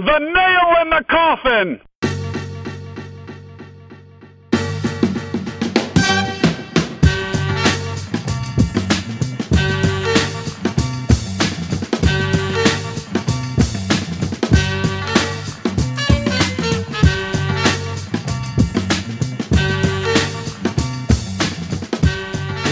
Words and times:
The 0.00 0.18
nail 0.18 0.80
in 0.80 0.88
the 0.88 1.04
coffin! 1.10 1.80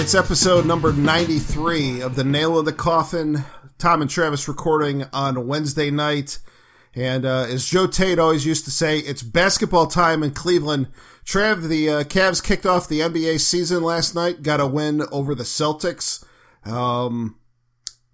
It's 0.00 0.14
episode 0.14 0.64
number 0.64 0.94
93 0.94 2.00
of 2.00 2.16
The 2.16 2.24
Nail 2.24 2.58
of 2.58 2.64
the 2.64 2.72
Coffin. 2.72 3.44
Tom 3.76 4.00
and 4.00 4.10
Travis 4.10 4.48
recording 4.48 5.04
on 5.12 5.46
Wednesday 5.46 5.90
night. 5.90 6.38
And 6.98 7.24
uh, 7.24 7.46
as 7.48 7.64
Joe 7.64 7.86
Tait 7.86 8.18
always 8.18 8.44
used 8.44 8.64
to 8.64 8.72
say, 8.72 8.98
it's 8.98 9.22
basketball 9.22 9.86
time 9.86 10.24
in 10.24 10.32
Cleveland. 10.32 10.88
Trav, 11.24 11.68
the 11.68 11.88
uh, 11.88 12.02
Cavs 12.02 12.42
kicked 12.42 12.66
off 12.66 12.88
the 12.88 12.98
NBA 12.98 13.38
season 13.38 13.84
last 13.84 14.16
night, 14.16 14.42
got 14.42 14.58
a 14.58 14.66
win 14.66 15.02
over 15.12 15.32
the 15.32 15.44
Celtics. 15.44 16.24
Um, 16.64 17.38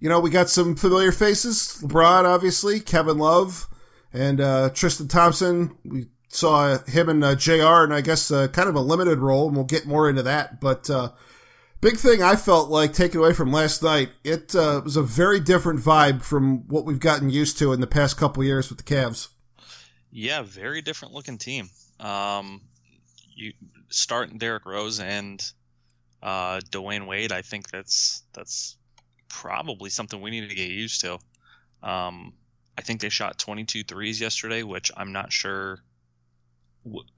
you 0.01 0.11
know, 0.11 0.21
we 0.21 0.29
got 0.29 0.51
some 0.51 0.77
familiar 0.77 1.13
faces. 1.13 1.79
LeBron, 1.81 2.25
obviously, 2.25 2.79
Kevin 2.79 3.17
Love, 3.17 3.69
and 4.13 4.39
uh, 4.39 4.69
Tristan 4.75 5.09
Thompson. 5.09 5.79
We 5.83 6.09
saw 6.29 6.77
him 6.81 7.09
and 7.09 7.25
uh, 7.25 7.37
JR, 7.37 7.85
and 7.85 7.95
I 7.95 8.03
guess 8.03 8.31
uh, 8.31 8.49
kind 8.49 8.69
of 8.69 8.75
a 8.75 8.81
limited 8.81 9.21
role, 9.21 9.47
and 9.47 9.57
we'll 9.57 9.65
get 9.65 9.87
more 9.87 10.11
into 10.11 10.25
that. 10.25 10.61
But 10.61 10.91
uh, 10.91 11.13
Big 11.85 11.99
thing 11.99 12.23
I 12.23 12.35
felt 12.35 12.71
like 12.71 12.95
taken 12.95 13.21
away 13.21 13.35
from 13.35 13.53
last 13.53 13.83
night, 13.83 14.09
it 14.25 14.55
uh, 14.55 14.81
was 14.83 14.97
a 14.97 15.03
very 15.03 15.39
different 15.39 15.81
vibe 15.81 16.23
from 16.23 16.67
what 16.67 16.87
we've 16.87 16.99
gotten 16.99 17.29
used 17.29 17.59
to 17.59 17.75
in 17.75 17.83
the 17.83 17.87
past 17.87 18.17
couple 18.17 18.43
years 18.43 18.71
with 18.71 18.79
the 18.79 18.85
Cavs. 18.85 19.29
Yeah, 20.11 20.41
very 20.41 20.81
different 20.81 21.13
looking 21.13 21.37
team. 21.37 21.69
Um, 22.01 22.63
you 23.37 23.53
start 23.91 24.31
Derrick 24.39 24.65
Rose 24.65 24.99
and 24.99 25.45
uh, 26.23 26.61
Dwyane 26.71 27.07
Wade. 27.07 27.33
I 27.33 27.43
think 27.43 27.69
that's 27.69 28.23
that's 28.33 28.79
probably 29.29 29.91
something 29.91 30.23
we 30.23 30.31
need 30.31 30.49
to 30.49 30.55
get 30.55 30.71
used 30.71 31.03
to. 31.03 31.19
Um, 31.83 32.33
I 32.79 32.81
think 32.81 33.03
they 33.03 33.11
shot 33.11 33.37
22 33.37 33.85
threes 33.85 34.19
yesterday, 34.23 34.63
which 34.63 34.91
I'm 34.97 35.13
not 35.13 35.35
sure. 35.35 35.81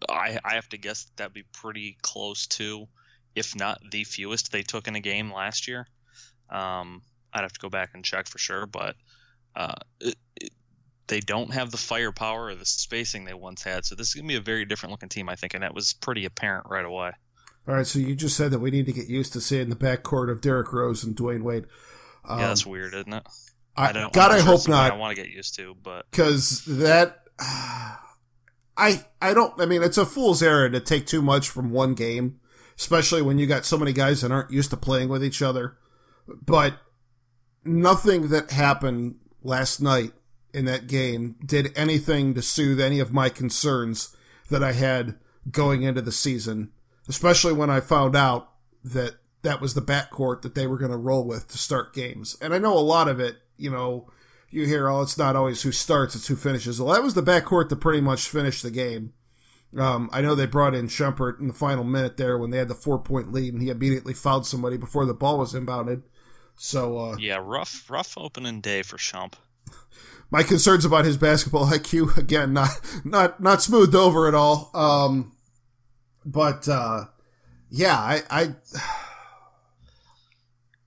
I 0.09 0.41
I 0.45 0.55
have 0.55 0.69
to 0.71 0.77
guess 0.77 1.07
that'd 1.15 1.33
be 1.33 1.45
pretty 1.53 1.99
close 2.03 2.49
to 2.49 2.89
if 3.37 3.55
not 3.55 3.81
the 3.91 4.03
fewest 4.03 4.51
they 4.51 4.63
took 4.63 4.89
in 4.89 4.97
a 4.97 5.01
game 5.01 5.33
last 5.33 5.69
year. 5.69 5.87
Um, 6.51 7.03
I'd 7.33 7.43
have 7.43 7.53
to 7.53 7.61
go 7.61 7.69
back 7.69 7.91
and 7.95 8.05
check 8.05 8.27
for 8.27 8.39
sure, 8.39 8.67
but 8.67 8.97
uh, 9.55 9.75
it, 10.01 10.17
it, 10.41 10.53
they 11.07 11.21
don't 11.21 11.53
have 11.53 11.71
the 11.71 11.77
firepower 11.77 12.47
or 12.47 12.55
the 12.55 12.65
spacing 12.65 13.25
they 13.25 13.35
once 13.35 13.63
had. 13.63 13.85
So 13.85 13.95
this 13.95 14.09
is 14.09 14.15
gonna 14.15 14.27
be 14.27 14.37
a 14.37 14.41
very 14.41 14.65
different 14.65 14.93
looking 14.93 15.11
team, 15.11 15.29
I 15.29 15.37
think, 15.37 15.55
and 15.55 15.63
that 15.63 15.75
was 15.75 15.93
pretty 15.93 16.25
apparent 16.25 16.67
right 16.71 16.85
away. 16.85 17.13
All 17.69 17.75
right, 17.75 17.87
so 17.87 17.99
you 17.99 18.15
just 18.15 18.37
said 18.37 18.53
that 18.53 18.61
we 18.61 18.71
need 18.71 18.87
to 18.87 18.93
get 18.93 19.09
used 19.09 19.33
to 19.35 19.41
seeing 19.41 19.69
the 19.69 19.77
backcourt 19.77 20.31
of 20.31 20.41
Derrick 20.41 20.73
Rose 20.73 21.05
and 21.05 21.15
Dwyane 21.15 21.43
Wade. 21.43 21.67
Um, 22.25 22.39
yeah, 22.39 22.49
that's 22.49 22.65
weird, 22.65 22.95
isn't 22.95 23.13
it? 23.13 23.27
I, 23.77 23.91
I 23.91 23.93
don't. 23.93 24.13
God, 24.13 24.33
I 24.33 24.41
hope 24.41 24.67
not. 24.67 24.93
I 24.93 24.97
want 24.97 25.15
to 25.15 25.23
get 25.23 25.31
used 25.31 25.57
to, 25.57 25.77
but 25.83 26.11
because 26.11 26.65
that. 26.67 27.23
I 28.79 29.03
I 29.23 29.33
don't. 29.33 29.59
I 29.59 29.65
mean, 29.65 29.83
it's 29.83 29.97
a 29.97 30.05
fool's 30.05 30.43
errand 30.43 30.75
to 30.75 30.81
take 30.81 31.07
too 31.07 31.23
much 31.23 31.49
from 31.49 31.71
one 31.71 31.95
game 31.95 32.41
especially 32.79 33.23
when 33.23 33.39
you 33.39 33.47
got 33.47 33.65
so 33.65 33.79
many 33.79 33.93
guys 33.93 34.21
that 34.21 34.33
aren't 34.33 34.51
used 34.51 34.71
to 34.71 34.77
playing 34.77 35.09
with 35.09 35.25
each 35.25 35.43
other. 35.43 35.77
But 36.27 36.79
nothing 37.65 38.29
that 38.29 38.51
happened 38.51 39.17
last 39.43 39.81
night 39.81 40.13
in 40.53 40.65
that 40.65 40.87
game 40.87 41.37
did 41.45 41.73
anything 41.77 42.35
to 42.35 42.43
soothe 42.43 42.81
any 42.81 42.99
of 42.99 43.13
my 43.13 43.29
concerns 43.29 44.15
that 44.51 44.63
I 44.63 44.73
had 44.73 45.17
going 45.51 45.83
into 45.83 46.03
the 46.03 46.13
season, 46.13 46.73
especially 47.09 47.53
when 47.53 47.71
I 47.71 47.81
found 47.81 48.17
out 48.17 48.51
that 48.85 49.17
that 49.43 49.61
was 49.61 49.75
the 49.75 49.83
backcourt 49.83 50.43
that 50.43 50.55
they 50.55 50.67
were 50.67 50.79
going 50.79 50.91
to 50.91 50.97
roll 50.97 51.25
with 51.25 51.49
to 51.49 51.59
start 51.59 51.95
games. 51.95 52.37
And 52.41 52.55
I 52.55 52.59
know 52.59 52.77
a 52.77 52.81
lot 52.81 53.09
of 53.09 53.21
it, 53.21 53.37
you 53.57 53.71
know, 53.71 54.11
you 54.51 54.67
hear, 54.67 54.89
oh, 54.89 55.03
it's 55.03 55.19
not 55.19 55.37
always 55.37 55.63
who 55.63 55.73
starts, 55.73 56.15
it's 56.15 56.29
who 56.29 56.37
finishes. 56.37 56.81
Well, 56.81 56.95
that 56.95 57.03
was 57.03 57.15
the 57.15 57.23
backcourt 57.23 57.69
that 57.69 57.77
pretty 57.77 58.01
much 58.01 58.29
finished 58.29 58.63
the 58.63 58.71
game. 58.71 59.13
Um, 59.79 60.09
I 60.13 60.21
know 60.21 60.35
they 60.35 60.47
brought 60.47 60.75
in 60.75 60.89
Shumpert 60.89 61.41
in 61.41 61.49
the 61.49 61.55
final 61.55 61.85
minute 61.85 62.17
there 62.17 62.39
when 62.39 62.51
they 62.51 62.59
had 62.59 62.69
the 62.69 62.75
four 62.75 62.99
point 62.99 63.33
lead, 63.33 63.53
and 63.53 63.63
he 63.63 63.69
immediately 63.69 64.15
fouled 64.15 64.47
somebody 64.47 64.77
before 64.77 65.05
the 65.05 65.15
ball 65.15 65.39
was 65.39 65.53
inbounded. 65.55 66.03
So 66.57 66.99
uh, 66.99 67.17
yeah, 67.19 67.39
rough 67.43 67.89
rough 67.91 68.17
opening 68.17 68.61
day 68.61 68.83
for 68.83 68.97
Shump. 68.97 69.35
My 70.31 70.43
concerns 70.43 70.85
about 70.85 71.05
his 71.05 71.17
basketball 71.17 71.67
IQ 71.71 72.17
again 72.17 72.53
not 72.53 72.81
not 73.05 73.41
not 73.41 73.63
smoothed 73.63 73.95
over 73.95 74.27
at 74.29 74.35
all. 74.35 74.71
Um, 74.75 75.33
but 76.25 76.69
uh, 76.69 77.05
yeah, 77.71 77.97
I, 77.97 78.23
I 78.31 78.55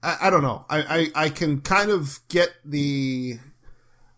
I, 0.02 0.28
I 0.28 0.30
don't 0.30 0.44
know. 0.44 0.66
I, 0.70 1.12
I, 1.16 1.26
I 1.26 1.30
can 1.30 1.62
kind 1.62 1.92
of 1.92 2.20
get 2.30 2.50
the 2.66 3.40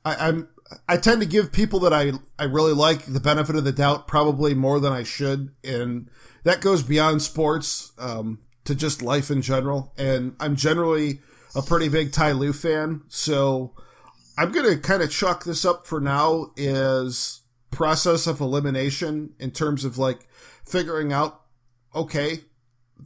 I, 0.05 0.27
I'm 0.29 0.47
I 0.87 0.97
tend 0.97 1.21
to 1.21 1.27
give 1.27 1.51
people 1.51 1.79
that 1.81 1.93
I, 1.93 2.13
I 2.39 2.45
really 2.45 2.73
like 2.73 3.05
the 3.05 3.19
benefit 3.19 3.55
of 3.55 3.63
the 3.63 3.71
doubt 3.71 4.07
probably 4.07 4.53
more 4.53 4.79
than 4.79 4.93
I 4.93 5.03
should. 5.03 5.53
And 5.63 6.09
that 6.43 6.61
goes 6.61 6.83
beyond 6.83 7.21
sports, 7.21 7.91
um, 7.97 8.39
to 8.65 8.75
just 8.75 9.01
life 9.01 9.31
in 9.31 9.41
general. 9.41 9.93
And 9.97 10.35
I'm 10.39 10.55
generally 10.55 11.19
a 11.55 11.61
pretty 11.61 11.89
big 11.89 12.11
Ty 12.11 12.33
Lue 12.33 12.53
fan. 12.53 13.01
So 13.07 13.73
I'm 14.37 14.51
going 14.51 14.69
to 14.69 14.79
kind 14.79 15.01
of 15.01 15.11
chalk 15.11 15.43
this 15.43 15.65
up 15.65 15.85
for 15.85 15.99
now 15.99 16.51
as 16.57 17.41
process 17.71 18.27
of 18.27 18.39
elimination 18.39 19.33
in 19.39 19.51
terms 19.51 19.85
of 19.85 19.97
like 19.97 20.27
figuring 20.63 21.11
out, 21.11 21.41
okay, 21.95 22.41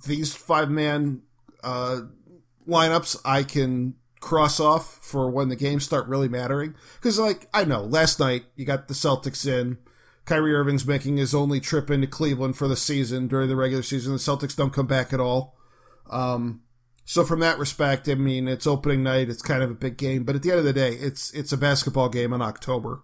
these 0.05 0.35
five 0.35 0.69
man, 0.69 1.21
uh, 1.63 2.01
lineups 2.67 3.17
I 3.23 3.43
can 3.43 3.95
cross 4.25 4.59
off 4.59 4.97
for 5.03 5.29
when 5.29 5.49
the 5.49 5.55
games 5.55 5.85
start 5.85 6.07
really 6.07 6.27
mattering. 6.27 6.73
Because, 6.95 7.19
like, 7.19 7.47
I 7.53 7.63
know, 7.63 7.83
last 7.83 8.19
night 8.19 8.45
you 8.55 8.65
got 8.65 8.87
the 8.87 8.95
Celtics 8.95 9.47
in. 9.47 9.77
Kyrie 10.25 10.55
Irving's 10.55 10.87
making 10.87 11.17
his 11.17 11.35
only 11.35 11.59
trip 11.59 11.91
into 11.91 12.07
Cleveland 12.07 12.57
for 12.57 12.67
the 12.67 12.75
season 12.75 13.27
during 13.27 13.47
the 13.47 13.55
regular 13.55 13.83
season. 13.83 14.13
The 14.13 14.17
Celtics 14.17 14.55
don't 14.55 14.73
come 14.73 14.87
back 14.87 15.13
at 15.13 15.19
all. 15.19 15.55
Um, 16.09 16.63
so 17.05 17.23
from 17.23 17.39
that 17.41 17.59
respect, 17.59 18.09
I 18.09 18.15
mean, 18.15 18.47
it's 18.47 18.65
opening 18.65 19.03
night. 19.03 19.29
It's 19.29 19.43
kind 19.43 19.61
of 19.61 19.69
a 19.69 19.75
big 19.75 19.95
game, 19.95 20.23
but 20.23 20.35
at 20.35 20.41
the 20.41 20.49
end 20.49 20.59
of 20.59 20.65
the 20.65 20.73
day, 20.73 20.93
it's 20.93 21.31
it's 21.33 21.51
a 21.51 21.57
basketball 21.57 22.09
game 22.09 22.33
in 22.33 22.41
October. 22.41 23.03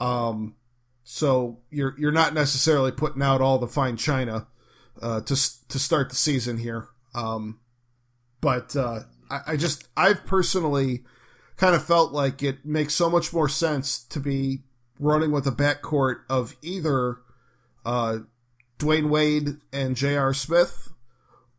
Um, 0.00 0.56
so 1.04 1.60
you're 1.70 1.94
you're 1.96 2.10
not 2.10 2.34
necessarily 2.34 2.90
putting 2.90 3.22
out 3.22 3.40
all 3.40 3.58
the 3.58 3.68
fine 3.68 3.96
china 3.96 4.48
uh, 5.00 5.20
to 5.20 5.36
to 5.68 5.78
start 5.78 6.10
the 6.10 6.16
season 6.16 6.58
here. 6.58 6.88
Um, 7.14 7.60
but 8.40 8.74
uh, 8.74 9.04
I, 9.34 9.52
I 9.52 9.56
just 9.56 9.88
I've 9.96 10.24
personally 10.24 11.02
kind 11.56 11.74
of 11.74 11.84
felt 11.84 12.12
like 12.12 12.42
it 12.42 12.64
makes 12.64 12.94
so 12.94 13.10
much 13.10 13.32
more 13.32 13.48
sense 13.48 13.98
to 13.98 14.20
be 14.20 14.62
running 14.98 15.30
with 15.30 15.46
a 15.46 15.52
backcourt 15.52 16.20
of 16.28 16.56
either 16.62 17.18
uh, 17.84 18.18
Dwyane 18.78 19.08
Wade 19.08 19.56
and 19.72 19.96
J.R. 19.96 20.34
Smith, 20.34 20.92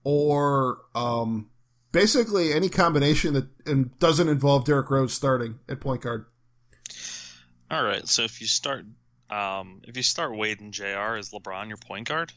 or 0.04 0.80
um, 0.94 1.50
basically 1.92 2.54
any 2.54 2.70
combination 2.70 3.34
that 3.34 4.00
doesn't 4.00 4.30
involve 4.30 4.66
Derrick 4.66 4.90
Rose 4.90 5.14
starting 5.14 5.60
at 5.70 5.80
point 5.80 6.02
guard. 6.02 6.26
All 7.72 7.84
right, 7.84 8.08
so 8.08 8.24
if 8.24 8.42
you 8.42 8.48
start, 8.48 8.86
um, 9.30 9.82
if 9.84 9.98
you 9.98 10.04
start 10.04 10.36
Wade 10.36 10.60
and 10.62 10.74
J.R. 10.74 11.18
is 11.18 11.32
LeBron 11.32 11.68
your 11.68 11.78
point 11.78 12.08
guard, 12.08 12.32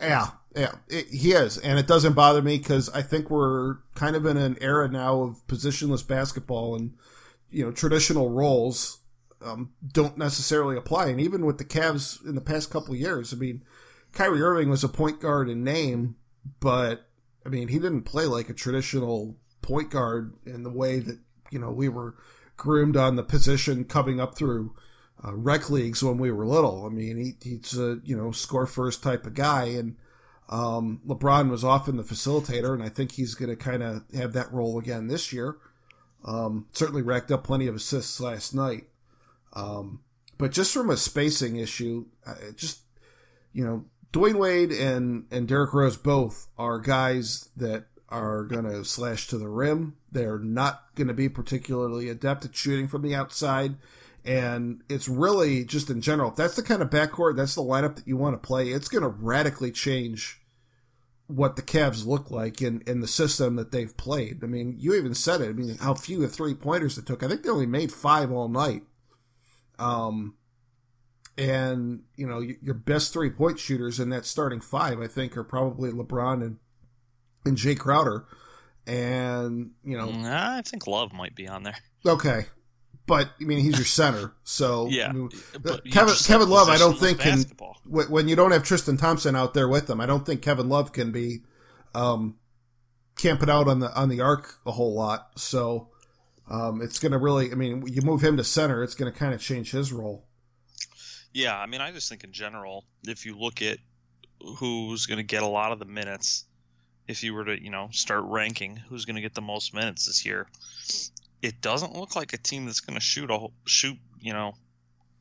yeah, 0.00 0.28
yeah, 0.54 0.72
it, 0.88 1.08
he 1.08 1.32
is, 1.32 1.58
and 1.58 1.78
it 1.78 1.86
doesn't 1.86 2.14
bother 2.14 2.42
me 2.42 2.58
because 2.58 2.88
I 2.90 3.02
think 3.02 3.30
we're 3.30 3.76
kind 3.94 4.16
of 4.16 4.26
in 4.26 4.36
an 4.36 4.56
era 4.60 4.88
now 4.88 5.22
of 5.22 5.46
positionless 5.46 6.06
basketball, 6.06 6.74
and 6.74 6.94
you 7.50 7.64
know 7.64 7.72
traditional 7.72 8.30
roles 8.30 8.98
um, 9.44 9.72
don't 9.86 10.18
necessarily 10.18 10.76
apply. 10.76 11.08
And 11.08 11.20
even 11.20 11.46
with 11.46 11.58
the 11.58 11.64
Cavs 11.64 12.24
in 12.26 12.34
the 12.34 12.40
past 12.40 12.70
couple 12.70 12.94
years, 12.94 13.32
I 13.32 13.36
mean, 13.36 13.62
Kyrie 14.12 14.42
Irving 14.42 14.68
was 14.68 14.84
a 14.84 14.88
point 14.88 15.20
guard 15.20 15.48
in 15.48 15.64
name, 15.64 16.16
but 16.60 17.08
I 17.46 17.48
mean 17.48 17.68
he 17.68 17.78
didn't 17.78 18.02
play 18.02 18.26
like 18.26 18.48
a 18.48 18.54
traditional 18.54 19.36
point 19.62 19.90
guard 19.90 20.34
in 20.44 20.64
the 20.64 20.70
way 20.70 20.98
that 20.98 21.18
you 21.50 21.58
know 21.58 21.70
we 21.70 21.88
were 21.88 22.14
groomed 22.56 22.96
on 22.96 23.16
the 23.16 23.22
position 23.22 23.84
coming 23.84 24.20
up 24.20 24.36
through 24.36 24.74
uh, 25.24 25.34
rec 25.34 25.70
leagues 25.70 26.02
when 26.02 26.18
we 26.18 26.30
were 26.30 26.46
little. 26.46 26.84
I 26.84 26.90
mean, 26.90 27.16
he, 27.16 27.36
he's 27.42 27.78
a 27.78 28.00
you 28.04 28.16
know 28.16 28.32
score 28.32 28.66
first 28.66 29.02
type 29.02 29.26
of 29.26 29.34
guy, 29.34 29.64
and 29.64 29.96
um, 30.52 31.00
LeBron 31.06 31.48
was 31.48 31.64
often 31.64 31.96
the 31.96 32.02
facilitator, 32.02 32.74
and 32.74 32.82
I 32.82 32.90
think 32.90 33.12
he's 33.12 33.34
going 33.34 33.48
to 33.48 33.56
kind 33.56 33.82
of 33.82 34.02
have 34.14 34.34
that 34.34 34.52
role 34.52 34.78
again 34.78 35.08
this 35.08 35.32
year. 35.32 35.56
Um, 36.24 36.66
certainly 36.72 37.00
racked 37.00 37.32
up 37.32 37.42
plenty 37.42 37.66
of 37.66 37.74
assists 37.74 38.20
last 38.20 38.54
night, 38.54 38.84
um, 39.54 40.00
but 40.36 40.52
just 40.52 40.72
from 40.72 40.90
a 40.90 40.96
spacing 40.96 41.56
issue, 41.56 42.04
just 42.54 42.80
you 43.54 43.64
know, 43.64 43.86
Dwyane 44.12 44.38
Wade 44.38 44.72
and 44.72 45.24
and 45.30 45.48
Derrick 45.48 45.72
Rose 45.72 45.96
both 45.96 46.48
are 46.58 46.78
guys 46.78 47.48
that 47.56 47.86
are 48.10 48.44
going 48.44 48.64
to 48.64 48.84
slash 48.84 49.26
to 49.28 49.38
the 49.38 49.48
rim. 49.48 49.96
They're 50.10 50.38
not 50.38 50.94
going 50.94 51.08
to 51.08 51.14
be 51.14 51.30
particularly 51.30 52.10
adept 52.10 52.44
at 52.44 52.54
shooting 52.54 52.88
from 52.88 53.00
the 53.00 53.14
outside 53.14 53.76
And 54.24 54.82
it's 54.88 55.08
really 55.08 55.64
just 55.64 55.90
in 55.90 56.00
general, 56.00 56.30
if 56.30 56.36
that's 56.36 56.54
the 56.54 56.62
kind 56.62 56.82
of 56.82 56.90
backcourt, 56.90 57.36
that's 57.36 57.54
the 57.54 57.62
lineup 57.62 57.96
that 57.96 58.06
you 58.06 58.16
want 58.16 58.40
to 58.40 58.46
play, 58.46 58.68
it's 58.68 58.88
going 58.88 59.02
to 59.02 59.08
radically 59.08 59.72
change 59.72 60.41
what 61.34 61.56
the 61.56 61.62
Cavs 61.62 62.06
look 62.06 62.30
like 62.30 62.60
in, 62.60 62.82
in 62.86 63.00
the 63.00 63.06
system 63.06 63.56
that 63.56 63.72
they've 63.72 63.96
played. 63.96 64.42
I 64.42 64.46
mean, 64.46 64.76
you 64.78 64.94
even 64.94 65.14
said 65.14 65.40
it. 65.40 65.48
I 65.48 65.52
mean, 65.52 65.76
how 65.78 65.94
few 65.94 66.22
of 66.24 66.32
three 66.32 66.54
pointers 66.54 66.98
it 66.98 67.06
took. 67.06 67.22
I 67.22 67.28
think 67.28 67.42
they 67.42 67.50
only 67.50 67.66
made 67.66 67.92
five 67.92 68.30
all 68.30 68.48
night. 68.48 68.82
Um, 69.78 70.34
and 71.38 72.02
you 72.14 72.26
know 72.26 72.40
your 72.40 72.74
best 72.74 73.12
three 73.12 73.30
point 73.30 73.58
shooters 73.58 73.98
in 73.98 74.10
that 74.10 74.26
starting 74.26 74.60
five, 74.60 75.00
I 75.00 75.06
think, 75.06 75.36
are 75.36 75.44
probably 75.44 75.90
LeBron 75.90 76.42
and 76.42 76.58
and 77.44 77.56
Jae 77.56 77.78
Crowder. 77.78 78.26
And 78.86 79.70
you 79.84 79.96
know, 79.96 80.10
I 80.24 80.62
think 80.62 80.86
Love 80.86 81.12
might 81.12 81.34
be 81.34 81.48
on 81.48 81.62
there. 81.62 81.78
Okay, 82.04 82.46
but 83.06 83.30
I 83.40 83.44
mean, 83.44 83.58
he's 83.58 83.76
your 83.76 83.84
center, 83.84 84.32
so 84.44 84.86
yeah. 84.90 85.08
I 85.08 85.12
mean, 85.12 85.28
Kevin 85.90 86.14
Kevin 86.24 86.48
Love, 86.48 86.68
I 86.68 86.78
don't 86.78 86.98
think 86.98 87.20
can 87.20 87.44
when 87.84 88.28
you 88.28 88.36
don't 88.36 88.52
have 88.52 88.62
Tristan 88.62 88.96
Thompson 88.96 89.36
out 89.36 89.54
there 89.54 89.68
with 89.68 89.86
them, 89.86 90.00
I 90.00 90.06
don't 90.06 90.24
think 90.24 90.42
Kevin 90.42 90.68
Love 90.68 90.92
can 90.92 91.12
be 91.12 91.42
um, 91.94 92.36
camping 93.16 93.50
out 93.50 93.68
on 93.68 93.80
the 93.80 93.94
on 93.94 94.08
the 94.08 94.20
arc 94.20 94.56
a 94.66 94.72
whole 94.72 94.94
lot. 94.94 95.30
So 95.36 95.88
um, 96.50 96.82
it's 96.82 96.98
going 96.98 97.12
to 97.12 97.18
really, 97.18 97.50
I 97.50 97.54
mean, 97.54 97.84
you 97.86 98.02
move 98.02 98.22
him 98.22 98.36
to 98.36 98.44
center, 98.44 98.82
it's 98.82 98.94
going 98.94 99.12
to 99.12 99.18
kind 99.18 99.34
of 99.34 99.40
change 99.40 99.70
his 99.70 99.92
role. 99.92 100.26
Yeah, 101.32 101.58
I 101.58 101.66
mean, 101.66 101.80
I 101.80 101.92
just 101.92 102.08
think 102.08 102.24
in 102.24 102.32
general, 102.32 102.84
if 103.04 103.24
you 103.24 103.38
look 103.38 103.62
at 103.62 103.78
who's 104.58 105.06
going 105.06 105.18
to 105.18 105.24
get 105.24 105.42
a 105.42 105.46
lot 105.46 105.72
of 105.72 105.78
the 105.78 105.86
minutes, 105.86 106.44
if 107.08 107.22
you 107.22 107.32
were 107.32 107.44
to, 107.44 107.62
you 107.62 107.70
know, 107.70 107.88
start 107.92 108.24
ranking 108.26 108.76
who's 108.76 109.06
going 109.06 109.16
to 109.16 109.22
get 109.22 109.34
the 109.34 109.40
most 109.40 109.72
minutes 109.72 110.06
this 110.06 110.26
year, 110.26 110.46
it 111.42 111.60
doesn't 111.60 111.94
look 111.94 112.14
like 112.14 112.32
a 112.32 112.38
team 112.38 112.66
that's 112.66 112.80
going 112.80 112.94
to 112.94 113.04
shoot 113.04 113.30
a 113.30 113.48
shoot, 113.66 113.98
you 114.20 114.32
know, 114.32 114.54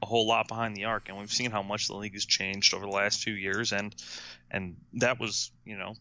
a 0.01 0.05
whole 0.05 0.27
lot 0.27 0.47
behind 0.47 0.75
the 0.75 0.85
arc. 0.85 1.09
And 1.09 1.17
we've 1.17 1.31
seen 1.31 1.51
how 1.51 1.63
much 1.63 1.87
the 1.87 1.95
league 1.95 2.13
has 2.13 2.25
changed 2.25 2.73
over 2.73 2.85
the 2.85 2.91
last 2.91 3.23
few 3.23 3.33
years, 3.33 3.73
and 3.73 3.93
and 4.49 4.77
that 4.93 5.19
was, 5.19 5.51
you 5.65 5.77
know, 5.77 5.95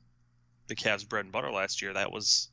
the 0.69 0.77
Cavs' 0.77 1.09
bread 1.09 1.25
and 1.25 1.33
butter 1.33 1.51
last 1.51 1.81
year. 1.81 1.95
That 1.95 2.13
was 2.13 2.51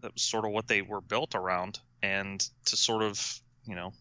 that 0.00 0.14
was 0.14 0.22
sort 0.22 0.44
of 0.44 0.52
what 0.52 0.68
they 0.68 0.80
were 0.80 1.00
built 1.00 1.34
around, 1.34 1.80
and 2.02 2.40
to 2.66 2.76
sort 2.76 3.02
of, 3.02 3.40
you 3.64 3.74
know, 3.74 3.92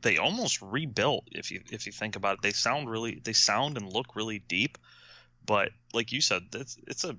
they 0.00 0.18
almost 0.18 0.62
rebuilt 0.62 1.26
if 1.32 1.50
you 1.50 1.62
if 1.72 1.86
you 1.86 1.92
think 1.92 2.14
about 2.14 2.34
it. 2.34 2.42
They 2.42 2.52
sound 2.52 2.88
really 2.88 3.20
they 3.24 3.32
sound 3.32 3.76
and 3.76 3.92
look 3.92 4.14
really 4.14 4.38
deep, 4.38 4.78
but 5.44 5.70
like 5.92 6.12
you 6.12 6.20
said, 6.20 6.42
it's 6.54 6.78
it's 6.86 7.02
a 7.04 7.16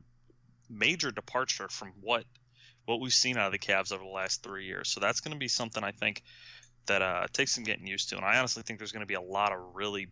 major 0.70 1.12
departure 1.12 1.68
from 1.70 1.92
what 2.00 2.24
what 2.86 3.00
we've 3.00 3.14
seen 3.14 3.38
out 3.38 3.48
of 3.48 3.52
the 3.52 3.60
Cavs 3.60 3.92
over 3.92 4.04
the 4.04 4.10
last 4.10 4.44
three 4.44 4.66
years. 4.66 4.90
So 4.90 5.00
that's 5.00 5.22
going 5.22 5.34
to 5.34 5.40
be 5.40 5.48
something 5.48 5.84
I 5.84 5.92
think 5.92 6.24
that 6.86 7.02
uh, 7.02 7.28
takes 7.32 7.54
some 7.54 7.64
getting 7.64 7.88
used 7.88 8.10
to. 8.10 8.18
And 8.18 8.26
I 8.26 8.38
honestly 8.38 8.64
think 8.64 8.80
there's 8.80 8.92
going 8.92 9.02
to 9.02 9.08
be 9.08 9.14
a 9.14 9.22
lot 9.22 9.54
of 9.54 9.60
really 9.74 10.08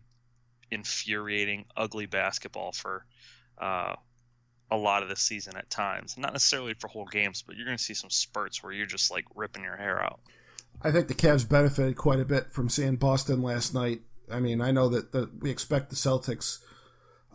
infuriating, 0.70 1.66
ugly 1.76 2.06
basketball 2.06 2.72
for 2.72 3.04
uh, 3.58 3.94
a 4.70 4.76
lot 4.76 5.02
of 5.02 5.08
the 5.08 5.16
season 5.16 5.56
at 5.56 5.68
times. 5.68 6.16
Not 6.16 6.32
necessarily 6.32 6.74
for 6.74 6.88
whole 6.88 7.06
games, 7.06 7.42
but 7.42 7.56
you're 7.56 7.66
going 7.66 7.76
to 7.76 7.82
see 7.82 7.94
some 7.94 8.10
spurts 8.10 8.62
where 8.62 8.72
you're 8.72 8.86
just 8.86 9.10
like 9.10 9.26
ripping 9.34 9.64
your 9.64 9.76
hair 9.76 10.02
out. 10.02 10.20
I 10.80 10.90
think 10.90 11.08
the 11.08 11.14
Cavs 11.14 11.48
benefited 11.48 11.96
quite 11.96 12.20
a 12.20 12.24
bit 12.24 12.50
from 12.50 12.68
seeing 12.68 12.96
Boston 12.96 13.42
last 13.42 13.74
night. 13.74 14.00
I 14.30 14.40
mean, 14.40 14.62
I 14.62 14.70
know 14.70 14.88
that 14.88 15.12
the, 15.12 15.30
we 15.40 15.50
expect 15.50 15.90
the 15.90 15.96
Celtics. 15.96 16.58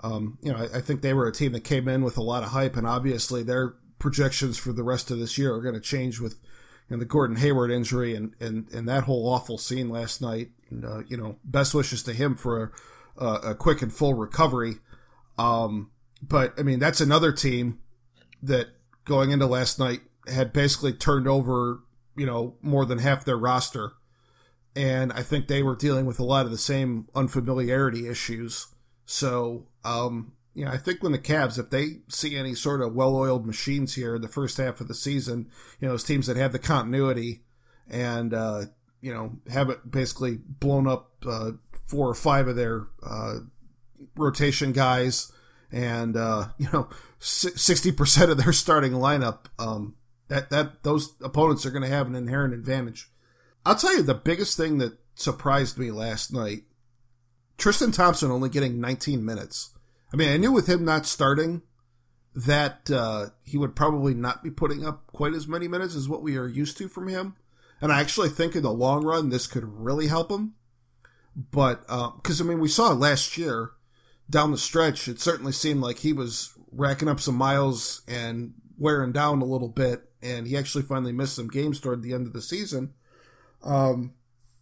Um, 0.01 0.39
you 0.41 0.51
know, 0.51 0.57
I, 0.57 0.77
I, 0.77 0.81
think 0.81 1.01
they 1.01 1.13
were 1.13 1.27
a 1.27 1.31
team 1.31 1.53
that 1.53 1.63
came 1.63 1.87
in 1.87 2.03
with 2.03 2.17
a 2.17 2.21
lot 2.21 2.43
of 2.43 2.49
hype, 2.49 2.75
and 2.75 2.85
obviously 2.85 3.41
their 3.41 3.75
projections 3.99 4.57
for 4.57 4.73
the 4.73 4.83
rest 4.83 5.11
of 5.11 5.19
this 5.19 5.37
year 5.37 5.53
are 5.53 5.61
going 5.61 5.75
to 5.75 5.81
change 5.81 6.19
with 6.19 6.41
you 6.89 6.95
know, 6.95 6.99
the 6.99 7.05
Gordon 7.05 7.37
Hayward 7.37 7.71
injury 7.71 8.15
and, 8.15 8.33
and, 8.39 8.69
and 8.71 8.87
that 8.87 9.03
whole 9.03 9.27
awful 9.27 9.57
scene 9.57 9.89
last 9.89 10.21
night. 10.21 10.49
And, 10.69 10.85
uh, 10.85 11.03
you 11.07 11.17
know, 11.17 11.37
best 11.43 11.73
wishes 11.73 12.03
to 12.03 12.13
him 12.13 12.35
for 12.35 12.71
a, 13.17 13.25
a 13.25 13.55
quick 13.55 13.81
and 13.81 13.93
full 13.93 14.13
recovery. 14.13 14.75
Um, 15.37 15.91
but 16.21 16.53
I 16.57 16.63
mean, 16.63 16.79
that's 16.79 17.01
another 17.01 17.31
team 17.31 17.79
that 18.43 18.67
going 19.05 19.31
into 19.31 19.45
last 19.45 19.79
night 19.79 20.01
had 20.27 20.51
basically 20.51 20.93
turned 20.93 21.27
over 21.27 21.81
you 22.17 22.25
know, 22.25 22.55
more 22.61 22.83
than 22.83 22.97
half 22.97 23.23
their 23.23 23.37
roster. 23.37 23.93
And 24.75 25.13
I 25.13 25.21
think 25.21 25.47
they 25.47 25.63
were 25.63 25.75
dealing 25.75 26.05
with 26.05 26.19
a 26.19 26.23
lot 26.25 26.45
of 26.45 26.51
the 26.51 26.57
same 26.57 27.07
unfamiliarity 27.15 28.07
issues. 28.09 28.67
So, 29.05 29.67
um, 29.85 30.33
you 30.57 30.65
know, 30.65 30.71
I 30.71 30.77
think 30.77 31.03
when 31.03 31.11
the 31.11 31.19
Cavs, 31.19 31.59
if 31.59 31.69
they 31.69 31.99
see 32.07 32.35
any 32.35 32.55
sort 32.55 32.81
of 32.81 32.95
well-oiled 32.95 33.45
machines 33.45 33.93
here 33.93 34.15
in 34.15 34.23
the 34.23 34.27
first 34.27 34.57
half 34.57 34.81
of 34.81 34.87
the 34.87 34.95
season, 34.95 35.51
you 35.79 35.87
know, 35.87 35.93
those 35.93 36.03
teams 36.03 36.25
that 36.25 36.35
have 36.35 36.51
the 36.51 36.57
continuity 36.57 37.43
and, 37.87 38.33
uh, 38.33 38.65
you 38.99 39.13
know, 39.13 39.33
have 39.51 39.69
it 39.69 39.91
basically 39.91 40.39
blown 40.41 40.87
up 40.87 41.11
uh, 41.27 41.51
four 41.85 42.09
or 42.09 42.15
five 42.15 42.47
of 42.47 42.55
their 42.55 42.87
uh, 43.05 43.35
rotation 44.15 44.71
guys 44.71 45.31
and, 45.71 46.17
uh, 46.17 46.47
you 46.57 46.67
know, 46.73 46.89
60% 47.21 48.31
of 48.31 48.43
their 48.43 48.51
starting 48.51 48.93
lineup, 48.93 49.45
um, 49.59 49.93
that 50.27 50.49
that 50.49 50.81
those 50.81 51.13
opponents 51.21 51.67
are 51.67 51.71
going 51.71 51.83
to 51.83 51.87
have 51.87 52.07
an 52.07 52.15
inherent 52.15 52.55
advantage. 52.55 53.11
I'll 53.63 53.75
tell 53.75 53.95
you 53.95 54.01
the 54.01 54.15
biggest 54.15 54.57
thing 54.57 54.79
that 54.79 54.97
surprised 55.13 55.77
me 55.77 55.91
last 55.91 56.33
night: 56.33 56.63
Tristan 57.57 57.91
Thompson 57.91 58.29
only 58.29 58.49
getting 58.49 58.81
19 58.81 59.23
minutes. 59.23 59.76
I 60.13 60.17
mean, 60.17 60.29
I 60.29 60.37
knew 60.37 60.51
with 60.51 60.67
him 60.67 60.85
not 60.85 61.05
starting 61.05 61.61
that 62.33 62.89
uh, 62.91 63.27
he 63.43 63.57
would 63.57 63.75
probably 63.75 64.13
not 64.13 64.43
be 64.43 64.51
putting 64.51 64.85
up 64.85 65.07
quite 65.07 65.33
as 65.33 65.47
many 65.47 65.67
minutes 65.67 65.95
as 65.95 66.07
what 66.07 66.21
we 66.21 66.37
are 66.37 66.47
used 66.47 66.77
to 66.77 66.87
from 66.87 67.07
him. 67.07 67.35
And 67.81 67.91
I 67.91 67.99
actually 67.99 68.29
think 68.29 68.55
in 68.55 68.63
the 68.63 68.71
long 68.71 69.03
run, 69.03 69.29
this 69.29 69.47
could 69.47 69.63
really 69.63 70.07
help 70.07 70.31
him. 70.31 70.53
But 71.35 71.81
because 71.81 72.41
uh, 72.41 72.43
I 72.43 72.47
mean, 72.47 72.59
we 72.59 72.67
saw 72.67 72.91
last 72.93 73.37
year 73.37 73.71
down 74.29 74.51
the 74.51 74.57
stretch, 74.57 75.07
it 75.07 75.19
certainly 75.19 75.51
seemed 75.51 75.81
like 75.81 75.99
he 75.99 76.13
was 76.13 76.53
racking 76.71 77.07
up 77.07 77.19
some 77.19 77.35
miles 77.35 78.01
and 78.07 78.53
wearing 78.77 79.11
down 79.11 79.41
a 79.41 79.45
little 79.45 79.69
bit 79.69 80.07
and 80.21 80.47
he 80.47 80.57
actually 80.57 80.83
finally 80.83 81.11
missed 81.11 81.35
some 81.35 81.47
games 81.47 81.79
toward 81.79 82.01
the 82.01 82.13
end 82.13 82.27
of 82.27 82.33
the 82.33 82.41
season. 82.41 82.93
Um, 83.63 84.13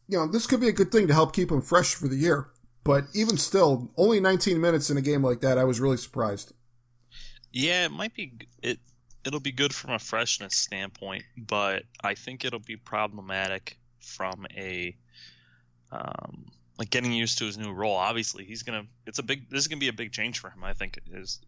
you 0.07 0.18
know, 0.18 0.27
this 0.27 0.48
could 0.48 0.59
be 0.59 0.68
a 0.68 0.74
good 0.74 0.91
thing 0.91 1.07
to 1.07 1.13
help 1.13 1.33
keep 1.33 1.51
him 1.51 1.62
fresh 1.62 1.95
for 1.95 2.07
the 2.07 2.18
year. 2.18 2.48
But 2.85 3.05
even 3.13 3.35
still, 3.37 3.91
only 3.97 4.21
19 4.21 4.61
minutes 4.61 4.89
in 4.89 4.95
a 4.95 5.01
game 5.01 5.23
like 5.23 5.41
that, 5.41 5.57
I 5.57 5.65
was 5.65 5.81
really 5.81 5.97
surprised. 5.97 6.53
Yeah, 7.51 7.85
it 7.85 7.91
might 7.91 8.13
be 8.13 8.33
it. 8.61 8.79
It'll 9.25 9.39
be 9.39 9.51
good 9.51 9.73
from 9.73 9.91
a 9.91 9.99
freshness 9.99 10.55
standpoint, 10.55 11.23
but 11.35 11.83
I 12.03 12.13
think 12.13 12.45
it'll 12.45 12.59
be 12.59 12.77
problematic 12.77 13.79
from 13.99 14.45
a 14.55 14.95
um, 15.91 16.45
like 16.77 16.91
getting 16.91 17.11
used 17.11 17.39
to 17.39 17.45
his 17.45 17.57
new 17.57 17.71
role. 17.71 17.95
Obviously, 17.95 18.45
he's 18.45 18.63
gonna. 18.63 18.83
It's 19.07 19.19
a 19.19 19.24
big. 19.24 19.50
This 19.50 19.62
is 19.62 19.67
gonna 19.67 19.79
be 19.79 19.88
a 19.88 19.93
big 19.93 20.12
change 20.12 20.39
for 20.39 20.50
him. 20.50 20.63
I 20.63 20.74
think 20.74 21.00
is 21.12 21.39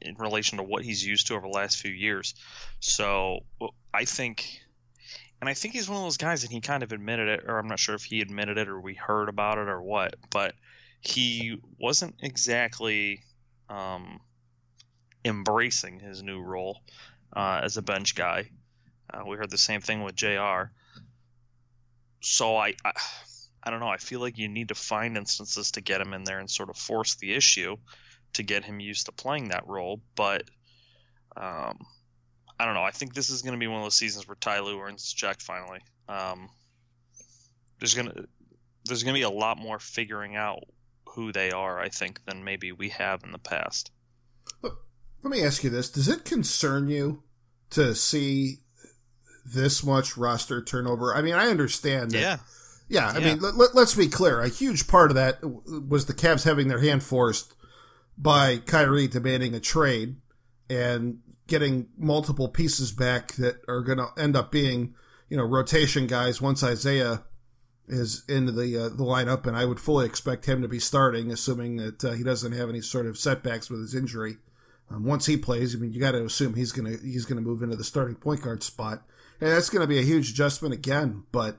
in 0.00 0.14
relation 0.14 0.58
to 0.58 0.64
what 0.64 0.84
he's 0.84 1.04
used 1.04 1.26
to 1.26 1.34
over 1.34 1.48
the 1.48 1.52
last 1.52 1.78
few 1.78 1.90
years. 1.90 2.34
So 2.78 3.40
I 3.92 4.04
think, 4.04 4.60
and 5.40 5.48
I 5.48 5.54
think 5.54 5.74
he's 5.74 5.88
one 5.88 5.98
of 5.98 6.04
those 6.04 6.16
guys, 6.16 6.42
and 6.42 6.52
he 6.52 6.60
kind 6.60 6.82
of 6.82 6.92
admitted 6.92 7.28
it, 7.28 7.44
or 7.46 7.58
I'm 7.58 7.68
not 7.68 7.78
sure 7.78 7.94
if 7.94 8.04
he 8.04 8.20
admitted 8.20 8.58
it 8.58 8.68
or 8.68 8.80
we 8.80 8.94
heard 8.94 9.28
about 9.28 9.58
it 9.58 9.68
or 9.68 9.80
what, 9.80 10.16
but 10.30 10.54
he 11.00 11.60
wasn't 11.78 12.16
exactly 12.20 13.22
um, 13.68 14.20
embracing 15.24 16.00
his 16.00 16.22
new 16.22 16.40
role 16.40 16.80
uh, 17.34 17.60
as 17.62 17.76
a 17.76 17.82
bench 17.82 18.14
guy. 18.14 18.50
Uh, 19.12 19.22
we 19.26 19.36
heard 19.36 19.50
the 19.50 19.58
same 19.58 19.80
thing 19.80 20.02
with 20.02 20.16
J.R. 20.16 20.72
So 22.20 22.56
I, 22.56 22.74
I, 22.84 22.92
I 23.62 23.70
don't 23.70 23.80
know. 23.80 23.88
I 23.88 23.96
feel 23.96 24.20
like 24.20 24.38
you 24.38 24.48
need 24.48 24.68
to 24.68 24.74
find 24.74 25.16
instances 25.16 25.70
to 25.72 25.80
get 25.80 26.00
him 26.00 26.14
in 26.14 26.24
there 26.24 26.40
and 26.40 26.50
sort 26.50 26.68
of 26.68 26.76
force 26.76 27.14
the 27.14 27.32
issue 27.34 27.76
to 28.34 28.42
get 28.42 28.64
him 28.64 28.80
used 28.80 29.06
to 29.06 29.12
playing 29.12 29.48
that 29.48 29.66
role. 29.66 30.00
But 30.16 30.42
um, 31.36 31.78
I 32.60 32.64
don't 32.64 32.74
know. 32.74 32.82
I 32.82 32.90
think 32.90 33.14
this 33.14 33.30
is 33.30 33.42
going 33.42 33.52
to 33.52 33.58
be 33.58 33.66
one 33.66 33.78
of 33.78 33.84
those 33.84 33.96
seasons 33.96 34.26
where 34.26 34.36
Ty 34.36 34.60
Lue 34.60 34.80
earns 34.80 35.02
his 35.02 35.12
check 35.12 35.40
finally. 35.40 35.80
Um, 36.08 36.48
there's 37.78 37.94
gonna 37.94 38.24
there's 38.84 39.02
gonna 39.02 39.14
be 39.14 39.22
a 39.22 39.30
lot 39.30 39.58
more 39.58 39.78
figuring 39.78 40.34
out 40.34 40.64
who 41.04 41.32
they 41.32 41.50
are, 41.50 41.78
I 41.78 41.88
think, 41.88 42.24
than 42.24 42.42
maybe 42.44 42.72
we 42.72 42.88
have 42.90 43.22
in 43.24 43.32
the 43.32 43.38
past. 43.38 43.90
Let 44.62 45.30
me 45.30 45.44
ask 45.44 45.62
you 45.62 45.70
this: 45.70 45.88
Does 45.88 46.08
it 46.08 46.24
concern 46.24 46.88
you 46.88 47.22
to 47.70 47.94
see 47.94 48.58
this 49.44 49.84
much 49.84 50.16
roster 50.16 50.62
turnover? 50.62 51.14
I 51.14 51.22
mean, 51.22 51.34
I 51.34 51.48
understand 51.48 52.12
that. 52.12 52.20
Yeah. 52.20 52.38
Yeah, 52.90 53.12
I 53.14 53.18
yeah. 53.18 53.34
mean, 53.34 53.40
let, 53.42 53.76
us 53.76 53.94
be 53.94 54.08
clear. 54.08 54.40
A 54.40 54.48
huge 54.48 54.88
part 54.88 55.10
of 55.10 55.14
that 55.16 55.40
was 55.42 56.06
the 56.06 56.14
Cavs 56.14 56.44
having 56.44 56.68
their 56.68 56.80
hand 56.80 57.02
forced 57.02 57.54
by 58.16 58.56
Kyrie 58.64 59.08
demanding 59.08 59.54
a 59.54 59.60
trade 59.60 60.16
and 60.70 61.18
getting 61.48 61.88
multiple 61.96 62.48
pieces 62.48 62.92
back 62.92 63.32
that 63.34 63.56
are 63.66 63.82
going 63.82 63.98
to 63.98 64.08
end 64.16 64.36
up 64.36 64.52
being, 64.52 64.94
you 65.28 65.36
know, 65.36 65.44
rotation 65.44 66.06
guys 66.06 66.40
once 66.40 66.62
Isaiah 66.62 67.24
is 67.88 68.22
into 68.28 68.52
the 68.52 68.76
uh, 68.76 68.88
the 68.90 69.04
lineup, 69.04 69.46
and 69.46 69.56
I 69.56 69.64
would 69.64 69.80
fully 69.80 70.06
expect 70.06 70.46
him 70.46 70.62
to 70.62 70.68
be 70.68 70.78
starting, 70.78 71.32
assuming 71.32 71.76
that 71.76 72.04
uh, 72.04 72.12
he 72.12 72.22
doesn't 72.22 72.52
have 72.52 72.68
any 72.68 72.82
sort 72.82 73.06
of 73.06 73.18
setbacks 73.18 73.70
with 73.70 73.80
his 73.80 73.94
injury. 73.94 74.36
Um, 74.90 75.04
once 75.04 75.26
he 75.26 75.36
plays, 75.36 75.74
I 75.74 75.78
mean, 75.78 75.92
you 75.92 76.00
got 76.00 76.12
to 76.12 76.24
assume 76.24 76.54
he's 76.54 76.72
gonna 76.72 76.96
he's 77.02 77.24
gonna 77.24 77.40
move 77.40 77.62
into 77.62 77.76
the 77.76 77.84
starting 77.84 78.16
point 78.16 78.42
guard 78.42 78.62
spot, 78.62 79.04
and 79.40 79.50
that's 79.50 79.70
going 79.70 79.80
to 79.80 79.88
be 79.88 79.98
a 79.98 80.02
huge 80.02 80.30
adjustment 80.30 80.74
again. 80.74 81.24
But 81.32 81.58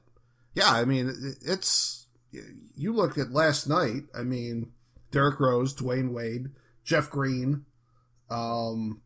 yeah, 0.54 0.72
I 0.72 0.86
mean, 0.86 1.36
it's 1.42 2.08
you 2.32 2.94
look 2.94 3.18
at 3.18 3.32
last 3.32 3.68
night. 3.68 4.04
I 4.16 4.22
mean, 4.24 4.72
Derrick 5.12 5.40
Rose, 5.40 5.76
Dwyane 5.76 6.12
Wade, 6.12 6.50
Jeff 6.84 7.10
Green, 7.10 7.66
um, 8.30 9.02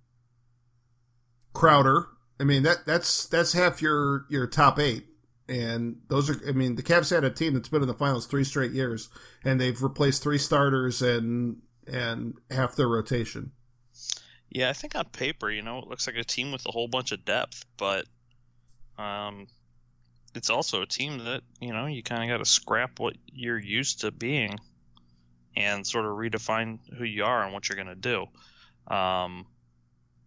Crowder. 1.53 2.07
I 2.39 2.43
mean 2.43 2.63
that 2.63 2.86
that's 2.86 3.25
that's 3.27 3.53
half 3.53 3.81
your 3.81 4.25
your 4.29 4.48
top 4.48 4.79
eight, 4.79 5.05
and 5.48 5.98
those 6.10 6.29
are. 6.29 6.41
I 6.48 6.51
mean, 6.51 6.75
the 6.75 6.83
Cavs 6.83 7.12
had 7.12 7.24
a 7.24 7.29
team 7.29 7.53
that's 7.53 7.69
been 7.69 7.81
in 7.81 7.88
the 7.88 7.93
finals 7.93 8.25
three 8.25 8.43
straight 8.43 8.72
years, 8.72 9.10
and 9.43 9.60
they've 9.60 9.81
replaced 9.81 10.24
three 10.24 10.38
starters 10.38 11.01
and 11.01 11.62
and 11.88 12.36
half 12.50 12.75
their 12.75 12.88
rotation. 12.88 13.51
Yeah, 14.50 14.69
I 14.69 14.74
think 14.74 14.95
on 14.95 15.05
paper, 15.05 15.50
you 15.50 15.63
know, 15.63 15.79
it 15.79 15.88
looks 15.88 16.05
like 16.05 16.15
a 16.15 16.24
team 16.24 16.51
with 16.51 16.65
a 16.67 16.72
whole 16.72 16.88
bunch 16.88 17.12
of 17.12 17.25
depth, 17.25 17.65
but 17.75 18.05
um, 18.98 19.48
it's 20.36 20.50
also 20.50 20.81
a 20.81 20.86
team 20.86 21.19
that 21.19 21.41
you 21.60 21.74
know 21.74 21.86
you 21.88 22.03
kind 22.03 22.24
of 22.24 22.29
got 22.29 22.43
to 22.43 22.50
scrap 22.50 23.00
what 23.00 23.15
you're 23.31 23.60
used 23.60 24.01
to 24.01 24.12
being 24.12 24.60
and 25.55 25.86
sort 25.86 26.05
of 26.05 26.12
redefine 26.12 26.79
who 26.98 27.03
you 27.03 27.24
are 27.24 27.43
and 27.43 27.53
what 27.53 27.69
you're 27.69 27.75
going 27.75 27.88
to 27.88 27.95
do. 27.95 28.25
Um, 28.93 29.45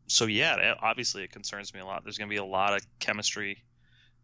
so 0.07 0.27
yeah, 0.27 0.75
obviously 0.81 1.25
it 1.25 1.33
concerns 1.33 1.73
me 1.75 1.81
a 1.81 1.87
lot. 1.87 2.03
There's 2.05 2.19
going 2.19 2.29
to 2.29 2.35
be 2.35 2.39
a 2.39 2.45
lot 2.45 2.75
of 2.75 2.87
chemistry 2.99 3.63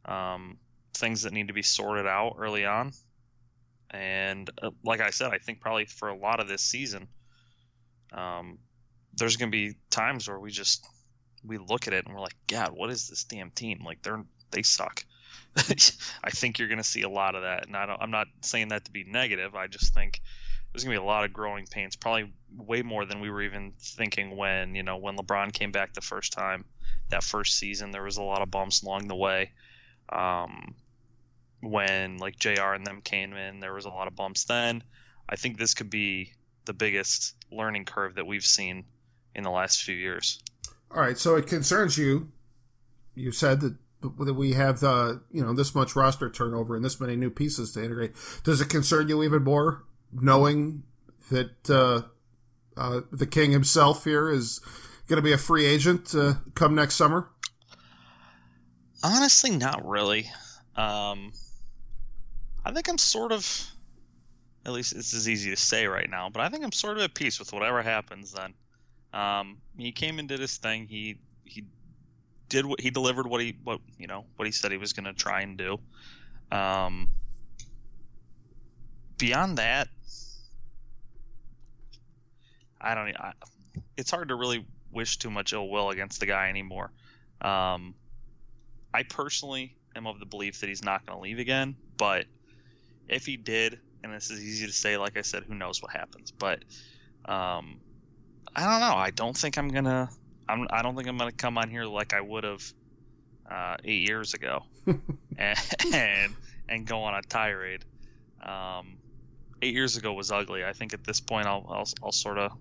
um, 0.05 0.59
things 0.95 1.23
that 1.23 1.33
need 1.33 1.49
to 1.49 1.55
be 1.55 1.63
sorted 1.63 2.07
out 2.07 2.37
early 2.39 2.65
on, 2.65 2.93
and 3.91 4.51
uh, 4.63 4.71
like 4.85 5.01
I 5.01 5.11
said, 5.11 5.33
I 5.33 5.39
think 5.39 5.61
probably 5.61 5.87
for 5.87 6.09
a 6.09 6.17
lot 6.17 6.41
of 6.41 6.49
this 6.49 6.63
season, 6.63 7.09
um, 8.13 8.59
there's 9.15 9.37
going 9.37 9.51
to 9.51 9.57
be 9.57 9.77
times 9.91 10.29
where 10.29 10.39
we 10.39 10.51
just 10.51 10.87
we 11.45 11.59
look 11.59 11.89
at 11.89 11.93
it 11.93 12.07
and 12.07 12.15
we're 12.15 12.21
like, 12.21 12.37
God, 12.47 12.71
what 12.73 12.91
is 12.91 13.09
this 13.09 13.25
damn 13.25 13.51
team? 13.51 13.83
Like 13.85 14.03
they're 14.03 14.25
they 14.51 14.63
suck. 14.63 15.05
I 15.57 16.31
think 16.31 16.59
you're 16.59 16.69
going 16.69 16.79
to 16.79 16.85
see 16.85 17.03
a 17.03 17.09
lot 17.09 17.35
of 17.35 17.43
that, 17.43 17.67
and 17.67 17.77
I 17.77 17.97
am 18.01 18.11
not 18.11 18.27
saying 18.41 18.69
that 18.69 18.87
to 18.87 18.91
be 18.91 19.05
negative. 19.05 19.55
I 19.55 19.67
just 19.67 19.93
think 19.93 20.21
there's 20.73 20.85
to 20.85 20.91
be 20.91 20.97
a 20.97 21.03
lot 21.03 21.25
of 21.25 21.33
growing 21.33 21.67
pains, 21.67 21.97
probably 21.97 22.33
way 22.57 22.83
more 22.83 23.05
than 23.05 23.21
we 23.21 23.31
were 23.31 23.43
even 23.43 23.73
thinking 23.79 24.37
when 24.37 24.75
you 24.75 24.83
know 24.83 24.97
when 24.97 25.17
LeBron 25.17 25.53
came 25.53 25.71
back 25.71 25.93
the 25.93 26.01
first 26.01 26.33
time 26.33 26.65
that 27.11 27.23
first 27.23 27.59
season. 27.59 27.91
There 27.91 28.03
was 28.03 28.17
a 28.17 28.23
lot 28.23 28.43
of 28.43 28.51
bumps 28.51 28.83
along 28.83 29.09
the 29.09 29.17
way. 29.17 29.53
Um, 30.09 30.75
when 31.61 32.19
like 32.19 32.39
J.R. 32.39 32.75
and 32.75 32.87
them 32.87 33.03
came 33.03 33.35
in, 33.35 33.61
there 33.61 33.75
was 33.75 33.85
a 33.85 33.91
lot 33.91 34.09
of 34.09 34.17
bumps 34.17 34.45
then. 34.45 34.83
I 35.29 35.37
think 35.37 35.59
this 35.59 35.75
could 35.75 35.91
be 35.91 36.33
the 36.65 36.73
biggest 36.73 37.35
learning 37.51 37.85
curve 37.85 38.17
that 38.17 38.27
we've 38.27 38.45
seen 38.45 38.85
in 39.35 39.45
the 39.45 39.51
last 39.51 39.83
few 39.83 39.95
years. 39.95 40.41
All 40.91 41.01
right, 41.01 41.19
so 41.19 41.37
it 41.37 41.47
concerns 41.47 41.97
you. 41.97 42.33
You 43.15 43.31
said 43.31 43.61
that 43.61 43.77
that 44.03 44.35
we 44.35 44.55
have 44.55 44.81
the 44.81 45.23
you 45.31 45.45
know 45.45 45.53
this 45.53 45.75
much 45.75 45.95
roster 45.95 46.31
turnover 46.31 46.75
and 46.75 46.85
this 46.85 46.99
many 46.99 47.15
new 47.15 47.31
pieces 47.31 47.73
to 47.73 47.85
integrate. 47.85 48.15
Does 48.43 48.61
it 48.61 48.69
concern 48.69 49.09
you 49.09 49.23
even 49.23 49.45
more 49.45 49.85
knowing 50.13 50.83
that 51.31 51.71
uh, 51.71 52.03
uh, 52.77 53.01
the 53.11 53.27
king 53.27 53.51
himself 53.51 54.05
here 54.05 54.31
is 54.31 54.61
going 55.09 55.17
to 55.17 55.23
be 55.23 55.33
a 55.33 55.39
free 55.39 55.67
agent 55.67 56.15
uh, 56.15 56.35
come 56.55 56.75
next 56.75 56.97
summer? 56.97 57.29
Honestly, 59.03 59.51
not 59.51 59.87
really. 59.87 60.31
Um, 60.77 61.33
I 62.65 62.73
think 62.73 62.89
I'm 62.89 62.99
sort 62.99 63.33
of, 63.33 63.71
at 64.65 64.73
least 64.73 64.95
this 64.95 65.13
is 65.13 65.29
easy 65.29 65.51
to 65.51 65.57
say 65.57 65.87
right 65.87 66.09
now, 66.09 66.31
but 66.31 66.41
I 66.41 66.49
think 66.49 66.65
I'm 66.65 66.73
sort 66.73 66.97
of 66.97 67.03
at 67.03 67.15
peace 67.15 67.39
with 67.39 67.53
whatever 67.53 67.83
happens. 67.83 68.33
Then 68.33 68.55
um, 69.13 69.59
he 69.77 69.93
came 69.93 70.19
and 70.19 70.29
did 70.29 70.41
his 70.41 70.57
thing. 70.57 70.87
He 70.87 71.19
he 71.45 71.65
did 72.49 72.65
what 72.65 72.81
he 72.81 72.91
delivered 72.91 73.27
what 73.27 73.41
he 73.41 73.57
what 73.65 73.81
you 73.99 74.07
know 74.07 74.25
what 74.37 74.47
he 74.47 74.53
said 74.53 74.71
he 74.71 74.79
was 74.79 74.93
going 74.93 75.07
to 75.07 75.13
try 75.13 75.41
and 75.41 75.59
do. 75.59 75.79
Um, 76.53 77.09
beyond 79.19 79.59
that, 79.59 79.89
I 82.83 82.95
don't. 82.95 83.17
I, 83.17 83.33
it's 83.97 84.11
hard 84.11 84.29
to 84.29 84.35
really 84.35 84.67
wish 84.91 85.19
too 85.19 85.31
much 85.31 85.53
ill 85.53 85.69
will 85.69 85.91
against 85.91 86.21
the 86.21 86.27
guy 86.27 86.49
anymore. 86.49 86.91
Um, 87.41 87.95
I 88.93 89.05
personally 89.05 89.77
am 89.97 90.07
of 90.07 90.19
the 90.19 90.27
belief 90.27 90.61
that 90.61 90.69
he's 90.69 90.85
not 90.85 91.07
going 91.07 91.19
to 91.19 91.23
leave 91.23 91.39
again, 91.39 91.77
but 91.97 92.27
if 93.09 93.27
he 93.27 93.37
did, 93.37 93.79
and 94.05 94.13
this 94.13 94.31
is 94.31 94.43
easy 94.43 94.67
to 94.67 94.73
say, 94.73 94.97
like 94.97 95.17
I 95.17 95.23
said, 95.23 95.45
who 95.45 95.55
knows 95.55 95.83
what 95.83 95.93
happens? 95.93 96.31
But 96.31 96.65
um, 97.25 97.81
I 98.55 98.65
don't 98.65 98.81
know. 98.81 98.97
I 98.97 99.11
don't 99.11 99.37
think 99.37 99.57
I'm 99.57 99.69
gonna. 99.69 100.11
I'm. 100.49 100.67
I 100.71 100.83
don't 100.83 100.97
think 100.97 101.09
I'm 101.09 101.17
gonna 101.19 101.33
come 101.33 101.59
on 101.59 101.71
here 101.71 101.85
like 101.85 102.13
I 102.13 102.21
would 102.21 102.45
have 102.45 102.63
uh, 103.51 103.77
eight 103.85 104.09
years 104.09 104.35
ago, 104.35 104.65
and, 104.87 105.59
and 105.93 106.35
and 106.69 106.87
go 106.87 107.03
on 107.03 107.15
a 107.15 107.23
tirade. 107.23 107.85
Um, 108.43 108.99
eight 109.63 109.75
years 109.75 109.97
ago 109.97 110.13
was 110.13 110.33
ugly. 110.33 110.65
I 110.65 110.73
think 110.73 110.95
at 110.95 111.05
this 111.05 111.21
point 111.21 111.47
I'll 111.47 111.65
I'll, 111.69 111.89
I'll 112.03 112.13
sort 112.13 112.39
of 112.39 112.53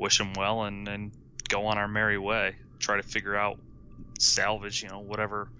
wish 0.00 0.18
him 0.18 0.32
well 0.32 0.64
and, 0.64 0.88
and 0.88 1.12
go 1.48 1.66
on 1.66 1.78
our 1.78 1.88
merry 1.88 2.18
way. 2.18 2.56
Try 2.78 2.96
to 2.96 3.02
figure 3.02 3.36
out 3.36 3.58
salvage, 4.18 4.82
you 4.82 4.88
know, 4.88 5.00
whatever 5.00 5.50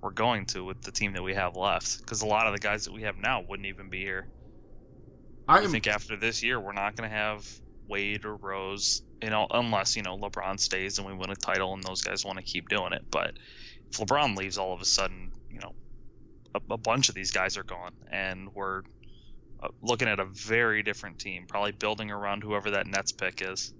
we're 0.00 0.10
going 0.10 0.46
to 0.46 0.64
with 0.64 0.82
the 0.82 0.92
team 0.92 1.12
that 1.12 1.22
we 1.22 1.34
have 1.34 1.56
left. 1.56 1.98
Because 1.98 2.22
a 2.22 2.26
lot 2.26 2.46
of 2.46 2.52
the 2.52 2.58
guys 2.58 2.84
that 2.84 2.92
we 2.92 3.02
have 3.02 3.16
now 3.16 3.42
wouldn't 3.48 3.66
even 3.66 3.88
be 3.88 4.00
here. 4.00 4.26
I, 5.48 5.58
am... 5.58 5.68
I 5.68 5.70
think 5.70 5.86
after 5.86 6.16
this 6.16 6.42
year, 6.42 6.58
we're 6.60 6.72
not 6.72 6.96
going 6.96 7.08
to 7.08 7.16
have 7.16 7.48
Wade 7.88 8.24
or 8.24 8.34
Rose, 8.36 9.02
you 9.22 9.30
know, 9.30 9.46
unless 9.50 9.96
you 9.96 10.02
know 10.02 10.16
LeBron 10.16 10.58
stays 10.58 10.98
and 10.98 11.06
we 11.06 11.14
win 11.14 11.30
a 11.30 11.36
title 11.36 11.74
and 11.74 11.82
those 11.82 12.02
guys 12.02 12.24
want 12.24 12.38
to 12.38 12.44
keep 12.44 12.68
doing 12.68 12.92
it. 12.92 13.04
But 13.10 13.34
if 13.90 13.98
LeBron 13.98 14.36
leaves, 14.36 14.58
all 14.58 14.72
of 14.72 14.80
a 14.80 14.86
sudden, 14.86 15.32
you 15.50 15.60
know, 15.60 15.74
a, 16.54 16.60
a 16.72 16.78
bunch 16.78 17.08
of 17.08 17.14
these 17.14 17.30
guys 17.30 17.56
are 17.56 17.62
gone, 17.62 17.92
and 18.10 18.54
we're 18.54 18.82
uh, 19.62 19.68
looking 19.82 20.08
at 20.08 20.18
a 20.18 20.24
very 20.24 20.82
different 20.82 21.18
team, 21.18 21.46
probably 21.46 21.72
building 21.72 22.10
around 22.10 22.42
whoever 22.42 22.72
that 22.72 22.86
Nets 22.86 23.12
pick 23.12 23.42
is. 23.42 23.72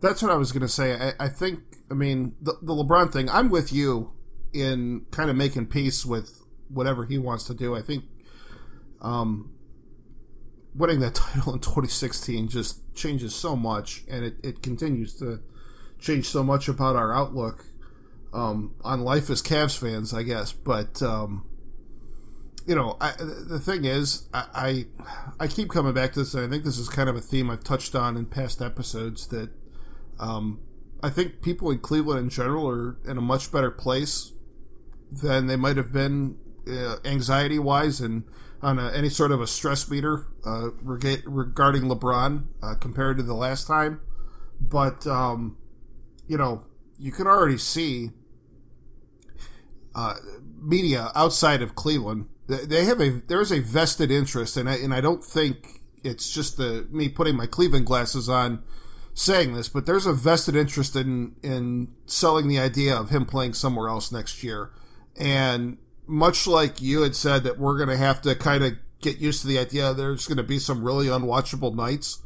That's 0.00 0.22
what 0.22 0.30
I 0.30 0.36
was 0.36 0.52
going 0.52 0.62
to 0.62 0.68
say. 0.68 0.94
I, 0.94 1.24
I, 1.26 1.28
think, 1.28 1.60
I 1.90 1.94
mean, 1.94 2.34
the, 2.40 2.54
the 2.62 2.72
LeBron 2.72 3.12
thing, 3.12 3.28
I'm 3.30 3.50
with 3.50 3.72
you 3.72 4.12
in 4.52 5.06
kind 5.10 5.30
of 5.30 5.36
making 5.36 5.66
peace 5.66 6.06
with 6.06 6.42
whatever 6.68 7.04
he 7.04 7.18
wants 7.18 7.44
to 7.44 7.54
do. 7.54 7.74
I 7.74 7.82
think 7.82 8.04
um, 9.00 9.52
winning 10.74 11.00
that 11.00 11.14
title 11.14 11.54
in 11.54 11.60
2016 11.60 12.48
just 12.48 12.94
changes 12.94 13.34
so 13.34 13.56
much, 13.56 14.04
and 14.08 14.24
it, 14.24 14.36
it 14.42 14.62
continues 14.62 15.14
to 15.18 15.40
change 15.98 16.28
so 16.28 16.42
much 16.42 16.68
about 16.68 16.96
our 16.96 17.12
outlook 17.12 17.66
um, 18.32 18.74
on 18.82 19.00
life 19.00 19.30
as 19.30 19.42
Cavs 19.42 19.78
fans, 19.78 20.14
I 20.14 20.22
guess. 20.22 20.52
But, 20.52 21.02
um, 21.02 21.44
you 22.66 22.74
know, 22.74 22.96
I, 23.00 23.12
the 23.18 23.58
thing 23.58 23.84
is, 23.84 24.28
I, 24.32 24.46
I, 24.54 24.86
I 25.40 25.46
keep 25.48 25.70
coming 25.70 25.94
back 25.94 26.12
to 26.12 26.20
this, 26.20 26.34
and 26.34 26.44
I 26.44 26.48
think 26.48 26.64
this 26.64 26.78
is 26.78 26.88
kind 26.88 27.08
of 27.08 27.16
a 27.16 27.20
theme 27.20 27.50
I've 27.50 27.64
touched 27.64 27.94
on 27.94 28.16
in 28.16 28.26
past 28.26 28.62
episodes 28.62 29.26
that 29.28 29.50
um, 30.18 30.60
I 31.02 31.10
think 31.10 31.42
people 31.42 31.70
in 31.70 31.78
Cleveland 31.78 32.20
in 32.20 32.28
general 32.30 32.68
are 32.68 32.96
in 33.06 33.18
a 33.18 33.20
much 33.20 33.52
better 33.52 33.70
place 33.70 34.32
than 35.10 35.46
they 35.46 35.56
might 35.56 35.76
have 35.76 35.92
been 35.92 36.36
uh, 36.68 36.96
anxiety 37.04 37.58
wise 37.58 38.00
and 38.00 38.24
on 38.60 38.78
a, 38.78 38.90
any 38.90 39.08
sort 39.08 39.30
of 39.30 39.40
a 39.40 39.46
stress 39.46 39.88
meter 39.88 40.26
uh, 40.44 40.70
reg- 40.82 41.22
regarding 41.26 41.84
LeBron 41.84 42.46
uh, 42.62 42.74
compared 42.74 43.16
to 43.16 43.22
the 43.22 43.34
last 43.34 43.66
time. 43.66 44.00
But, 44.60 45.06
um, 45.06 45.56
you 46.26 46.36
know, 46.36 46.64
you 46.98 47.12
can 47.12 47.26
already 47.26 47.58
see 47.58 48.10
uh, 49.94 50.14
media 50.60 51.10
outside 51.14 51.62
of 51.62 51.74
Cleveland. 51.74 52.26
They 52.48 52.86
have 52.86 53.00
a 53.00 53.10
there 53.10 53.42
is 53.42 53.52
a 53.52 53.60
vested 53.60 54.10
interest, 54.10 54.56
and 54.56 54.70
I 54.70 54.76
and 54.76 54.94
I 54.94 55.02
don't 55.02 55.22
think 55.22 55.82
it's 56.02 56.32
just 56.32 56.56
the 56.56 56.86
me 56.90 57.10
putting 57.10 57.36
my 57.36 57.44
Cleveland 57.46 57.84
glasses 57.84 58.26
on 58.26 58.62
saying 59.18 59.54
this, 59.54 59.68
but 59.68 59.84
there's 59.84 60.06
a 60.06 60.12
vested 60.12 60.54
interest 60.54 60.94
in 60.94 61.34
in 61.42 61.88
selling 62.06 62.46
the 62.48 62.58
idea 62.58 62.94
of 62.94 63.10
him 63.10 63.26
playing 63.26 63.52
somewhere 63.52 63.88
else 63.88 64.12
next 64.12 64.42
year. 64.44 64.70
And 65.16 65.78
much 66.06 66.46
like 66.46 66.80
you 66.80 67.02
had 67.02 67.16
said 67.16 67.42
that 67.42 67.58
we're 67.58 67.76
going 67.76 67.88
to 67.88 67.96
have 67.96 68.22
to 68.22 68.34
kind 68.36 68.62
of 68.62 68.74
get 69.00 69.18
used 69.18 69.42
to 69.42 69.48
the 69.48 69.58
idea 69.58 69.92
there's 69.92 70.26
going 70.26 70.36
to 70.36 70.42
be 70.42 70.58
some 70.58 70.84
really 70.84 71.06
unwatchable 71.06 71.74
nights, 71.74 72.22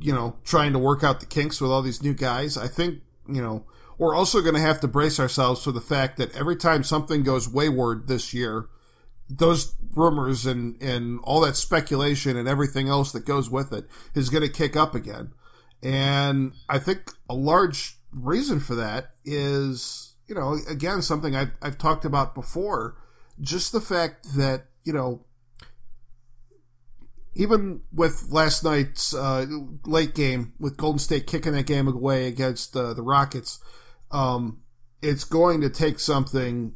you 0.00 0.12
know, 0.12 0.36
trying 0.44 0.72
to 0.72 0.78
work 0.78 1.02
out 1.02 1.20
the 1.20 1.26
kinks 1.26 1.60
with 1.60 1.70
all 1.70 1.82
these 1.82 2.02
new 2.02 2.14
guys. 2.14 2.56
I 2.56 2.68
think, 2.68 3.00
you 3.28 3.42
know, 3.42 3.64
we're 3.98 4.14
also 4.14 4.40
going 4.40 4.54
to 4.54 4.60
have 4.60 4.80
to 4.80 4.88
brace 4.88 5.18
ourselves 5.18 5.62
for 5.64 5.72
the 5.72 5.80
fact 5.80 6.16
that 6.18 6.34
every 6.36 6.56
time 6.56 6.84
something 6.84 7.22
goes 7.22 7.48
wayward 7.48 8.06
this 8.08 8.32
year, 8.32 8.68
those 9.28 9.74
rumors 9.94 10.46
and, 10.46 10.80
and 10.80 11.20
all 11.24 11.40
that 11.40 11.56
speculation 11.56 12.36
and 12.36 12.48
everything 12.48 12.88
else 12.88 13.12
that 13.12 13.26
goes 13.26 13.50
with 13.50 13.72
it 13.72 13.86
is 14.14 14.28
going 14.28 14.42
to 14.42 14.48
kick 14.48 14.76
up 14.76 14.94
again. 14.94 15.32
And 15.82 16.52
I 16.68 16.78
think 16.78 17.10
a 17.28 17.34
large 17.34 17.96
reason 18.12 18.60
for 18.60 18.74
that 18.76 19.10
is, 19.24 20.14
you 20.26 20.34
know, 20.34 20.58
again, 20.68 21.02
something 21.02 21.34
I've, 21.34 21.52
I've 21.60 21.78
talked 21.78 22.04
about 22.04 22.34
before, 22.34 22.96
just 23.40 23.72
the 23.72 23.80
fact 23.80 24.36
that, 24.36 24.66
you 24.84 24.92
know, 24.92 25.24
even 27.34 27.80
with 27.92 28.28
last 28.30 28.62
night's 28.62 29.14
uh, 29.14 29.46
late 29.86 30.14
game 30.14 30.52
with 30.60 30.76
Golden 30.76 30.98
State 30.98 31.26
kicking 31.26 31.52
that 31.52 31.66
game 31.66 31.88
away 31.88 32.26
against 32.26 32.76
uh, 32.76 32.92
the 32.92 33.02
Rockets, 33.02 33.58
um, 34.10 34.60
it's 35.00 35.24
going 35.24 35.60
to 35.62 35.70
take 35.70 35.98
something 35.98 36.74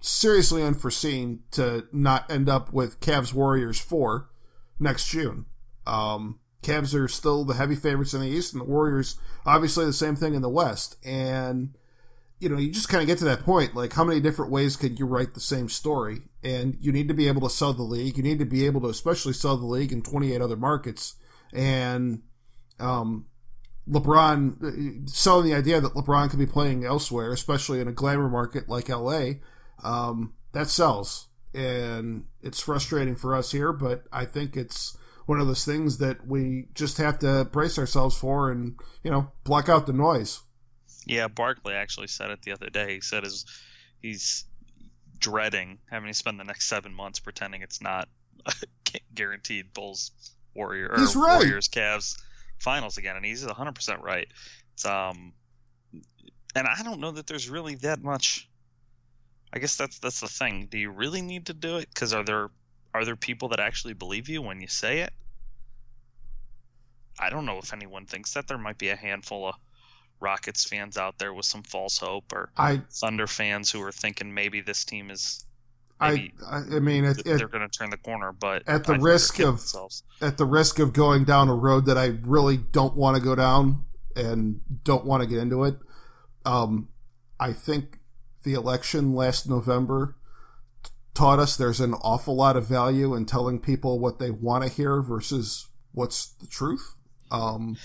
seriously 0.00 0.62
unforeseen 0.62 1.40
to 1.50 1.86
not 1.92 2.30
end 2.30 2.48
up 2.48 2.72
with 2.72 3.00
Cavs 3.00 3.34
Warriors 3.34 3.78
4 3.80 4.30
next 4.78 5.08
June. 5.08 5.46
Um, 5.86 6.38
Cavs 6.62 6.94
are 6.94 7.08
still 7.08 7.44
the 7.44 7.54
heavy 7.54 7.74
favorites 7.74 8.14
in 8.14 8.20
the 8.20 8.28
East, 8.28 8.52
and 8.52 8.60
the 8.60 8.66
Warriors, 8.66 9.18
obviously, 9.46 9.84
the 9.84 9.92
same 9.92 10.16
thing 10.16 10.34
in 10.34 10.42
the 10.42 10.48
West. 10.48 10.96
And, 11.04 11.76
you 12.38 12.48
know, 12.48 12.58
you 12.58 12.70
just 12.70 12.88
kind 12.88 13.00
of 13.00 13.06
get 13.06 13.18
to 13.18 13.24
that 13.24 13.44
point. 13.44 13.74
Like, 13.74 13.94
how 13.94 14.04
many 14.04 14.20
different 14.20 14.50
ways 14.50 14.76
can 14.76 14.96
you 14.96 15.06
write 15.06 15.34
the 15.34 15.40
same 15.40 15.68
story? 15.68 16.22
And 16.44 16.76
you 16.80 16.92
need 16.92 17.08
to 17.08 17.14
be 17.14 17.28
able 17.28 17.42
to 17.42 17.54
sell 17.54 17.72
the 17.72 17.82
league. 17.82 18.16
You 18.16 18.22
need 18.22 18.38
to 18.40 18.44
be 18.44 18.66
able 18.66 18.82
to, 18.82 18.88
especially, 18.88 19.32
sell 19.32 19.56
the 19.56 19.66
league 19.66 19.92
in 19.92 20.02
28 20.02 20.40
other 20.40 20.56
markets. 20.56 21.14
And, 21.52 22.22
um, 22.78 23.26
LeBron 23.88 25.08
selling 25.08 25.46
the 25.48 25.54
idea 25.54 25.80
that 25.80 25.94
LeBron 25.94 26.30
could 26.30 26.38
be 26.38 26.46
playing 26.46 26.84
elsewhere, 26.84 27.32
especially 27.32 27.80
in 27.80 27.88
a 27.88 27.92
glamour 27.92 28.28
market 28.28 28.68
like 28.68 28.88
LA, 28.88 29.32
um, 29.82 30.34
that 30.52 30.68
sells. 30.68 31.28
And 31.52 32.26
it's 32.42 32.60
frustrating 32.60 33.16
for 33.16 33.34
us 33.34 33.50
here, 33.50 33.72
but 33.72 34.04
I 34.12 34.24
think 34.24 34.56
it's 34.56 34.96
one 35.30 35.38
of 35.38 35.46
those 35.46 35.64
things 35.64 35.98
that 35.98 36.26
we 36.26 36.66
just 36.74 36.98
have 36.98 37.16
to 37.20 37.44
brace 37.52 37.78
ourselves 37.78 38.18
for 38.18 38.50
and, 38.50 38.74
you 39.04 39.10
know, 39.12 39.30
block 39.44 39.68
out 39.68 39.86
the 39.86 39.92
noise. 39.92 40.40
Yeah, 41.06 41.28
Barkley 41.28 41.72
actually 41.72 42.08
said 42.08 42.32
it 42.32 42.42
the 42.42 42.50
other 42.50 42.68
day. 42.68 42.94
He 42.94 43.00
said 43.00 43.22
his, 43.22 43.44
he's 44.02 44.44
dreading 45.20 45.78
having 45.88 46.08
to 46.08 46.14
spend 46.14 46.40
the 46.40 46.44
next 46.44 46.66
seven 46.66 46.92
months 46.92 47.20
pretending 47.20 47.62
it's 47.62 47.80
not 47.80 48.08
guaranteed 49.14 49.72
Bulls 49.72 50.10
Warrior 50.56 50.88
or 50.88 50.96
right. 50.96 51.36
Warriors 51.36 51.68
Cavs 51.68 52.20
finals 52.58 52.98
again, 52.98 53.14
and 53.14 53.24
he's 53.24 53.46
100% 53.46 54.02
right. 54.02 54.26
It's, 54.74 54.84
um, 54.84 55.32
and 56.56 56.66
I 56.66 56.82
don't 56.82 56.98
know 56.98 57.12
that 57.12 57.28
there's 57.28 57.48
really 57.48 57.76
that 57.76 58.02
much. 58.02 58.48
I 59.52 59.60
guess 59.60 59.76
that's 59.76 60.00
that's 60.00 60.18
the 60.18 60.26
thing. 60.28 60.66
Do 60.68 60.76
you 60.76 60.90
really 60.90 61.22
need 61.22 61.46
to 61.46 61.54
do 61.54 61.76
it? 61.76 61.88
Because 61.88 62.12
are 62.14 62.24
there 62.24 62.50
are 62.94 63.04
there 63.04 63.16
people 63.16 63.48
that 63.48 63.60
actually 63.60 63.94
believe 63.94 64.28
you 64.28 64.42
when 64.42 64.60
you 64.60 64.68
say 64.68 65.00
it? 65.00 65.12
I 67.18 67.30
don't 67.30 67.44
know 67.44 67.58
if 67.58 67.72
anyone 67.72 68.06
thinks 68.06 68.34
that. 68.34 68.48
There 68.48 68.58
might 68.58 68.78
be 68.78 68.88
a 68.88 68.96
handful 68.96 69.48
of 69.48 69.54
Rockets 70.20 70.64
fans 70.64 70.96
out 70.96 71.18
there 71.18 71.32
with 71.32 71.46
some 71.46 71.62
false 71.62 71.98
hope, 71.98 72.32
or 72.32 72.50
I, 72.56 72.82
Thunder 72.90 73.26
fans 73.26 73.70
who 73.70 73.82
are 73.82 73.92
thinking 73.92 74.32
maybe 74.32 74.60
this 74.60 74.84
team 74.84 75.10
is 75.10 75.44
I, 76.00 76.32
I 76.50 76.78
mean, 76.80 77.04
it, 77.04 77.24
they're 77.24 77.46
going 77.46 77.68
to 77.68 77.78
turn 77.78 77.90
the 77.90 77.98
corner, 77.98 78.32
but 78.32 78.62
at 78.66 78.84
the 78.84 78.98
risk 78.98 79.38
of 79.38 79.58
themselves. 79.58 80.02
at 80.22 80.38
the 80.38 80.46
risk 80.46 80.78
of 80.78 80.94
going 80.94 81.24
down 81.24 81.48
a 81.48 81.54
road 81.54 81.84
that 81.86 81.98
I 81.98 82.16
really 82.22 82.56
don't 82.56 82.96
want 82.96 83.18
to 83.18 83.22
go 83.22 83.34
down 83.34 83.84
and 84.16 84.60
don't 84.82 85.04
want 85.04 85.22
to 85.22 85.28
get 85.28 85.38
into 85.38 85.64
it, 85.64 85.76
um, 86.46 86.88
I 87.38 87.52
think 87.52 87.98
the 88.44 88.54
election 88.54 89.14
last 89.14 89.46
November 89.46 90.16
taught 91.14 91.38
us 91.38 91.56
there's 91.56 91.80
an 91.80 91.94
awful 91.94 92.36
lot 92.36 92.56
of 92.56 92.66
value 92.66 93.14
in 93.14 93.26
telling 93.26 93.58
people 93.58 93.98
what 93.98 94.18
they 94.18 94.30
want 94.30 94.64
to 94.64 94.70
hear 94.70 95.02
versus 95.02 95.68
what's 95.92 96.26
the 96.26 96.46
truth. 96.46 96.94
Um, 97.30 97.76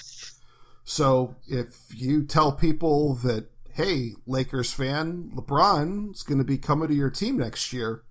so 0.83 1.35
if 1.47 1.87
you 1.93 2.23
tell 2.23 2.51
people 2.51 3.15
that 3.15 3.49
hey, 3.75 4.13
Lakers 4.25 4.71
fan, 4.71 5.31
LeBron's 5.35 6.23
going 6.23 6.37
to 6.37 6.45
be 6.45 6.57
coming 6.57 6.87
to 6.87 6.93
your 6.93 7.09
team 7.09 7.37
next 7.37 7.73
year. 7.73 8.03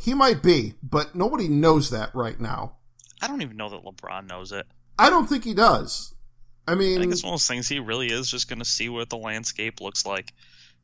He 0.00 0.12
might 0.12 0.42
be, 0.42 0.74
but 0.82 1.14
nobody 1.14 1.48
knows 1.48 1.90
that 1.90 2.14
right 2.14 2.38
now. 2.38 2.76
I 3.22 3.26
don't 3.26 3.40
even 3.40 3.56
know 3.56 3.70
that 3.70 3.84
LeBron 3.84 4.28
knows 4.28 4.52
it. 4.52 4.66
I 4.98 5.08
don't 5.08 5.26
think 5.26 5.44
he 5.44 5.54
does. 5.54 6.14
I 6.68 6.74
mean, 6.74 6.98
I 6.98 7.00
think 7.00 7.12
it's 7.12 7.22
one 7.22 7.34
of 7.34 7.40
those 7.40 7.48
things 7.48 7.68
he 7.68 7.78
really 7.78 8.08
is 8.08 8.30
just 8.30 8.48
going 8.48 8.58
to 8.58 8.64
see 8.66 8.88
what 8.88 9.08
the 9.08 9.16
landscape 9.16 9.80
looks 9.80 10.04
like, 10.04 10.32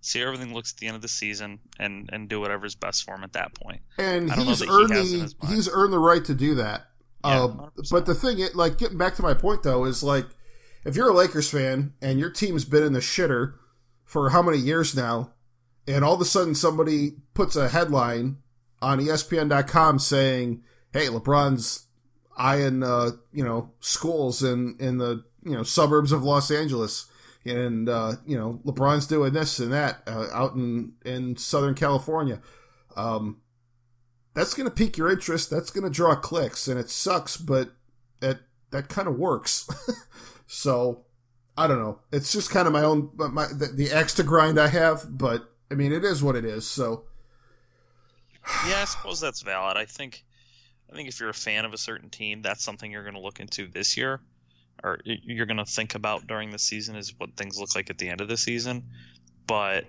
see 0.02 0.20
everything 0.20 0.52
looks 0.52 0.72
at 0.72 0.78
the 0.78 0.88
end 0.88 0.96
of 0.96 1.02
the 1.02 1.08
season, 1.08 1.58
and 1.78 2.10
and 2.12 2.28
do 2.28 2.40
whatever's 2.40 2.74
best 2.74 3.04
for 3.04 3.14
him 3.14 3.24
at 3.24 3.32
that 3.32 3.54
point. 3.54 3.80
And 3.96 4.30
he's 4.30 4.62
earned 4.62 4.94
he 4.94 5.20
the 5.20 5.34
he's 5.48 5.68
earned 5.72 5.92
the 5.92 5.98
right 5.98 6.24
to 6.26 6.34
do 6.34 6.56
that. 6.56 6.88
Yeah, 7.24 7.44
uh, 7.44 7.68
but 7.90 8.04
the 8.04 8.14
thing, 8.14 8.44
like 8.54 8.78
getting 8.78 8.98
back 8.98 9.14
to 9.14 9.22
my 9.22 9.32
point 9.32 9.62
though, 9.62 9.84
is 9.84 10.02
like 10.02 10.26
if 10.84 10.96
you're 10.96 11.10
a 11.10 11.14
Lakers 11.14 11.48
fan 11.48 11.94
and 12.02 12.18
your 12.18 12.30
team's 12.30 12.64
been 12.64 12.82
in 12.82 12.92
the 12.92 13.00
shitter 13.00 13.54
for 14.04 14.30
how 14.30 14.42
many 14.42 14.58
years 14.58 14.94
now, 14.94 15.32
and 15.86 16.04
all 16.04 16.14
of 16.14 16.20
a 16.20 16.24
sudden 16.24 16.54
somebody 16.54 17.12
puts 17.34 17.56
a 17.56 17.68
headline 17.68 18.38
on 18.80 18.98
ESPN.com 18.98 20.00
saying, 20.00 20.62
"Hey, 20.92 21.06
LeBron's 21.06 21.86
eyeing 22.36 22.82
uh, 22.82 23.12
you 23.32 23.44
know 23.44 23.70
schools 23.78 24.42
in 24.42 24.76
in 24.80 24.98
the 24.98 25.24
you 25.44 25.52
know 25.52 25.62
suburbs 25.62 26.10
of 26.10 26.24
Los 26.24 26.50
Angeles." 26.50 27.06
And 27.44 27.88
uh, 27.88 28.14
you 28.26 28.38
know 28.38 28.60
LeBron's 28.64 29.06
doing 29.06 29.32
this 29.32 29.58
and 29.58 29.72
that 29.72 30.02
uh, 30.06 30.28
out 30.32 30.54
in 30.54 30.92
in 31.04 31.36
Southern 31.36 31.74
California. 31.74 32.40
Um, 32.94 33.40
that's 34.34 34.54
going 34.54 34.68
to 34.68 34.74
pique 34.74 34.96
your 34.96 35.10
interest. 35.10 35.50
That's 35.50 35.70
going 35.70 35.84
to 35.84 35.90
draw 35.90 36.14
clicks, 36.14 36.68
and 36.68 36.78
it 36.78 36.88
sucks, 36.88 37.36
but 37.36 37.72
it 38.20 38.38
that 38.70 38.88
kind 38.88 39.08
of 39.08 39.18
works. 39.18 39.68
So 40.52 41.06
I 41.56 41.66
don't 41.66 41.78
know. 41.78 42.00
It's 42.12 42.30
just 42.30 42.50
kind 42.50 42.66
of 42.66 42.74
my 42.74 42.82
own 42.82 43.08
my 43.16 43.46
the, 43.46 43.68
the 43.68 43.90
axe 43.90 44.12
to 44.14 44.22
grind 44.22 44.60
I 44.60 44.68
have, 44.68 45.06
but 45.08 45.50
I 45.70 45.74
mean 45.74 45.92
it 45.92 46.04
is 46.04 46.22
what 46.22 46.36
it 46.36 46.44
is. 46.44 46.68
So 46.68 47.04
yeah, 48.68 48.82
I 48.82 48.84
suppose 48.84 49.18
that's 49.18 49.40
valid. 49.40 49.78
I 49.78 49.86
think 49.86 50.22
I 50.90 50.94
think 50.94 51.08
if 51.08 51.18
you're 51.18 51.30
a 51.30 51.34
fan 51.34 51.64
of 51.64 51.72
a 51.72 51.78
certain 51.78 52.10
team, 52.10 52.42
that's 52.42 52.62
something 52.62 52.92
you're 52.92 53.02
going 53.02 53.14
to 53.14 53.20
look 53.20 53.40
into 53.40 53.66
this 53.66 53.96
year, 53.96 54.20
or 54.82 54.98
you're 55.04 55.46
going 55.46 55.58
to 55.58 55.64
think 55.64 55.94
about 55.94 56.26
during 56.26 56.50
the 56.50 56.58
season 56.58 56.96
is 56.96 57.14
what 57.18 57.36
things 57.36 57.58
look 57.58 57.74
like 57.74 57.90
at 57.90 57.98
the 57.98 58.08
end 58.08 58.20
of 58.20 58.28
the 58.28 58.36
season. 58.36 58.84
But 59.46 59.84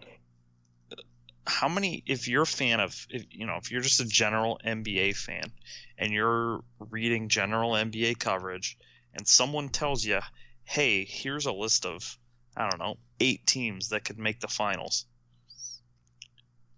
how 1.45 1.67
many 1.67 2.03
if 2.05 2.27
you're 2.27 2.43
a 2.43 2.47
fan 2.47 2.79
of 2.79 3.07
if 3.09 3.25
you 3.31 3.45
know 3.45 3.57
if 3.57 3.69
you're 3.69 3.81
just 3.81 3.99
a 3.99 4.05
general 4.05 4.59
NBA 4.65 5.15
fan 5.15 5.51
and 5.97 6.11
you're 6.11 6.63
reading 6.79 7.27
general 7.27 7.71
NBA 7.71 8.17
coverage 8.19 8.77
and 9.13 9.27
someone 9.27 9.69
tells 9.69 10.05
you 10.05 10.19
hey, 10.65 11.05
here's 11.05 11.45
a 11.45 11.51
list 11.51 11.85
of, 11.85 12.17
I 12.55 12.69
don't 12.69 12.79
know, 12.79 12.97
eight 13.19 13.45
teams 13.45 13.89
that 13.89 14.03
could 14.03 14.17
make 14.17 14.39
the 14.39 14.47
finals. 14.47 15.05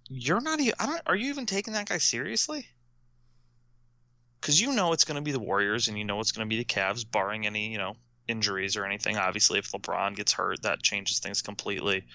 You're 0.10 0.42
not 0.42 0.60
even, 0.60 0.74
I 0.80 0.86
don't, 0.86 1.02
are 1.06 1.16
you 1.16 1.30
even 1.30 1.46
taking 1.46 1.74
that 1.74 1.90
guy 1.90 1.98
seriously? 1.98 2.68
Because 4.40 4.62
you 4.62 4.74
know 4.74 4.94
it's 4.94 5.06
going 5.06 5.16
to 5.16 5.22
be 5.22 5.32
the 5.32 5.40
Warriors 5.40 5.88
and 5.88 5.98
you 5.98 6.06
know 6.06 6.20
it's 6.20 6.32
going 6.32 6.48
to 6.48 6.50
be 6.50 6.60
the 6.60 6.66
Cavs, 6.66 7.10
barring 7.10 7.48
any, 7.48 7.72
you 7.72 7.78
know, 7.78 7.96
injuries 8.28 8.76
or 8.78 8.86
anything. 8.86 9.18
Obviously, 9.18 9.60
if 9.60 9.72
LeBron 9.72 10.16
gets 10.16 10.34
hurt, 10.34 10.64
that 10.64 10.82
changes 10.82 11.20
things 11.20 11.42
completely. 11.42 12.06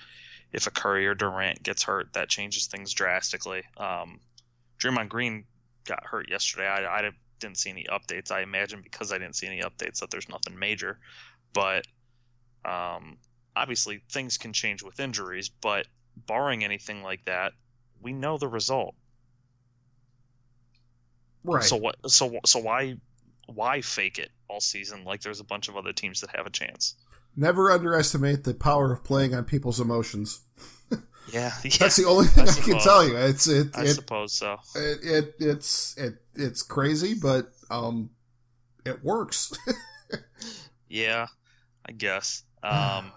If 0.52 0.66
a 0.66 0.70
Curry 0.70 1.06
or 1.06 1.14
Durant 1.14 1.62
gets 1.62 1.84
hurt, 1.84 2.12
that 2.14 2.28
changes 2.28 2.66
things 2.66 2.92
drastically. 2.92 3.62
Um, 3.76 4.18
Draymond 4.80 5.08
Green 5.08 5.44
got 5.84 6.04
hurt 6.04 6.28
yesterday. 6.28 6.66
I, 6.66 6.84
I 6.86 7.10
didn't 7.38 7.58
see 7.58 7.70
any 7.70 7.86
updates. 7.90 8.30
I 8.32 8.42
imagine 8.42 8.80
because 8.82 9.12
I 9.12 9.18
didn't 9.18 9.36
see 9.36 9.46
any 9.46 9.60
updates 9.60 10.00
that 10.00 10.10
there's 10.10 10.28
nothing 10.28 10.58
major 10.58 10.98
but 11.52 11.86
um, 12.64 13.18
obviously 13.56 14.02
things 14.10 14.38
can 14.38 14.52
change 14.52 14.82
with 14.82 15.00
injuries. 15.00 15.48
But 15.48 15.86
barring 16.16 16.64
anything 16.64 17.02
like 17.02 17.24
that, 17.26 17.52
we 18.00 18.12
know 18.12 18.38
the 18.38 18.48
result. 18.48 18.94
Right. 21.42 21.64
So 21.64 21.76
what? 21.76 21.96
So 22.10 22.38
so 22.44 22.58
why 22.58 22.96
why 23.54 23.80
fake 23.80 24.18
it 24.18 24.30
all 24.48 24.60
season 24.60 25.04
like 25.04 25.22
there's 25.22 25.40
a 25.40 25.44
bunch 25.44 25.68
of 25.68 25.76
other 25.76 25.92
teams 25.92 26.20
that 26.20 26.34
have 26.34 26.46
a 26.46 26.50
chance? 26.50 26.94
Never 27.36 27.70
underestimate 27.70 28.44
the 28.44 28.54
power 28.54 28.92
of 28.92 29.04
playing 29.04 29.34
on 29.34 29.44
people's 29.44 29.80
emotions. 29.80 30.40
Yeah, 31.32 31.52
yeah, 31.64 31.70
that's 31.78 31.96
the 31.96 32.06
only 32.06 32.26
thing 32.26 32.48
I, 32.48 32.52
I 32.52 32.54
can 32.54 32.78
tell 32.78 33.06
you. 33.06 33.16
It's 33.16 33.46
it. 33.46 33.76
I 33.76 33.82
it, 33.82 33.94
suppose 33.94 34.32
so. 34.32 34.58
It, 34.74 34.98
it 35.02 35.34
it's 35.38 35.96
it 35.96 36.14
it's 36.34 36.62
crazy, 36.62 37.14
but 37.14 37.52
um, 37.70 38.10
it 38.84 39.04
works. 39.04 39.52
yeah, 40.88 41.26
I 41.86 41.92
guess. 41.92 42.42
Um, 42.62 43.12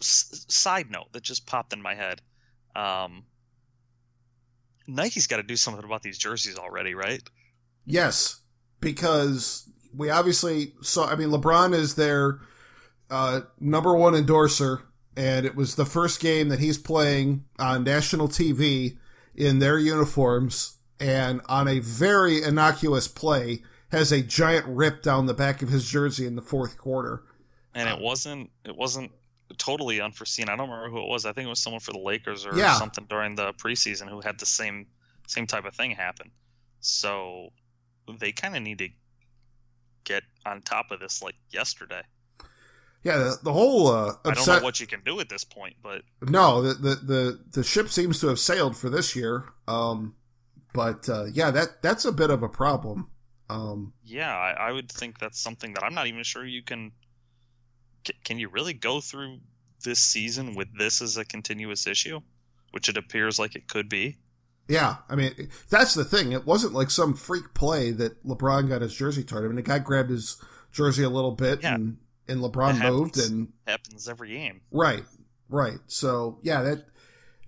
s- 0.00 0.44
side 0.48 0.90
note 0.90 1.10
that 1.12 1.22
just 1.22 1.46
popped 1.46 1.72
in 1.72 1.80
my 1.80 1.94
head. 1.94 2.20
Um, 2.76 3.24
Nike's 4.86 5.26
got 5.26 5.38
to 5.38 5.42
do 5.42 5.56
something 5.56 5.82
about 5.82 6.02
these 6.02 6.18
jerseys 6.18 6.58
already, 6.58 6.94
right? 6.94 7.22
Yes, 7.86 8.40
because 8.80 9.68
we 9.94 10.10
obviously 10.10 10.74
saw. 10.82 11.08
I 11.08 11.16
mean, 11.16 11.30
LeBron 11.30 11.74
is 11.74 11.94
their 11.94 12.40
uh, 13.10 13.42
number 13.58 13.94
one 13.94 14.14
endorser, 14.14 14.82
and 15.16 15.44
it 15.44 15.56
was 15.56 15.74
the 15.74 15.86
first 15.86 16.20
game 16.20 16.48
that 16.48 16.60
he's 16.60 16.78
playing 16.78 17.44
on 17.58 17.84
national 17.84 18.28
TV 18.28 18.98
in 19.34 19.58
their 19.58 19.78
uniforms, 19.78 20.78
and 20.98 21.40
on 21.48 21.68
a 21.68 21.78
very 21.78 22.42
innocuous 22.42 23.08
play, 23.08 23.62
has 23.90 24.12
a 24.12 24.22
giant 24.22 24.66
rip 24.66 25.02
down 25.02 25.26
the 25.26 25.34
back 25.34 25.62
of 25.62 25.68
his 25.68 25.88
jersey 25.88 26.26
in 26.26 26.36
the 26.36 26.42
fourth 26.42 26.78
quarter. 26.78 27.24
And 27.74 27.88
it 27.88 28.00
wasn't 28.00 28.50
it 28.64 28.76
wasn't 28.76 29.12
totally 29.58 30.00
unforeseen. 30.00 30.48
I 30.48 30.56
don't 30.56 30.68
remember 30.68 30.90
who 30.90 31.02
it 31.02 31.08
was. 31.08 31.26
I 31.26 31.32
think 31.32 31.46
it 31.46 31.50
was 31.50 31.60
someone 31.60 31.80
for 31.80 31.92
the 31.92 31.98
Lakers 31.98 32.46
or 32.46 32.56
yeah. 32.56 32.74
something 32.74 33.06
during 33.08 33.34
the 33.34 33.52
preseason 33.54 34.08
who 34.08 34.20
had 34.20 34.38
the 34.38 34.46
same 34.46 34.86
same 35.26 35.46
type 35.46 35.64
of 35.64 35.74
thing 35.74 35.92
happen. 35.92 36.30
So 36.80 37.50
they 38.18 38.32
kind 38.32 38.56
of 38.56 38.62
need 38.62 38.78
to 38.78 38.88
get 40.04 40.22
on 40.46 40.62
top 40.62 40.90
of 40.90 41.00
this 41.00 41.22
like 41.22 41.36
yesterday. 41.50 42.02
Yeah, 43.02 43.16
the, 43.16 43.38
the 43.42 43.52
whole 43.52 43.88
uh, 43.88 44.14
I 44.24 44.32
don't 44.32 44.46
know 44.46 44.60
what 44.60 44.80
you 44.80 44.86
can 44.86 45.00
do 45.04 45.20
at 45.20 45.28
this 45.28 45.44
point, 45.44 45.76
but 45.82 46.02
no, 46.22 46.60
the, 46.60 46.74
the 46.74 46.94
the 46.96 47.40
the 47.52 47.62
ship 47.62 47.88
seems 47.88 48.20
to 48.20 48.28
have 48.28 48.38
sailed 48.38 48.76
for 48.76 48.90
this 48.90 49.16
year. 49.16 49.44
Um, 49.66 50.14
but 50.74 51.08
uh, 51.08 51.24
yeah, 51.32 51.50
that 51.50 51.82
that's 51.82 52.04
a 52.04 52.12
bit 52.12 52.30
of 52.30 52.42
a 52.42 52.48
problem. 52.48 53.08
Um, 53.48 53.92
yeah, 54.04 54.36
I, 54.36 54.68
I 54.68 54.72
would 54.72 54.90
think 54.90 55.18
that's 55.18 55.40
something 55.40 55.74
that 55.74 55.82
I'm 55.82 55.94
not 55.94 56.06
even 56.06 56.22
sure 56.22 56.44
you. 56.44 56.62
Can, 56.62 56.92
can 58.22 58.38
you 58.38 58.48
really 58.48 58.74
go 58.74 59.00
through 59.00 59.38
this 59.82 59.98
season 59.98 60.54
with 60.54 60.68
this 60.78 61.02
as 61.02 61.16
a 61.16 61.24
continuous 61.24 61.86
issue, 61.86 62.20
which 62.70 62.88
it 62.88 62.96
appears 62.96 63.38
like 63.38 63.56
it 63.56 63.66
could 63.66 63.88
be? 63.88 64.18
Yeah, 64.70 64.96
I 65.08 65.16
mean 65.16 65.34
that's 65.68 65.94
the 65.94 66.04
thing. 66.04 66.32
It 66.32 66.46
wasn't 66.46 66.74
like 66.74 66.90
some 66.90 67.14
freak 67.14 67.54
play 67.54 67.90
that 67.90 68.24
LeBron 68.24 68.68
got 68.68 68.82
his 68.82 68.94
jersey 68.94 69.24
torn. 69.24 69.44
I 69.44 69.48
mean, 69.48 69.56
the 69.56 69.62
guy 69.62 69.80
grabbed 69.80 70.10
his 70.10 70.40
jersey 70.70 71.02
a 71.02 71.10
little 71.10 71.32
bit 71.32 71.62
yeah. 71.62 71.74
and 71.74 71.98
and 72.28 72.40
LeBron 72.40 72.76
happens, 72.76 72.90
moved 72.90 73.18
and 73.18 73.52
happens 73.66 74.08
every 74.08 74.28
game. 74.28 74.60
Right, 74.70 75.02
right. 75.48 75.78
So 75.88 76.38
yeah, 76.42 76.62
that 76.62 76.84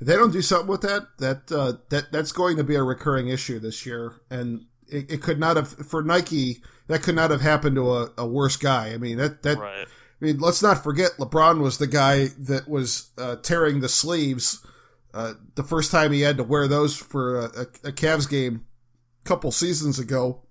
if 0.01 0.07
they 0.09 0.17
don't 0.17 0.33
do 0.33 0.43
something 0.43 0.67
with 0.67 0.81
that, 0.81 1.07
that 1.19 1.53
uh, 1.53 1.75
that 1.91 2.11
that's 2.11 2.33
going 2.33 2.57
to 2.57 2.65
be 2.65 2.75
a 2.75 2.83
recurring 2.83 3.29
issue 3.29 3.61
this 3.61 3.87
year, 3.87 4.21
and 4.29 4.67
it, 4.89 5.13
it, 5.13 5.23
could 5.23 5.39
not 5.39 5.57
have 5.57 5.69
for 5.69 6.03
Nike. 6.03 6.61
That 6.89 7.03
could 7.03 7.15
not 7.15 7.31
have 7.31 7.41
happened 7.41 7.77
to 7.77 7.93
a, 7.93 8.11
a 8.19 8.27
worse 8.27 8.57
guy. 8.57 8.93
I 8.93 8.99
mean 8.99 9.19
that 9.19 9.43
that. 9.43 9.59
Right. 9.59 9.87
I 9.87 10.25
mean, 10.25 10.39
let's 10.39 10.63
not 10.63 10.85
forget 10.85 11.17
LeBron 11.19 11.61
was 11.61 11.79
the 11.79 11.89
guy 11.89 12.29
that 12.39 12.69
was 12.69 13.11
uh, 13.19 13.35
tearing 13.37 13.81
the 13.81 13.89
sleeves 13.89 14.65
uh, 15.15 15.35
the 15.55 15.63
first 15.63 15.91
time 15.91 16.13
he 16.13 16.23
had 16.23 16.37
to 16.37 16.45
wear 16.45 16.67
those 16.67 16.97
for 16.97 17.39
a, 17.39 17.45
a, 17.45 17.89
a 17.89 17.93
Cavs 17.93 18.29
game 18.29 18.65
a 19.25 19.29
couple 19.29 19.53
seasons 19.53 19.99
ago 19.99 20.43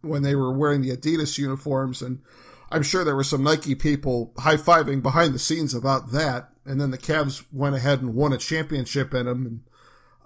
when 0.00 0.22
they 0.22 0.34
were 0.34 0.52
wearing 0.52 0.82
the 0.82 0.96
Adidas 0.96 1.38
uniforms 1.38 2.00
and 2.02 2.20
I'm 2.70 2.82
sure 2.82 3.04
there 3.04 3.16
were 3.16 3.24
some 3.24 3.42
Nike 3.42 3.74
people 3.74 4.32
high 4.38 4.56
fiving 4.56 5.02
behind 5.02 5.34
the 5.34 5.38
scenes 5.38 5.74
about 5.74 6.12
that. 6.12 6.50
And 6.64 6.80
then 6.80 6.90
the 6.90 6.98
Cavs 6.98 7.44
went 7.50 7.74
ahead 7.74 8.02
and 8.02 8.14
won 8.14 8.32
a 8.32 8.38
championship 8.38 9.14
in 9.14 9.26
them. 9.26 9.46
And 9.46 9.60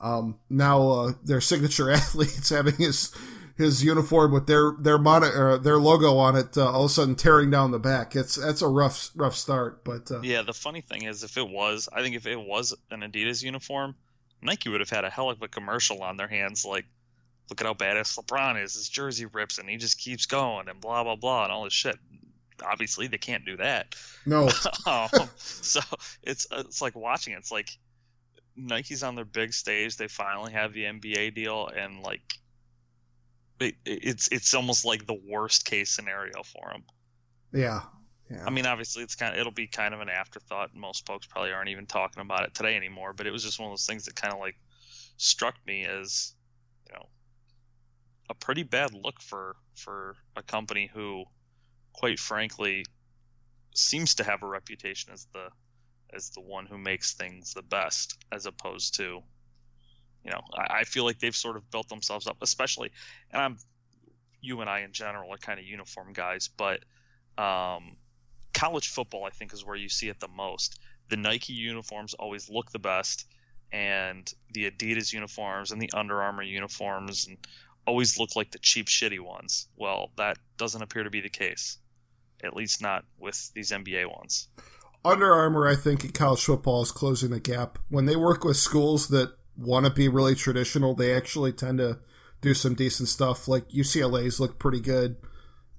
um, 0.00 0.38
now 0.50 0.88
uh, 0.88 1.12
their 1.22 1.40
signature 1.40 1.90
athletes 1.92 2.48
having 2.48 2.76
his 2.76 3.14
his 3.56 3.84
uniform 3.84 4.32
with 4.32 4.46
their 4.46 4.72
their 4.78 4.98
monitor 4.98 5.58
their 5.58 5.78
logo 5.78 6.16
on 6.16 6.36
it 6.36 6.56
uh, 6.56 6.70
all 6.70 6.84
of 6.84 6.90
a 6.90 6.94
sudden 6.94 7.14
tearing 7.14 7.50
down 7.50 7.70
the 7.70 7.78
back. 7.78 8.16
It's 8.16 8.36
that's 8.36 8.62
a 8.62 8.68
rough 8.68 9.10
rough 9.14 9.36
start. 9.36 9.84
But 9.84 10.10
uh, 10.10 10.20
yeah, 10.22 10.42
the 10.42 10.52
funny 10.52 10.80
thing 10.80 11.04
is, 11.04 11.22
if 11.22 11.36
it 11.36 11.48
was, 11.48 11.88
I 11.92 12.02
think 12.02 12.16
if 12.16 12.26
it 12.26 12.40
was 12.40 12.74
an 12.90 13.00
Adidas 13.00 13.42
uniform, 13.42 13.94
Nike 14.40 14.68
would 14.68 14.80
have 14.80 14.90
had 14.90 15.04
a 15.04 15.10
hell 15.10 15.30
of 15.30 15.42
a 15.42 15.48
commercial 15.48 16.02
on 16.02 16.16
their 16.16 16.28
hands, 16.28 16.64
like. 16.64 16.86
Look 17.50 17.60
at 17.60 17.66
how 17.66 17.74
badass 17.74 18.18
LeBron 18.18 18.62
is. 18.62 18.74
His 18.74 18.88
jersey 18.88 19.26
rips 19.26 19.58
and 19.58 19.68
he 19.68 19.76
just 19.76 19.98
keeps 19.98 20.24
going 20.24 20.68
and 20.68 20.80
blah 20.80 21.02
blah 21.02 21.16
blah 21.16 21.42
and 21.42 21.52
all 21.52 21.64
this 21.64 21.72
shit 21.72 21.98
obviously 22.64 23.06
they 23.06 23.18
can't 23.18 23.44
do 23.44 23.56
that. 23.56 23.94
No. 24.26 24.48
um, 24.86 25.08
so 25.36 25.80
it's 26.22 26.46
it's 26.52 26.80
like 26.80 26.94
watching. 26.94 27.34
It's 27.34 27.50
like 27.50 27.76
Nike's 28.56 29.02
on 29.02 29.14
their 29.14 29.24
big 29.24 29.52
stage. 29.52 29.96
They 29.96 30.08
finally 30.08 30.52
have 30.52 30.72
the 30.72 30.84
NBA 30.84 31.34
deal, 31.34 31.68
and 31.68 32.00
like 32.02 32.22
it, 33.62 33.74
it's 33.84 34.28
it's 34.28 34.54
almost 34.54 34.84
like 34.84 35.06
the 35.06 35.18
worst 35.28 35.64
case 35.64 35.90
scenario 35.90 36.42
for 36.42 36.70
them. 36.72 36.84
Yeah. 37.52 37.82
Yeah. 38.30 38.44
I 38.46 38.50
mean, 38.50 38.66
obviously, 38.66 39.02
it's 39.02 39.14
kind 39.14 39.34
of 39.34 39.40
it'll 39.40 39.52
be 39.52 39.66
kind 39.66 39.92
of 39.94 40.00
an 40.00 40.08
afterthought. 40.08 40.74
Most 40.74 41.06
folks 41.06 41.26
probably 41.26 41.52
aren't 41.52 41.68
even 41.68 41.86
talking 41.86 42.22
about 42.22 42.44
it 42.44 42.54
today 42.54 42.76
anymore. 42.76 43.12
But 43.12 43.26
it 43.26 43.30
was 43.30 43.42
just 43.42 43.58
one 43.58 43.68
of 43.68 43.72
those 43.72 43.86
things 43.86 44.06
that 44.06 44.14
kind 44.14 44.32
of 44.32 44.40
like 44.40 44.56
struck 45.16 45.54
me 45.66 45.84
as, 45.84 46.34
you 46.88 46.94
know, 46.94 47.06
a 48.30 48.34
pretty 48.34 48.62
bad 48.62 48.94
look 48.94 49.20
for 49.20 49.56
for 49.74 50.16
a 50.36 50.42
company 50.42 50.90
who 50.92 51.24
quite 51.92 52.18
frankly, 52.18 52.84
seems 53.74 54.16
to 54.16 54.24
have 54.24 54.42
a 54.42 54.46
reputation 54.46 55.12
as 55.12 55.26
the 55.32 55.48
as 56.14 56.30
the 56.30 56.40
one 56.40 56.66
who 56.66 56.76
makes 56.76 57.14
things 57.14 57.54
the 57.54 57.62
best, 57.62 58.18
as 58.30 58.44
opposed 58.44 58.96
to, 58.96 59.22
you 60.24 60.30
know, 60.30 60.40
I, 60.54 60.80
I 60.80 60.84
feel 60.84 61.04
like 61.04 61.18
they've 61.18 61.34
sort 61.34 61.56
of 61.56 61.70
built 61.70 61.88
themselves 61.88 62.26
up, 62.26 62.38
especially, 62.40 62.90
and 63.30 63.42
I'm, 63.42 63.58
you 64.40 64.60
and 64.60 64.68
I 64.68 64.80
in 64.80 64.92
general 64.92 65.32
are 65.32 65.38
kind 65.38 65.58
of 65.58 65.64
uniform 65.64 66.12
guys, 66.12 66.48
but 66.48 66.80
um, 67.38 67.96
college 68.52 68.88
football 68.88 69.24
I 69.24 69.30
think 69.30 69.52
is 69.52 69.64
where 69.64 69.76
you 69.76 69.88
see 69.88 70.08
it 70.08 70.20
the 70.20 70.28
most. 70.28 70.80
The 71.08 71.16
Nike 71.16 71.52
uniforms 71.52 72.14
always 72.14 72.48
look 72.48 72.70
the 72.72 72.78
best, 72.78 73.26
and 73.72 74.32
the 74.52 74.70
Adidas 74.70 75.12
uniforms 75.12 75.70
and 75.70 75.80
the 75.80 75.90
Under 75.94 76.22
Armour 76.22 76.42
uniforms 76.42 77.26
and 77.26 77.38
always 77.86 78.18
look 78.18 78.36
like 78.36 78.50
the 78.50 78.58
cheap, 78.58 78.86
shitty 78.86 79.20
ones. 79.20 79.68
Well, 79.76 80.10
that 80.16 80.38
doesn't 80.56 80.82
appear 80.82 81.04
to 81.04 81.10
be 81.10 81.20
the 81.20 81.30
case 81.30 81.78
at 82.42 82.54
least 82.54 82.82
not 82.82 83.04
with 83.18 83.52
these 83.54 83.70
NBA 83.70 84.10
ones. 84.10 84.48
Under 85.04 85.32
Armour, 85.32 85.66
I 85.66 85.74
think, 85.74 86.04
in 86.04 86.12
college 86.12 86.44
football 86.44 86.82
is 86.82 86.92
closing 86.92 87.30
the 87.30 87.40
gap. 87.40 87.78
When 87.88 88.06
they 88.06 88.16
work 88.16 88.44
with 88.44 88.56
schools 88.56 89.08
that 89.08 89.34
want 89.56 89.86
to 89.86 89.92
be 89.92 90.08
really 90.08 90.34
traditional, 90.34 90.94
they 90.94 91.14
actually 91.14 91.52
tend 91.52 91.78
to 91.78 91.98
do 92.40 92.54
some 92.54 92.74
decent 92.74 93.08
stuff. 93.08 93.48
Like 93.48 93.68
UCLA's 93.70 94.40
look 94.40 94.58
pretty 94.58 94.80
good, 94.80 95.16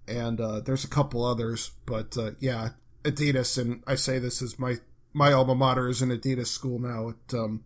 and 0.07 0.39
uh, 0.39 0.59
there's 0.59 0.83
a 0.83 0.89
couple 0.89 1.23
others. 1.25 1.71
But 1.85 2.17
uh, 2.17 2.31
yeah, 2.39 2.69
Adidas, 3.03 3.57
and 3.57 3.83
I 3.87 3.95
say 3.95 4.19
this 4.19 4.41
is 4.41 4.59
my 4.59 4.77
my 5.13 5.31
alma 5.31 5.55
mater 5.55 5.89
is 5.89 6.01
an 6.01 6.09
Adidas 6.09 6.47
school 6.47 6.79
now. 6.79 7.09
It 7.09 7.33
um, 7.33 7.63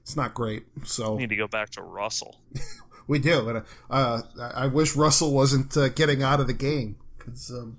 it's 0.00 0.16
not 0.16 0.34
great. 0.34 0.64
So 0.84 1.14
we 1.14 1.22
need 1.22 1.30
to 1.30 1.36
go 1.36 1.48
back 1.48 1.70
to 1.70 1.82
Russell. 1.82 2.40
we 3.06 3.18
do, 3.18 3.48
and 3.48 3.64
uh, 3.90 4.22
I 4.54 4.66
wish 4.66 4.96
Russell 4.96 5.32
wasn't 5.32 5.76
uh, 5.76 5.88
getting 5.88 6.22
out 6.22 6.40
of 6.40 6.46
the 6.46 6.54
game 6.54 6.96
because. 7.18 7.50
Um, 7.50 7.78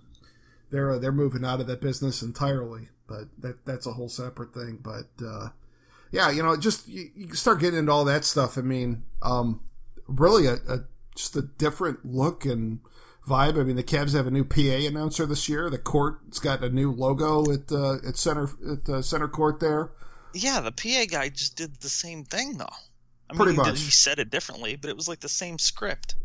they're 0.72 0.91
uh, 0.91 1.00
they're 1.00 1.12
moving 1.12 1.43
out 1.43 1.60
of 1.60 1.67
that 1.67 1.82
business 1.82 2.22
entirely. 2.22 2.89
But 3.08 3.28
that 3.39 3.65
that's 3.65 3.88
a 3.88 3.93
whole 3.93 4.10
separate 4.10 4.54
thing. 4.54 4.80
But 4.82 5.26
uh, 5.26 5.50
yeah, 6.12 6.30
you 6.30 6.43
know, 6.43 6.56
just 6.58 6.88
you, 6.88 7.10
you, 7.15 7.34
start 7.36 7.60
getting 7.60 7.80
into 7.80 7.91
all 7.91 8.06
that 8.06 8.26
stuff. 8.26 8.58
I 8.58 8.62
mean, 8.62 9.04
um, 9.22 9.62
really 10.08 10.48
a, 10.48 10.56
a, 10.67 10.80
just 11.15 11.36
a 11.36 11.41
different 11.41 12.06
look 12.06 12.45
and 12.45 12.80
vibe. 13.28 13.60
I 13.60 13.63
mean, 13.63 13.76
the 13.76 13.84
Cavs 13.84 14.13
have 14.13 14.28
a 14.28 14.32
new 14.32 14.43
PA 14.43 14.88
announcer 14.88 15.26
this 15.26 15.48
year. 15.48 15.69
The 15.69 15.78
court's 15.78 16.39
got 16.39 16.63
a 16.63 16.69
new 16.69 16.91
logo 16.91 17.52
at 17.52 17.72
uh, 17.72 17.98
at 18.08 18.17
center 18.17 18.50
at 18.69 18.86
the 18.86 19.04
center 19.04 19.28
court 19.28 19.60
there. 19.60 19.91
Yeah, 20.34 20.62
the 20.62 20.72
PA 20.72 21.06
guy 21.10 21.30
just 21.30 21.56
did 21.56 21.76
the 21.82 21.89
same 21.89 22.24
thing 22.24 22.58
though. 22.58 22.65
I 23.30 23.36
Pretty 23.36 23.52
mean, 23.52 23.58
much. 23.58 23.67
He, 23.67 23.74
did, 23.74 23.82
he 23.82 23.91
said 23.91 24.19
it 24.19 24.32
differently, 24.32 24.76
but 24.76 24.89
it 24.89 24.95
was 24.95 25.08
like 25.08 25.19
the 25.19 25.30
same 25.30 25.60
script. 25.60 26.15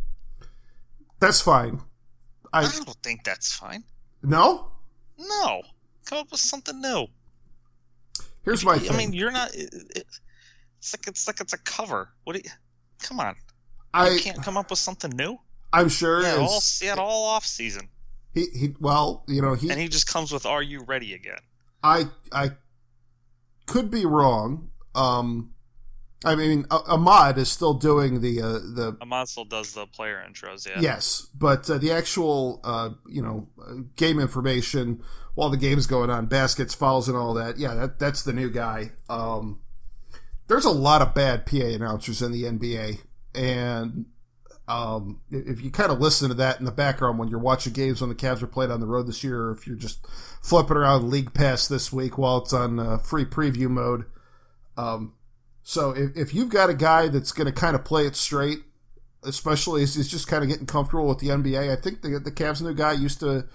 That's 1.21 1.41
fine. 1.41 1.81
I, 2.53 2.61
I 2.61 2.63
don't 2.63 2.97
think 3.03 3.25
that's 3.25 3.53
fine. 3.53 3.85
No? 4.23 4.69
No. 5.19 5.63
Come 6.07 6.19
up 6.19 6.31
with 6.31 6.41
something 6.41 6.81
new. 6.81 7.07
Here's 8.45 8.65
my 8.65 8.79
thing. 8.79 8.91
I 8.91 8.97
mean, 8.97 9.13
you're 9.13 9.31
not. 9.31 9.51
it's 9.55 10.95
like 10.95 11.07
it's 11.07 11.27
like 11.27 11.41
it's 11.41 11.53
a 11.53 11.59
cover. 11.59 12.11
What? 12.25 12.35
Do 12.35 12.43
you, 12.45 12.51
come 13.01 13.21
on. 13.21 13.37
I 13.93 14.11
you 14.11 14.21
can't 14.21 14.43
come 14.43 14.57
up 14.57 14.71
with 14.71 14.79
something 14.79 15.11
new. 15.11 15.39
I'm 15.73 15.89
sure. 15.89 16.23
Yeah, 16.23 16.37
all, 16.37 16.61
had 16.83 16.99
all 16.99 17.25
off 17.27 17.47
season. 17.47 17.89
He 18.35 18.47
he. 18.55 18.75
Well, 18.81 19.25
you 19.29 19.41
know 19.41 19.55
he. 19.55 19.71
And 19.71 19.81
he 19.81 19.89
just 19.89 20.07
comes 20.07 20.33
with 20.33 20.47
"Are 20.47 20.63
you 20.63 20.83
ready?" 20.83 21.15
again. 21.15 21.39
I 21.83 22.05
I 22.33 22.51
could 23.67 23.91
be 23.91 24.05
wrong. 24.05 24.71
Um, 24.95 25.55
I 26.25 26.35
mean, 26.35 26.67
Ahmad 26.71 27.39
is 27.39 27.51
still 27.51 27.75
doing 27.75 28.21
the 28.21 28.41
uh, 28.41 28.53
the. 28.53 28.97
Ahmad 29.01 29.29
still 29.29 29.45
does 29.45 29.75
the 29.75 29.87
player 29.87 30.25
intros, 30.27 30.67
yeah. 30.67 30.81
Yes, 30.81 31.29
but 31.39 31.69
uh, 31.69 31.79
the 31.79 31.93
actual 31.93 32.61
uh, 32.65 32.91
you 33.09 33.23
know 33.23 33.49
game 33.97 34.19
information 34.19 35.03
while 35.35 35.51
the 35.51 35.57
game's 35.57 35.87
going 35.87 36.11
on, 36.11 36.27
baskets, 36.27 36.75
fouls, 36.75 37.09
and 37.09 37.17
all 37.17 37.35
that. 37.35 37.59
Yeah, 37.59 37.75
that 37.75 37.99
that's 37.99 38.23
the 38.23 38.33
new 38.33 38.51
guy. 38.51 38.93
Um, 39.09 39.61
there's 40.47 40.65
a 40.65 40.71
lot 40.71 41.03
of 41.03 41.15
bad 41.15 41.47
PA 41.47 41.57
announcers 41.57 42.23
in 42.23 42.33
the 42.33 42.45
NBA, 42.45 43.01
and 43.35 44.07
um, 44.67 45.21
if 45.31 45.63
you 45.63 45.71
kind 45.71 45.93
of 45.93 46.01
listen 46.01 46.29
to 46.29 46.35
that 46.35 46.59
in 46.59 46.65
the 46.65 46.73
background 46.73 47.19
when 47.19 47.29
you're 47.29 47.39
watching 47.39 47.73
games 47.73 48.01
when 48.01 48.09
the 48.09 48.17
Cavs 48.17 48.43
are 48.43 48.47
played 48.47 48.71
on 48.71 48.81
the 48.81 48.87
road 48.87 49.07
this 49.07 49.23
year, 49.23 49.49
or 49.49 49.51
if 49.53 49.67
you're 49.67 49.77
just 49.77 50.07
flipping 50.43 50.77
around 50.77 51.11
League 51.11 51.35
Pass 51.35 51.69
this 51.69 51.93
week 51.93 52.17
while 52.17 52.39
it's 52.39 52.53
on 52.53 52.79
uh, 52.79 52.99
free 52.99 53.25
preview 53.25 53.69
mode. 53.69 54.05
Um, 54.77 55.15
so 55.63 55.91
if, 55.91 56.17
if 56.17 56.35
you've 56.35 56.49
got 56.49 56.71
a 56.71 56.75
guy 56.75 57.09
that's 57.09 57.33
going 57.33 57.47
to 57.47 57.53
kind 57.53 57.75
of 57.75 57.85
play 57.85 58.07
it 58.07 58.17
straight, 58.17 58.61
especially 59.23 59.83
as 59.83 59.95
he's 59.95 60.09
just 60.09 60.29
kind 60.29 60.43
of 60.43 60.49
getting 60.49 60.67
comfortable 60.67 61.09
with 61.09 61.19
the 61.19 61.29
NBA, 61.29 61.71
I 61.71 61.77
think 61.77 62.01
the, 62.03 62.19
the 62.19 62.33
Cavs' 62.33 62.63
new 62.63 62.75
guy 62.75 62.93
used 62.93 63.21
to 63.21 63.47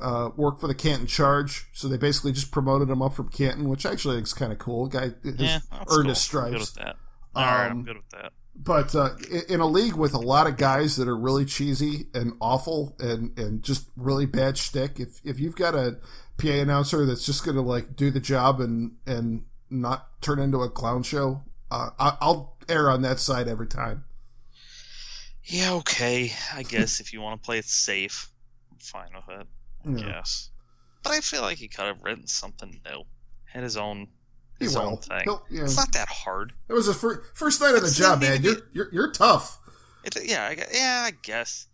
uh, 0.00 0.30
work 0.36 0.60
for 0.60 0.66
the 0.66 0.74
Canton 0.74 1.06
Charge, 1.06 1.66
so 1.72 1.88
they 1.88 1.96
basically 1.96 2.32
just 2.32 2.50
promoted 2.50 2.90
him 2.90 3.02
up 3.02 3.14
from 3.14 3.28
Canton, 3.28 3.68
which 3.68 3.86
actually 3.86 4.18
is 4.18 4.32
kind 4.32 4.52
of 4.52 4.58
cool. 4.58 4.86
Guy 4.86 5.12
has 5.24 5.34
yeah, 5.38 5.58
earned 5.72 5.88
cool. 5.88 6.04
his 6.04 6.18
stripes. 6.18 6.46
I'm 6.46 6.52
good 6.52 6.60
with 6.60 6.74
that. 6.74 6.96
All 7.34 7.44
um, 7.44 7.54
right, 7.54 7.70
I'm 7.70 7.84
good 7.84 7.96
with 7.96 8.10
that. 8.10 8.32
But 8.56 8.94
uh, 8.94 9.10
in 9.48 9.60
a 9.60 9.66
league 9.66 9.94
with 9.94 10.14
a 10.14 10.18
lot 10.18 10.46
of 10.46 10.56
guys 10.56 10.96
that 10.96 11.08
are 11.08 11.16
really 11.16 11.44
cheesy 11.44 12.06
and 12.14 12.34
awful 12.40 12.94
and, 13.00 13.36
and 13.36 13.62
just 13.64 13.88
really 13.96 14.26
bad 14.26 14.56
shtick, 14.56 15.00
if 15.00 15.20
if 15.24 15.40
you've 15.40 15.56
got 15.56 15.74
a 15.74 15.98
PA 16.38 16.48
announcer 16.48 17.04
that's 17.04 17.26
just 17.26 17.44
going 17.44 17.56
to 17.56 17.62
like 17.62 17.96
do 17.96 18.10
the 18.10 18.20
job 18.20 18.60
and 18.60 18.92
and 19.06 19.44
not 19.70 20.20
turn 20.20 20.38
into 20.38 20.58
a 20.58 20.70
clown 20.70 21.02
show, 21.02 21.42
uh, 21.70 21.90
I'll 21.98 22.56
err 22.68 22.90
on 22.90 23.02
that 23.02 23.18
side 23.18 23.48
every 23.48 23.66
time. 23.66 24.04
Yeah, 25.44 25.74
okay. 25.74 26.32
I 26.54 26.62
guess 26.62 27.00
if 27.00 27.12
you 27.12 27.20
want 27.20 27.42
to 27.42 27.44
play 27.44 27.58
it 27.58 27.66
safe, 27.66 28.30
I'm 28.70 28.78
fine 28.78 29.10
with 29.14 29.40
it. 29.40 29.46
I 29.86 29.90
yeah. 29.90 30.12
guess. 30.12 30.50
but 31.02 31.12
I 31.12 31.20
feel 31.20 31.42
like 31.42 31.58
he 31.58 31.68
could 31.68 31.84
have 31.86 32.02
written 32.02 32.26
something 32.26 32.80
new, 32.84 33.02
had 33.44 33.62
his 33.62 33.76
own 33.76 34.08
He 34.58 34.64
his 34.66 34.76
will. 34.76 34.82
own 34.82 34.96
thing. 34.98 35.24
Yeah. 35.50 35.62
It's 35.64 35.76
not 35.76 35.92
that 35.92 36.08
hard. 36.08 36.52
It 36.68 36.72
was 36.72 36.86
the 36.86 36.94
first, 36.94 37.20
first 37.34 37.60
night 37.60 37.74
on 37.74 37.82
the 37.82 37.90
job, 37.90 38.20
man. 38.20 38.42
You're, 38.42 38.56
you're 38.72 38.88
you're 38.92 39.12
tough. 39.12 39.58
It, 40.04 40.16
yeah, 40.24 40.44
I, 40.44 40.56
yeah, 40.72 41.02
I 41.06 41.12
guess. 41.22 41.66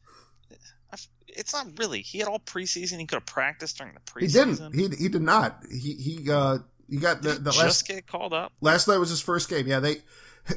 It's 1.33 1.53
not 1.53 1.67
really. 1.79 2.01
He 2.03 2.19
had 2.19 2.27
all 2.27 2.41
preseason. 2.41 2.99
He 2.99 3.07
could 3.07 3.15
have 3.17 3.27
practiced 3.27 3.79
during 3.79 3.95
the 3.95 4.01
preseason. 4.01 4.75
He 4.75 4.83
didn't. 4.83 4.99
He 4.99 5.05
he 5.05 5.09
did 5.09 5.23
not. 5.23 5.63
He 5.71 5.95
he 5.95 6.29
uh 6.31 6.59
he 6.89 6.97
got 6.97 7.23
the, 7.23 7.35
the 7.35 7.53
he 7.53 7.59
last 7.59 7.87
just 7.87 7.87
get 7.87 8.07
called 8.09 8.33
up. 8.35 8.53
last 8.61 8.89
night 8.89 8.97
was 8.97 9.11
his 9.11 9.21
first 9.21 9.49
game. 9.49 9.69
Yeah, 9.69 9.79
they 9.79 9.99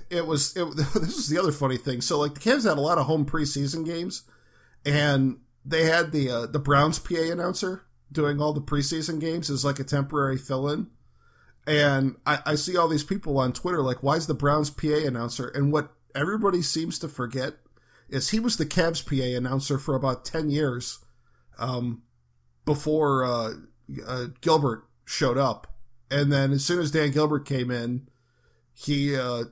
it 0.10 0.26
was 0.26 0.56
it, 0.58 0.66
this 0.96 1.16
is 1.16 1.30
the 1.30 1.38
other 1.38 1.52
funny 1.52 1.78
thing. 1.78 2.02
So 2.02 2.18
like 2.20 2.34
the 2.34 2.40
Cavs 2.40 2.68
had 2.68 2.80
a 2.80 2.82
lot 2.82 2.98
of 2.98 3.06
home 3.06 3.24
preseason 3.24 3.86
games 3.86 4.24
and 4.84 5.38
they 5.66 5.86
had 5.86 6.12
the 6.12 6.30
uh, 6.30 6.46
the 6.48 6.60
Browns 6.60 7.00
PA 7.00 7.16
announcer 7.16 7.86
doing 8.12 8.42
all 8.42 8.54
the 8.54 8.62
preseason 8.62 9.20
games 9.20 9.50
as 9.50 9.66
like 9.66 9.80
a 9.80 9.84
temporary 9.84 10.38
fill-in. 10.38 10.88
And 11.66 12.18
I, 12.26 12.40
I 12.46 12.56
see 12.56 12.78
all 12.78 12.88
these 12.88 13.04
people 13.04 13.40
on 13.40 13.54
Twitter 13.54 13.82
like, 13.82 14.04
why 14.04 14.16
is 14.16 14.28
the 14.28 14.34
Browns 14.34 14.70
PA 14.70 14.88
announcer? 15.06 15.48
And 15.48 15.72
what 15.72 15.94
everybody 16.14 16.62
seems 16.62 17.00
to 17.00 17.08
forget 17.08 17.54
is 18.10 18.30
he 18.30 18.40
was 18.40 18.58
the 18.58 18.66
Cavs 18.66 19.04
PA 19.04 19.36
announcer 19.36 19.80
for 19.80 19.96
about 19.96 20.26
ten 20.26 20.50
years, 20.50 21.00
um, 21.58 22.04
before 22.66 23.24
uh, 23.24 23.54
uh, 24.06 24.26
Gilbert 24.42 24.86
showed 25.06 25.38
up. 25.38 25.76
And 26.12 26.32
then 26.32 26.52
as 26.52 26.66
soon 26.66 26.80
as 26.80 26.92
Dan 26.92 27.12
Gilbert 27.12 27.46
came 27.46 27.72
in, 27.72 28.08
he 28.74 29.16
uh, 29.16 29.46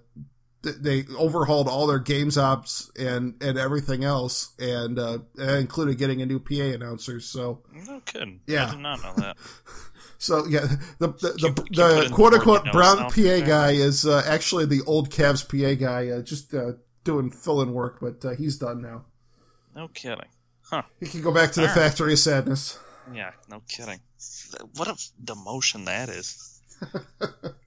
they 0.64 1.06
overhauled 1.18 1.68
all 1.68 1.88
their 1.88 2.00
games 2.00 2.38
ops 2.38 2.92
and 3.00 3.36
and 3.42 3.58
everything 3.58 4.04
else, 4.04 4.54
and 4.60 5.00
uh, 5.00 5.20
included 5.38 5.98
getting 5.98 6.22
a 6.22 6.26
new 6.26 6.40
PA 6.40 6.76
announcer. 6.76 7.20
So 7.20 7.64
No 7.88 8.00
kidding. 8.02 8.42
Yeah. 8.48 8.68
I 8.68 8.72
did 8.72 8.80
not 8.80 9.02
know 9.02 9.14
that. 9.18 9.38
so 10.18 10.46
yeah, 10.48 10.68
the 11.00 11.08
the, 11.10 11.34
Keep- 11.38 11.56
the, 11.56 11.64
keep 11.64 11.76
the 11.76 12.10
quote 12.14 12.34
unquote 12.34 12.72
brown 12.72 12.98
PA 13.10 13.40
guy 13.46 13.72
is 13.72 14.06
uh, 14.06 14.24
actually 14.28 14.66
the 14.66 14.82
old 14.86 15.10
Cavs 15.10 15.44
PA 15.48 15.74
guy, 15.80 16.10
uh, 16.10 16.22
just 16.22 16.54
uh, 16.54 16.74
doing 17.04 17.30
fill 17.32 17.62
in 17.62 17.74
work, 17.74 17.98
but 18.00 18.24
uh, 18.24 18.36
he's 18.36 18.58
done 18.58 18.82
now. 18.82 19.06
No 19.76 19.88
kidding. 19.88 20.28
Huh. 20.64 20.84
He 21.00 21.06
can 21.08 21.22
go 21.22 21.32
back 21.34 21.52
to 21.54 21.62
the 21.62 21.68
All 21.70 21.76
right. 21.76 21.82
factory 21.90 22.14
of 22.14 22.20
sadness. 22.20 22.78
Yeah, 23.14 23.32
no 23.50 23.62
kidding. 23.68 24.00
What 24.76 24.88
a 24.88 24.94
demotion 25.24 25.86
that 25.86 26.08
is. 26.10 26.62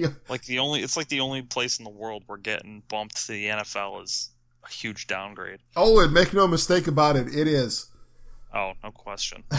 Yeah. 0.00 0.08
Like 0.28 0.44
the 0.44 0.58
only, 0.60 0.82
it's 0.82 0.96
like 0.96 1.08
the 1.08 1.20
only 1.20 1.42
place 1.42 1.78
in 1.78 1.84
the 1.84 1.90
world 1.90 2.24
we're 2.26 2.36
getting 2.38 2.82
bumped 2.88 3.26
to 3.26 3.32
the 3.32 3.46
NFL 3.46 4.02
is 4.04 4.30
a 4.64 4.68
huge 4.68 5.06
downgrade. 5.06 5.60
Oh, 5.76 6.00
and 6.02 6.12
make 6.12 6.32
no 6.32 6.46
mistake 6.46 6.86
about 6.86 7.16
it, 7.16 7.28
it 7.34 7.46
is. 7.48 7.86
Oh, 8.54 8.72
no 8.82 8.90
question. 8.90 9.44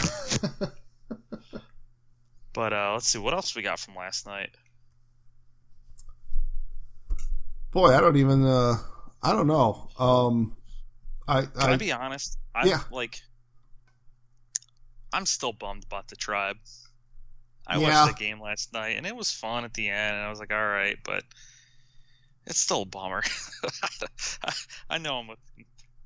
but 2.54 2.74
uh, 2.74 2.92
let's 2.94 3.08
see 3.08 3.20
what 3.20 3.34
else 3.34 3.56
we 3.56 3.62
got 3.62 3.80
from 3.80 3.96
last 3.96 4.26
night. 4.26 4.50
Boy, 7.72 7.96
I 7.96 8.02
don't 8.02 8.18
even. 8.18 8.46
Uh, 8.46 8.76
I 9.24 9.32
don't 9.32 9.48
know. 9.48 9.88
Um, 9.98 10.58
I, 11.28 11.44
Can 11.44 11.52
I, 11.70 11.74
I 11.74 11.78
be 11.78 11.92
honest? 11.92 12.38
I'm 12.54 12.68
Yeah. 12.68 12.82
like, 12.92 13.22
I'm 15.14 15.26
still 15.26 15.54
bummed 15.54 15.86
about 15.86 16.10
the 16.10 16.16
tribe. 16.18 16.58
I 17.72 17.78
Yeah. 17.78 18.04
watched 18.04 18.18
the 18.18 18.24
game 18.24 18.42
last 18.42 18.74
night, 18.74 18.98
and 18.98 19.08
it 19.08 19.16
was 19.16 19.32
fun 19.32 19.64
at 19.64 19.74
the 19.74 19.88
end, 19.90 20.18
and 20.18 20.26
I 20.26 20.30
was 20.30 20.40
like, 20.40 20.52
all 20.52 20.68
right, 20.68 20.98
but 21.06 21.24
it's 22.46 22.60
still 22.60 22.82
a 22.82 22.86
bummer. 22.86 23.24
I, 24.90 24.98
know 24.98 25.20
I'm 25.20 25.30
a, 25.30 25.36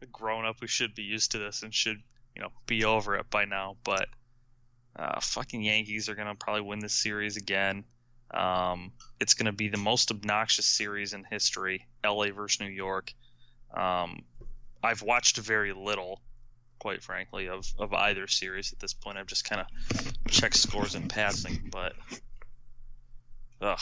a 0.02 0.06
grown 0.06 0.46
up 0.46 0.58
who 0.60 0.68
should 0.68 0.94
be 0.94 1.04
used 1.04 1.32
to 1.32 1.40
this 1.40 1.64
and 1.64 1.74
should, 1.74 2.02
you 2.36 2.42
know, 2.42 2.50
be 2.68 2.86
over 2.86 3.16
it 3.16 3.30
by 3.32 3.46
now, 3.46 3.78
but 3.84 4.08
uh, 4.96 5.20
fucking 5.22 5.64
Yankees 5.64 6.08
are 6.08 6.16
gonna 6.16 6.36
probably 6.36 6.62
win 6.62 6.80
this 6.80 6.94
series 6.94 7.36
again. 7.36 7.84
Um, 8.32 8.92
it's 9.20 9.34
gonna 9.34 9.52
be 9.52 9.70
the 9.70 9.78
most 9.78 10.12
obnoxious 10.12 10.68
series 10.68 11.14
in 11.14 11.24
history, 11.24 11.88
LA 12.06 12.30
versus 12.32 12.60
New 12.60 12.68
York. 12.68 13.12
Um, 13.74 14.24
I've 14.84 15.02
watched 15.02 15.38
very 15.38 15.74
little, 15.74 16.22
quite 16.80 17.04
frankly, 17.04 17.48
of, 17.48 17.66
of 17.78 17.94
either 17.94 18.28
series 18.28 18.74
at 18.74 18.80
this 18.80 18.94
point. 18.94 19.18
I've 19.18 19.28
just 19.28 19.50
kind 19.50 19.62
of 19.62 20.14
checked 20.30 20.58
scores 20.58 20.96
in 20.96 21.08
passing, 21.08 21.70
but 21.72 21.94
ugh, 23.62 23.80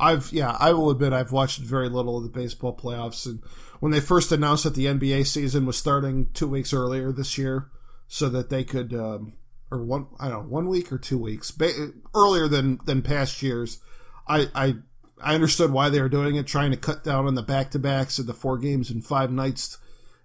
I've 0.00 0.32
yeah, 0.32 0.56
I 0.58 0.72
will 0.72 0.90
admit 0.90 1.12
I've 1.12 1.32
watched 1.32 1.60
very 1.60 1.88
little 1.88 2.16
of 2.16 2.22
the 2.22 2.28
baseball 2.28 2.76
playoffs, 2.76 3.26
and 3.26 3.42
when 3.80 3.92
they 3.92 4.00
first 4.00 4.30
announced 4.30 4.64
that 4.64 4.74
the 4.74 4.86
NBA 4.86 5.26
season 5.26 5.66
was 5.66 5.76
starting 5.76 6.28
two 6.34 6.46
weeks 6.46 6.72
earlier 6.72 7.10
this 7.10 7.36
year, 7.36 7.68
so 8.06 8.28
that 8.28 8.48
they 8.48 8.62
could, 8.62 8.94
um, 8.94 9.34
or 9.70 9.82
one 9.82 10.06
I 10.20 10.28
don't 10.28 10.44
know, 10.44 10.48
one 10.48 10.68
week 10.68 10.92
or 10.92 10.98
two 10.98 11.18
weeks 11.18 11.50
ba- 11.50 11.92
earlier 12.14 12.46
than 12.46 12.78
than 12.84 13.02
past 13.02 13.42
years, 13.42 13.80
I 14.28 14.46
I 14.54 14.76
I 15.20 15.34
understood 15.34 15.72
why 15.72 15.88
they 15.88 16.00
were 16.00 16.08
doing 16.08 16.36
it, 16.36 16.46
trying 16.46 16.70
to 16.70 16.76
cut 16.76 17.02
down 17.02 17.26
on 17.26 17.34
the 17.34 17.42
back 17.42 17.72
to 17.72 17.78
backs 17.80 18.18
and 18.18 18.28
the 18.28 18.34
four 18.34 18.56
games 18.56 18.92
in 18.92 19.02
five 19.02 19.32
nights, 19.32 19.78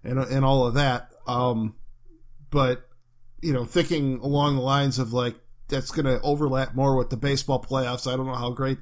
and 0.04 0.20
and 0.20 0.44
all 0.44 0.66
of 0.66 0.74
that. 0.74 1.10
Um, 1.26 1.74
but 2.54 2.88
you 3.42 3.52
know, 3.52 3.66
thinking 3.66 4.18
along 4.20 4.56
the 4.56 4.62
lines 4.62 4.98
of 4.98 5.12
like 5.12 5.34
that's 5.68 5.90
going 5.90 6.06
to 6.06 6.18
overlap 6.22 6.74
more 6.74 6.96
with 6.96 7.10
the 7.10 7.16
baseball 7.16 7.60
playoffs. 7.60 8.10
I 8.10 8.16
don't 8.16 8.26
know 8.26 8.34
how 8.34 8.50
great 8.50 8.78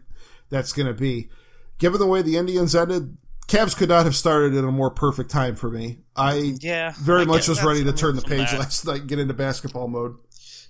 that's 0.51 0.73
going 0.73 0.87
to 0.87 0.95
be. 0.95 1.31
Given 1.79 1.99
the 1.99 2.07
way 2.07 2.23
the 2.23 2.37
Indians 2.37 2.77
ended, 2.77 3.17
Cavs 3.49 3.77
could 3.77 3.89
not 3.89 4.05
have 4.05 4.15
started 4.15 4.55
at 4.55 4.63
a 4.63 4.71
more 4.71 4.91
perfect 4.91 5.31
time 5.31 5.57
for 5.57 5.71
me. 5.71 5.99
I 6.15 6.55
yeah, 6.61 6.93
very 7.01 7.23
I 7.23 7.25
much 7.25 7.49
was 7.49 7.65
ready 7.65 7.83
to 7.85 7.93
turn 7.93 8.15
the 8.15 8.23
page 8.23 8.51
that- 8.51 8.61
last 8.61 8.87
night 8.87 9.01
and 9.01 9.09
get 9.09 9.19
into 9.19 9.35
basketball 9.35 9.89
mode. 9.89 10.17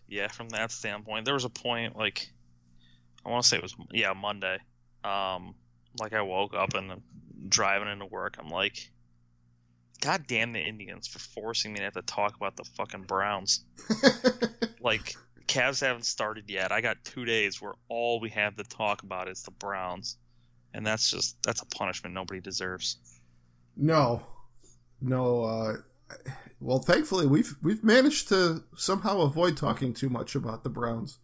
Yeah, 0.09 0.29
from 0.29 0.49
that 0.51 0.71
standpoint, 0.71 1.25
there 1.25 1.35
was 1.35 1.45
a 1.45 1.51
point 1.51 1.97
like 1.97 2.29
I 3.27 3.31
want 3.31 3.43
to 3.43 3.49
say 3.49 3.57
it 3.57 3.63
was 3.63 3.75
yeah 3.91 4.13
Monday. 4.15 4.59
Um, 5.05 5.55
like 6.01 6.13
I 6.13 6.23
woke 6.23 6.55
up 6.55 6.75
and 6.75 6.93
I'm 6.93 7.03
driving 7.49 7.89
into 7.89 8.07
work. 8.07 8.37
I'm 8.39 8.49
like, 8.49 8.91
God 10.03 10.25
damn 10.27 10.53
the 10.53 10.61
Indians 10.61 11.07
for 11.07 11.21
forcing 11.21 11.73
me 11.73 11.79
to 11.79 11.85
have 11.85 11.95
to 11.95 12.03
talk 12.03 12.35
about 12.35 12.57
the 12.57 12.65
fucking 12.77 13.03
Browns. 13.03 13.65
like 14.81 15.15
Cavs 15.47 15.81
haven't 15.81 16.07
started 16.07 16.51
yet. 16.51 16.73
I 16.73 16.81
got 16.81 17.05
two 17.05 17.25
days 17.25 17.63
where 17.63 17.75
all 17.89 18.19
we 18.19 18.29
have 18.31 18.57
to 18.57 18.65
talk 18.65 19.05
about 19.05 19.29
is 19.29 19.45
the 19.45 19.53
Browns, 19.53 20.17
and 20.75 20.85
that's 20.85 21.09
just 21.09 21.37
that's 21.45 21.63
a 21.63 21.67
punishment 21.67 22.15
nobody 22.15 22.41
deserves. 22.41 22.97
No, 23.77 24.23
no. 25.01 25.45
Uh, 25.45 25.77
well, 26.61 26.81
thankfully 26.81 27.27
we've 27.27 27.55
we've 27.63 27.85
managed 27.85 28.29
to 28.31 28.65
somehow 28.77 29.21
avoid 29.21 29.57
talking 29.57 29.95
too 29.95 30.09
much 30.09 30.35
about 30.35 30.65
the 30.65 30.71
Browns. 30.71 31.19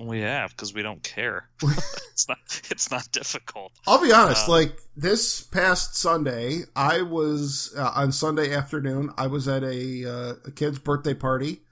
We 0.00 0.20
have 0.20 0.50
because 0.50 0.72
we 0.72 0.82
don't 0.82 1.02
care. 1.02 1.48
it's 1.62 2.28
not 2.28 2.38
it's 2.70 2.90
not 2.90 3.10
difficult. 3.10 3.72
I'll 3.86 4.00
be 4.00 4.12
honest. 4.12 4.48
Uh, 4.48 4.52
like 4.52 4.78
this 4.96 5.40
past 5.40 5.96
Sunday, 5.96 6.62
I 6.76 7.02
was 7.02 7.74
uh, 7.76 7.92
on 7.94 8.12
Sunday 8.12 8.54
afternoon. 8.54 9.10
I 9.18 9.26
was 9.26 9.48
at 9.48 9.64
a, 9.64 10.04
uh, 10.04 10.34
a 10.46 10.50
kid's 10.52 10.78
birthday 10.78 11.14
party, 11.14 11.62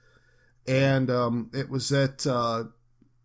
and 0.67 1.09
um, 1.09 1.51
it 1.53 1.69
was 1.69 1.91
at 1.93 2.27
uh, 2.27 2.65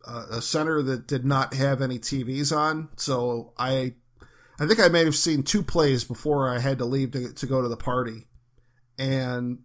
a 0.06 0.24
a 0.30 0.42
center 0.42 0.82
that 0.82 1.08
did 1.08 1.24
not 1.24 1.54
have 1.54 1.82
any 1.82 1.98
TVs 1.98 2.56
on. 2.56 2.88
So 2.96 3.54
I, 3.58 3.94
I 4.60 4.66
think 4.66 4.78
I 4.78 4.88
may 4.88 5.04
have 5.04 5.16
seen 5.16 5.42
two 5.42 5.62
plays 5.62 6.04
before 6.04 6.48
I 6.48 6.60
had 6.60 6.78
to 6.78 6.84
leave 6.84 7.10
to 7.12 7.32
to 7.32 7.46
go 7.46 7.60
to 7.60 7.68
the 7.68 7.76
party, 7.76 8.28
and 8.98 9.58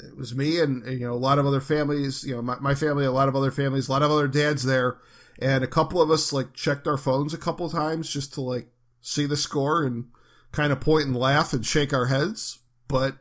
it 0.00 0.16
was 0.16 0.34
me 0.34 0.60
and, 0.60 0.84
you 0.86 1.06
know 1.06 1.12
a 1.12 1.14
lot 1.14 1.38
of 1.38 1.46
other 1.46 1.60
families. 1.60 2.24
You 2.24 2.36
know 2.36 2.42
my, 2.42 2.58
my 2.60 2.74
family, 2.74 3.04
a 3.04 3.12
lot 3.12 3.28
of 3.28 3.36
other 3.36 3.50
families, 3.50 3.88
a 3.88 3.92
lot 3.92 4.02
of 4.02 4.10
other 4.10 4.28
dads 4.28 4.64
there 4.64 4.98
and 5.38 5.62
a 5.62 5.68
couple 5.68 6.00
of 6.00 6.10
us 6.10 6.32
like 6.32 6.54
checked 6.54 6.86
our 6.86 6.96
phones 6.96 7.34
a 7.34 7.38
couple 7.38 7.68
times 7.68 8.10
just 8.10 8.34
to 8.34 8.40
like 8.40 8.68
see 9.00 9.26
the 9.26 9.36
score 9.36 9.84
and 9.84 10.06
kind 10.52 10.72
of 10.72 10.80
point 10.80 11.06
and 11.06 11.16
laugh 11.16 11.52
and 11.52 11.66
shake 11.66 11.92
our 11.92 12.06
heads 12.06 12.60
but 12.88 13.16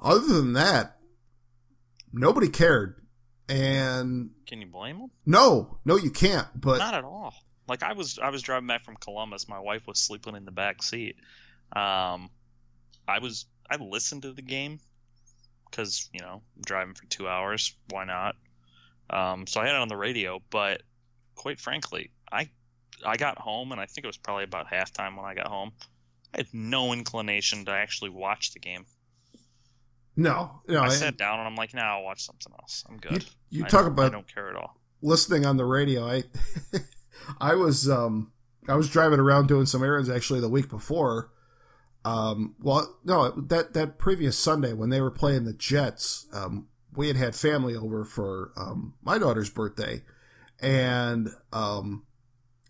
other 0.00 0.26
than 0.26 0.52
that 0.52 0.98
nobody 2.12 2.48
cared 2.48 3.00
and 3.48 4.30
Can 4.46 4.60
you 4.60 4.66
blame 4.66 4.98
them? 4.98 5.10
no 5.26 5.78
no 5.84 5.96
you 5.96 6.10
can't 6.10 6.48
but 6.54 6.78
Not 6.78 6.94
at 6.94 7.04
all. 7.04 7.34
Like 7.68 7.82
I 7.82 7.92
was, 7.92 8.18
I 8.18 8.30
was 8.30 8.42
driving 8.42 8.66
back 8.66 8.84
from 8.84 8.96
Columbus. 8.96 9.48
My 9.48 9.60
wife 9.60 9.86
was 9.86 9.98
sleeping 9.98 10.34
in 10.34 10.44
the 10.44 10.50
back 10.50 10.82
seat. 10.82 11.16
Um, 11.74 12.28
I 13.06 13.20
was, 13.20 13.46
I 13.70 13.76
listened 13.76 14.22
to 14.22 14.32
the 14.32 14.42
game 14.42 14.80
because 15.72 16.08
you 16.12 16.20
know 16.20 16.42
I'm 16.56 16.62
driving 16.64 16.94
for 16.94 17.04
two 17.06 17.26
hours. 17.26 17.74
Why 17.90 18.04
not? 18.04 18.36
Um, 19.10 19.46
so 19.48 19.60
I 19.60 19.66
had 19.66 19.74
it 19.74 19.80
on 19.80 19.88
the 19.88 19.96
radio. 19.96 20.40
But 20.50 20.82
quite 21.34 21.58
frankly, 21.58 22.10
I, 22.30 22.48
I 23.04 23.16
got 23.16 23.38
home 23.38 23.72
and 23.72 23.80
I 23.80 23.86
think 23.86 24.04
it 24.04 24.08
was 24.08 24.16
probably 24.16 24.44
about 24.44 24.68
halftime 24.68 25.16
when 25.16 25.26
I 25.26 25.34
got 25.34 25.48
home. 25.48 25.72
I 26.32 26.38
had 26.38 26.46
no 26.54 26.92
inclination 26.92 27.64
to 27.64 27.72
actually 27.72 28.10
watch 28.10 28.52
the 28.52 28.60
game. 28.60 28.84
no 30.16 30.60
no 30.68 30.80
I 30.80 30.84
and 30.86 30.92
sat 30.94 31.16
down 31.16 31.38
and 31.40 31.48
I'm 31.48 31.56
like, 31.56 31.74
nah, 31.74 31.96
I'll 31.96 32.04
watch 32.04 32.24
something 32.24 32.52
else. 32.60 32.84
I'm 32.88 32.98
good. 32.98 33.24
you 33.50 33.64
I 33.64 33.68
talk 33.68 33.80
don't- 33.82 33.90
I 33.90 33.92
about 33.92 34.12
don't 34.12 34.32
care 34.34 34.48
at 34.50 34.56
all. 34.56 34.76
listening 35.02 35.44
on 35.46 35.56
the 35.56 35.64
radio 35.64 36.06
i 36.06 36.22
i 37.40 37.54
was 37.54 37.88
um 37.90 38.30
i 38.68 38.74
was 38.74 38.88
driving 38.88 39.18
around 39.20 39.46
doing 39.48 39.66
some 39.66 39.82
errands 39.82 40.08
actually 40.08 40.40
the 40.40 40.48
week 40.48 40.68
before 40.68 41.30
um 42.04 42.54
well 42.60 42.98
no 43.04 43.30
that 43.30 43.74
that 43.74 43.98
previous 43.98 44.36
sunday 44.36 44.72
when 44.72 44.90
they 44.90 45.00
were 45.00 45.10
playing 45.10 45.44
the 45.44 45.52
jets 45.52 46.26
um 46.32 46.66
we 46.94 47.08
had 47.08 47.16
had 47.16 47.34
family 47.34 47.74
over 47.74 48.04
for 48.04 48.52
um, 48.56 48.94
my 49.02 49.18
daughter's 49.18 49.50
birthday, 49.50 50.02
and 50.60 51.28
um, 51.52 52.04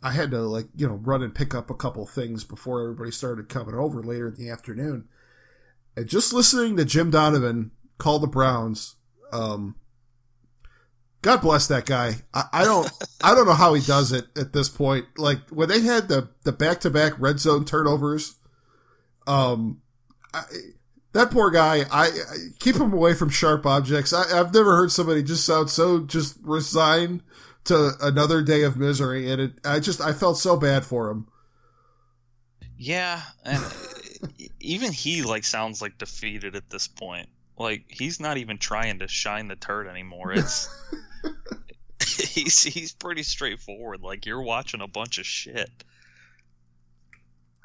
I 0.03 0.13
had 0.13 0.31
to 0.31 0.41
like 0.43 0.67
you 0.77 0.87
know 0.87 0.95
run 0.95 1.23
and 1.23 1.35
pick 1.35 1.55
up 1.55 1.71
a 1.71 1.75
couple 1.75 2.07
things 2.07 2.45
before 2.45 2.83
everybody 2.83 3.11
started 3.11 3.49
coming 3.49 3.75
over 3.75 4.03
later 4.03 4.29
in 4.29 4.35
the 4.35 4.51
afternoon. 4.51 5.09
And 5.97 6.09
just 6.09 6.33
listening 6.33 6.77
to 6.77 6.85
Jim 6.85 7.11
Donovan 7.11 7.73
call 7.99 8.19
the 8.19 8.27
Browns, 8.27 8.97
um, 9.33 9.77
God 11.21 11.43
bless 11.43 11.67
that 11.67 11.85
guy. 11.85 12.17
I, 12.33 12.45
I 12.53 12.65
don't 12.65 12.91
I 13.23 13.35
don't 13.35 13.47
know 13.47 13.55
how 13.55 13.75
he 13.75 13.83
does 13.85 14.13
it 14.13 14.27
at 14.37 14.53
this 14.53 14.69
point. 14.69 15.07
Like 15.19 15.41
when 15.51 15.69
they 15.69 15.81
had 15.81 16.09
the 16.09 16.31
the 16.45 16.53
back 16.53 16.81
to 16.81 16.91
back 16.91 17.19
red 17.19 17.41
zone 17.41 17.65
turnovers, 17.65 18.37
um, 19.27 19.81
I, 20.33 20.43
that 21.13 21.31
poor 21.31 21.51
guy. 21.51 21.85
I, 21.91 22.07
I, 22.07 22.37
keep 22.59 22.77
him 22.77 22.93
away 22.93 23.15
from 23.15 23.29
sharp 23.29 23.67
objects. 23.67 24.13
I, 24.13 24.39
I've 24.39 24.55
never 24.55 24.77
heard 24.77 24.93
somebody 24.93 25.23
just 25.23 25.45
sound 25.45 25.71
so 25.71 26.01
just 26.01 26.39
resigned 26.43 27.23
to 27.65 27.93
another 28.01 28.43
day 28.43 28.63
of 28.63 28.77
misery, 28.77 29.31
and 29.31 29.41
it. 29.41 29.53
I 29.65 29.81
just 29.81 30.01
I 30.01 30.13
felt 30.13 30.39
so 30.39 30.57
bad 30.57 30.85
for 30.85 31.11
him. 31.11 31.29
Yeah, 32.77 33.21
and 33.45 33.63
even 34.61 34.93
he 34.93 35.23
like 35.23 35.45
sounds 35.45 35.83
like 35.83 35.99
defeated 35.99 36.57
at 36.57 36.71
this 36.71 36.89
point. 36.89 37.29
Like 37.59 37.85
he's 37.89 38.19
not 38.19 38.39
even 38.39 38.59
trying 38.59 39.01
to 39.01 39.09
shine 39.09 39.49
the 39.49 39.57
turd 39.57 39.87
anymore. 39.87 40.33
It's 40.33 40.69
he's 42.07 42.63
he's 42.63 42.93
pretty 42.93 43.23
straightforward. 43.23 44.03
Like 44.03 44.27
you're 44.27 44.43
watching 44.43 44.81
a 44.81 44.89
bunch 44.89 45.19
of 45.19 45.27
shit. 45.27 45.71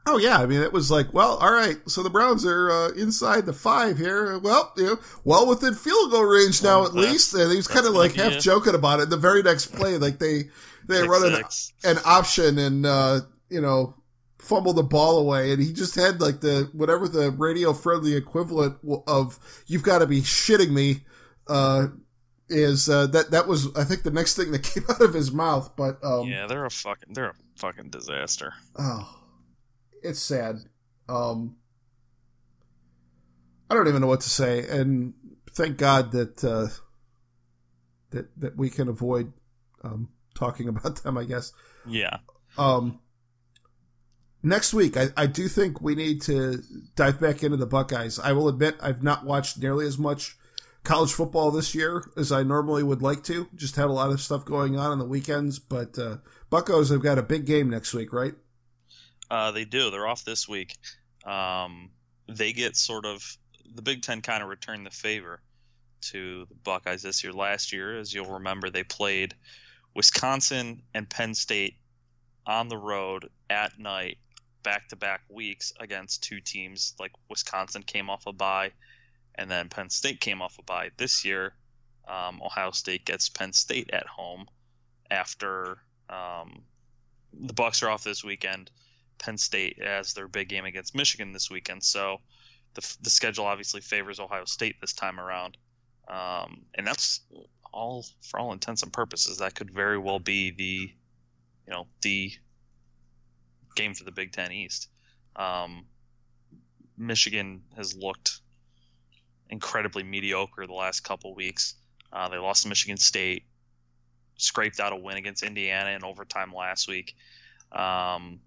Oh 0.10 0.18
yeah, 0.18 0.38
I 0.38 0.46
mean 0.46 0.62
it 0.62 0.72
was 0.72 0.90
like, 0.90 1.14
well, 1.14 1.36
all 1.38 1.52
right. 1.52 1.78
So 1.88 2.02
the 2.02 2.10
Browns 2.10 2.46
are 2.46 2.72
uh, 2.72 2.90
inside 2.92 3.46
the 3.46 3.52
five 3.52 3.98
here. 3.98 4.40
Well, 4.40 4.72
you 4.78 4.86
know, 4.86 5.00
well 5.26 5.46
within 5.46 5.74
field 5.74 6.12
goal 6.12 6.24
range 6.24 6.64
now 6.64 6.80
well, 6.80 6.88
at 6.88 6.96
least. 6.96 7.34
And 7.34 7.52
he 7.52 7.58
was 7.58 7.68
kind 7.68 7.86
of 7.86 7.94
like 7.94 8.14
half 8.14 8.34
it. 8.34 8.40
joking 8.40 8.74
about 8.74 9.02
it. 9.02 9.10
The 9.10 9.18
very 9.18 9.44
next 9.44 9.68
play, 9.68 9.98
like 9.98 10.20
they 10.20 10.46
they 10.88 11.06
run 11.06 11.34
an, 11.34 11.44
an 11.84 11.98
option 12.06 12.58
and 12.58 12.86
uh, 12.86 13.20
you 13.50 13.60
know 13.60 13.96
fumble 14.40 14.72
the 14.72 14.84
ball 14.84 15.18
away, 15.18 15.52
and 15.52 15.62
he 15.62 15.74
just 15.74 15.96
had 15.96 16.22
like 16.22 16.40
the 16.40 16.70
whatever 16.72 17.08
the 17.08 17.32
radio 17.32 17.74
friendly 17.74 18.16
equivalent 18.16 18.78
of 19.08 19.38
"you've 19.68 19.84
got 19.84 20.00
to 20.00 20.08
be 20.08 20.22
shitting 20.22 20.72
me." 20.72 21.04
Uh, 21.48 21.88
is 22.50 22.88
uh, 22.88 23.08
that 23.08 23.32
that 23.32 23.48
was 23.48 23.76
I 23.76 23.84
think 23.84 24.04
the 24.04 24.12
next 24.12 24.36
thing 24.36 24.52
that 24.52 24.64
came 24.74 24.84
out 24.90 25.02
of 25.02 25.14
his 25.14 25.32
mouth. 25.32 25.76
But 25.76 26.04
um, 26.04 26.28
yeah, 26.28 26.48
they're 26.48 26.66
a 26.66 26.72
fucking 26.72 27.14
they're 27.14 27.32
a 27.32 27.36
fucking 27.58 27.90
disaster. 27.90 28.54
Oh, 28.78 29.17
it's 30.04 30.20
sad. 30.20 30.58
Um, 31.10 31.58
I 33.70 33.74
don't 33.74 33.88
even 33.88 34.02
know 34.02 34.08
what 34.08 34.22
to 34.22 34.30
say, 34.30 34.68
and 34.68 35.14
thank 35.52 35.78
God 35.78 36.12
that 36.12 36.44
uh, 36.44 36.68
that 38.12 38.40
that 38.40 38.58
we 38.58 38.70
can 38.70 38.88
avoid 38.88 39.34
um, 39.84 40.10
talking 40.36 40.68
about 40.70 41.04
them. 41.04 41.18
I 41.18 41.26
guess. 41.26 41.54
Yeah. 41.86 42.18
Um. 42.58 43.00
Next 44.44 44.74
week, 44.74 44.96
I, 44.96 45.08
I 45.18 45.26
do 45.26 45.48
think 45.48 45.82
we 45.82 45.96
need 45.96 46.22
to 46.24 46.62
dive 46.96 47.20
back 47.20 47.44
into 47.44 47.58
the 47.58 47.66
Buckeyes. 47.66 48.20
I 48.20 48.32
will 48.34 48.48
admit 48.48 48.78
I've 48.80 49.04
not 49.04 49.26
watched 49.26 49.58
nearly 49.58 49.88
as 49.88 49.98
much 49.98 50.38
college 50.84 51.12
football 51.12 51.52
this 51.52 51.76
year 51.76 52.10
as 52.16 52.32
I 52.32 52.44
normally 52.44 52.84
would 52.84 53.02
like 53.02 53.24
to. 53.24 53.50
Just 53.56 53.76
had 53.76 53.88
a 53.88 53.92
lot 53.92 54.12
of 54.12 54.22
stuff 54.22 54.46
going 54.46 54.78
on 54.78 54.92
on 54.92 55.00
the 55.00 55.06
weekends, 55.06 55.60
but 55.60 55.98
uh, 56.00 56.18
Buckos 56.50 56.90
have 56.90 57.02
got 57.02 57.18
a 57.18 57.24
big 57.24 57.46
game 57.46 57.70
next 57.70 57.94
week, 57.94 58.14
right? 58.14 58.36
Uh, 59.30 59.52
they 59.52 59.66
do. 59.66 59.90
They're 59.90 60.08
off 60.08 60.24
this 60.24 60.48
week. 60.48 60.76
Um, 61.26 61.90
they 62.28 62.54
get 62.54 62.76
sort 62.76 63.06
of 63.06 63.38
the 63.76 63.82
Big 63.82 64.02
Ten 64.02 64.22
kind 64.22 64.42
of 64.42 64.50
returned 64.50 64.86
the 64.86 64.92
favor 64.92 65.42
to 66.02 66.46
the 66.46 66.56
Buckeyes 66.56 67.02
this 67.02 67.24
year. 67.24 67.34
Last 67.34 67.74
year, 67.74 67.98
as 67.98 68.14
you'll 68.14 68.34
remember, 68.34 68.70
they 68.70 68.84
played 68.84 69.36
Wisconsin 69.94 70.82
and 70.94 71.10
Penn 71.10 71.34
State 71.34 71.76
on 72.46 72.70
the 72.70 72.78
road 72.78 73.30
at 73.50 73.78
night, 73.78 74.18
back 74.64 74.88
to 74.90 74.96
back 74.96 75.22
weeks 75.30 75.74
against 75.80 76.24
two 76.24 76.40
teams. 76.40 76.94
Like 77.00 77.12
Wisconsin 77.30 77.84
came 77.84 78.10
off 78.10 78.26
a 78.26 78.34
bye 78.34 78.72
and 79.38 79.50
then 79.50 79.70
Penn 79.70 79.90
State 79.90 80.20
came 80.20 80.42
off 80.42 80.58
a 80.60 80.64
bye. 80.64 80.90
This 80.98 81.24
year, 81.24 81.54
um, 82.08 82.42
Ohio 82.44 82.72
State 82.72 83.06
gets 83.06 83.30
Penn 83.30 83.54
State 83.54 83.90
at 83.94 84.08
home 84.08 84.48
after 85.12 85.78
um, 86.10 86.64
the 87.34 87.54
Bucks 87.54 87.84
are 87.84 87.90
off 87.90 88.04
this 88.04 88.24
weekend. 88.24 88.72
Penn 89.18 89.38
State 89.38 89.80
as 89.80 90.14
their 90.14 90.28
big 90.28 90.50
game 90.50 90.66
against 90.66 90.96
Michigan 90.96 91.34
this 91.34 91.50
weekend, 91.50 91.84
so 91.84 92.18
the, 92.74 92.98
the 93.02 93.10
schedule 93.10 93.46
obviously 93.46 93.82
favors 93.82 94.20
Ohio 94.20 94.46
State 94.46 94.76
this 94.82 94.94
time 94.94 95.20
around, 95.20 95.58
um, 96.08 96.62
and 96.76 96.86
that's 96.86 97.22
all 97.74 98.06
for 98.22 98.40
all 98.40 98.54
intents 98.54 98.84
and 98.84 98.94
purposes. 98.94 99.38
That 99.38 99.56
could 99.56 99.72
very 99.72 99.98
well 99.98 100.20
be 100.20 100.52
the, 100.52 100.94
you 101.66 101.74
know, 101.74 101.88
the 102.02 102.32
game 103.76 103.94
for 103.94 104.04
the 104.04 104.12
Big 104.12 104.32
Ten 104.32 104.52
East. 104.52 104.90
Um, 105.36 105.86
Michigan 106.98 107.62
has 107.76 107.96
looked 107.96 108.40
incredibly 109.50 110.04
mediocre 110.04 110.66
the 110.66 110.74
last 110.74 111.02
couple 111.02 111.34
weeks. 111.36 111.76
Uh, 112.12 112.30
they 112.30 112.38
lost 112.38 112.64
to 112.64 112.70
Michigan 112.70 112.98
State, 112.98 113.44
scraped 114.38 114.80
out 114.80 114.94
a 114.94 114.96
win 114.96 115.18
against 115.18 115.44
Indiana 115.44 115.92
in 115.92 116.04
overtime 116.04 116.54
last 116.54 116.88
week. 116.88 117.16
Um, 117.72 118.40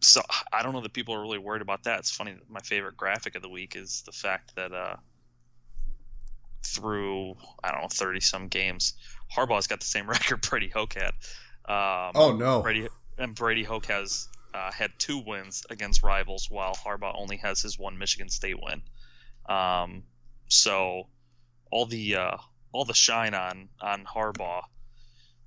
so 0.00 0.22
I 0.52 0.62
don't 0.62 0.72
know 0.72 0.80
that 0.80 0.92
people 0.92 1.14
are 1.14 1.20
really 1.20 1.38
worried 1.38 1.62
about 1.62 1.84
that. 1.84 2.00
It's 2.00 2.10
funny. 2.10 2.34
My 2.48 2.60
favorite 2.60 2.96
graphic 2.96 3.34
of 3.34 3.42
the 3.42 3.48
week 3.48 3.76
is 3.76 4.02
the 4.06 4.12
fact 4.12 4.54
that 4.56 4.72
uh, 4.72 4.96
through 6.64 7.36
I 7.62 7.72
don't 7.72 7.82
know 7.82 7.88
thirty 7.88 8.20
some 8.20 8.48
games, 8.48 8.94
Harbaugh's 9.34 9.66
got 9.66 9.80
the 9.80 9.86
same 9.86 10.08
record 10.10 10.42
Brady 10.42 10.68
Hoke 10.68 10.94
had. 10.94 11.12
Um, 11.68 12.12
oh 12.14 12.36
no! 12.36 12.62
Brady 12.62 12.88
and 13.18 13.34
Brady 13.34 13.64
Hoke 13.64 13.86
has 13.86 14.28
uh, 14.54 14.70
had 14.72 14.90
two 14.98 15.18
wins 15.18 15.64
against 15.70 16.02
rivals, 16.02 16.48
while 16.50 16.74
Harbaugh 16.74 17.14
only 17.16 17.36
has 17.38 17.60
his 17.60 17.78
one 17.78 17.98
Michigan 17.98 18.28
State 18.28 18.56
win. 18.62 18.82
Um, 19.48 20.04
so 20.48 21.08
all 21.70 21.86
the 21.86 22.16
uh, 22.16 22.36
all 22.72 22.84
the 22.84 22.94
shine 22.94 23.34
on 23.34 23.68
on 23.80 24.04
Harbaugh, 24.04 24.62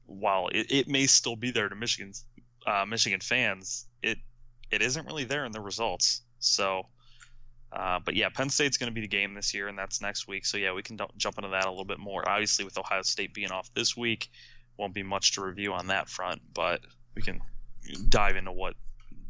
while 0.05 0.47
it, 0.49 0.71
it 0.71 0.87
may 0.87 1.07
still 1.07 1.35
be 1.35 1.51
there 1.51 1.69
to 1.69 1.75
Michigan's 1.75 2.25
uh, 2.65 2.85
Michigan 2.85 3.19
fans, 3.19 3.87
it 4.01 4.17
it 4.71 4.81
isn't 4.81 5.05
really 5.05 5.23
there 5.23 5.45
in 5.45 5.51
the 5.51 5.61
results. 5.61 6.21
So, 6.39 6.83
uh, 7.71 7.99
but 8.03 8.15
yeah, 8.15 8.29
Penn 8.29 8.49
State's 8.49 8.77
going 8.77 8.91
to 8.91 8.93
be 8.93 9.01
the 9.01 9.07
game 9.07 9.33
this 9.33 9.53
year, 9.53 9.67
and 9.67 9.77
that's 9.77 10.01
next 10.01 10.27
week. 10.27 10.45
So 10.45 10.57
yeah, 10.57 10.73
we 10.73 10.83
can 10.83 10.97
d- 10.97 11.05
jump 11.17 11.37
into 11.37 11.49
that 11.49 11.65
a 11.65 11.69
little 11.69 11.85
bit 11.85 11.99
more. 11.99 12.27
Obviously, 12.27 12.65
with 12.65 12.77
Ohio 12.77 13.01
State 13.01 13.33
being 13.33 13.51
off 13.51 13.69
this 13.73 13.95
week, 13.95 14.29
won't 14.77 14.93
be 14.93 15.03
much 15.03 15.33
to 15.35 15.41
review 15.41 15.73
on 15.73 15.87
that 15.87 16.09
front, 16.09 16.41
but 16.53 16.81
we 17.15 17.21
can 17.21 17.41
dive 18.09 18.35
into 18.35 18.51
what 18.51 18.73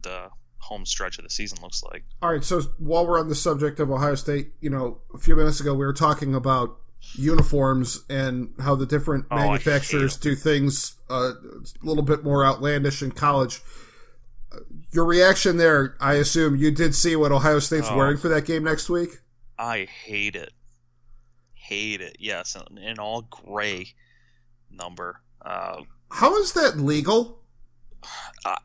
the 0.01 0.29
home 0.59 0.85
stretch 0.85 1.17
of 1.17 1.23
the 1.23 1.29
season 1.29 1.57
looks 1.61 1.83
like. 1.83 2.03
All 2.21 2.31
right, 2.31 2.43
so 2.43 2.61
while 2.77 3.07
we're 3.07 3.19
on 3.19 3.29
the 3.29 3.35
subject 3.35 3.79
of 3.79 3.89
Ohio 3.89 4.15
State, 4.15 4.51
you 4.61 4.69
know, 4.69 5.01
a 5.13 5.17
few 5.17 5.35
minutes 5.35 5.59
ago 5.59 5.73
we 5.73 5.85
were 5.85 5.93
talking 5.93 6.35
about 6.35 6.77
uniforms 7.13 8.03
and 8.09 8.53
how 8.59 8.75
the 8.75 8.85
different 8.85 9.25
oh, 9.31 9.35
manufacturers 9.35 10.17
do 10.17 10.35
things 10.35 10.97
uh, 11.09 11.31
a 11.31 11.85
little 11.85 12.03
bit 12.03 12.23
more 12.23 12.45
outlandish 12.45 13.01
in 13.01 13.11
college. 13.11 13.61
Your 14.91 15.05
reaction 15.05 15.57
there, 15.57 15.95
I 15.99 16.15
assume 16.15 16.55
you 16.55 16.71
did 16.71 16.95
see 16.95 17.15
what 17.15 17.31
Ohio 17.31 17.59
State's 17.59 17.87
oh, 17.89 17.95
wearing 17.97 18.17
for 18.17 18.27
that 18.29 18.45
game 18.45 18.63
next 18.63 18.89
week. 18.89 19.19
I 19.57 19.85
hate 19.85 20.35
it, 20.35 20.51
hate 21.53 22.01
it. 22.01 22.17
Yes, 22.19 22.55
an, 22.55 22.99
all 22.99 23.21
gray 23.23 23.93
number. 24.71 25.21
Uh, 25.41 25.81
how 26.11 26.35
is 26.37 26.53
that 26.53 26.77
legal? 26.77 27.39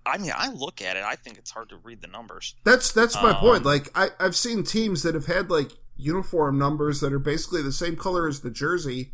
I 0.06 0.18
mean, 0.18 0.32
I 0.34 0.50
look 0.50 0.80
at 0.80 0.96
it. 0.96 1.02
I 1.04 1.16
think 1.16 1.38
it's 1.38 1.50
hard 1.50 1.68
to 1.70 1.76
read 1.76 2.00
the 2.00 2.06
numbers. 2.06 2.54
That's 2.64 2.92
that's 2.92 3.16
my 3.16 3.30
um, 3.30 3.36
point. 3.36 3.64
Like 3.64 3.90
I, 3.94 4.10
I've 4.20 4.36
seen 4.36 4.62
teams 4.62 5.02
that 5.02 5.14
have 5.14 5.26
had 5.26 5.50
like 5.50 5.72
uniform 5.96 6.58
numbers 6.58 7.00
that 7.00 7.12
are 7.12 7.18
basically 7.18 7.62
the 7.62 7.72
same 7.72 7.96
color 7.96 8.28
as 8.28 8.40
the 8.40 8.50
jersey, 8.50 9.12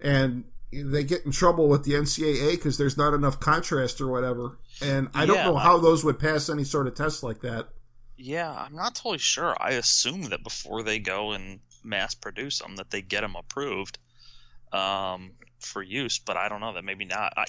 and 0.00 0.44
they 0.82 1.04
get 1.04 1.24
in 1.24 1.32
trouble 1.32 1.68
with 1.68 1.84
the 1.84 1.92
NCAA 1.92 2.52
because 2.52 2.78
there's 2.78 2.96
not 2.96 3.14
enough 3.14 3.40
contrast 3.40 4.00
or 4.00 4.08
whatever. 4.08 4.58
And 4.82 5.08
I 5.14 5.26
don't 5.26 5.44
know 5.44 5.56
how 5.56 5.78
those 5.78 6.04
would 6.04 6.18
pass 6.18 6.48
any 6.48 6.64
sort 6.64 6.86
of 6.86 6.94
test 6.94 7.22
like 7.22 7.40
that. 7.40 7.68
Yeah, 8.16 8.50
I'm 8.50 8.74
not 8.74 8.94
totally 8.94 9.18
sure. 9.18 9.54
I 9.60 9.72
assume 9.72 10.22
that 10.30 10.42
before 10.42 10.82
they 10.82 10.98
go 10.98 11.32
and 11.32 11.60
mass 11.84 12.14
produce 12.14 12.58
them, 12.60 12.76
that 12.76 12.90
they 12.90 13.02
get 13.02 13.20
them 13.20 13.36
approved 13.36 13.98
um, 14.72 15.32
for 15.60 15.82
use, 15.82 16.18
but 16.18 16.36
I 16.36 16.48
don't 16.48 16.60
know 16.60 16.72
that 16.74 16.84
maybe 16.84 17.04
not. 17.04 17.34
I 17.36 17.44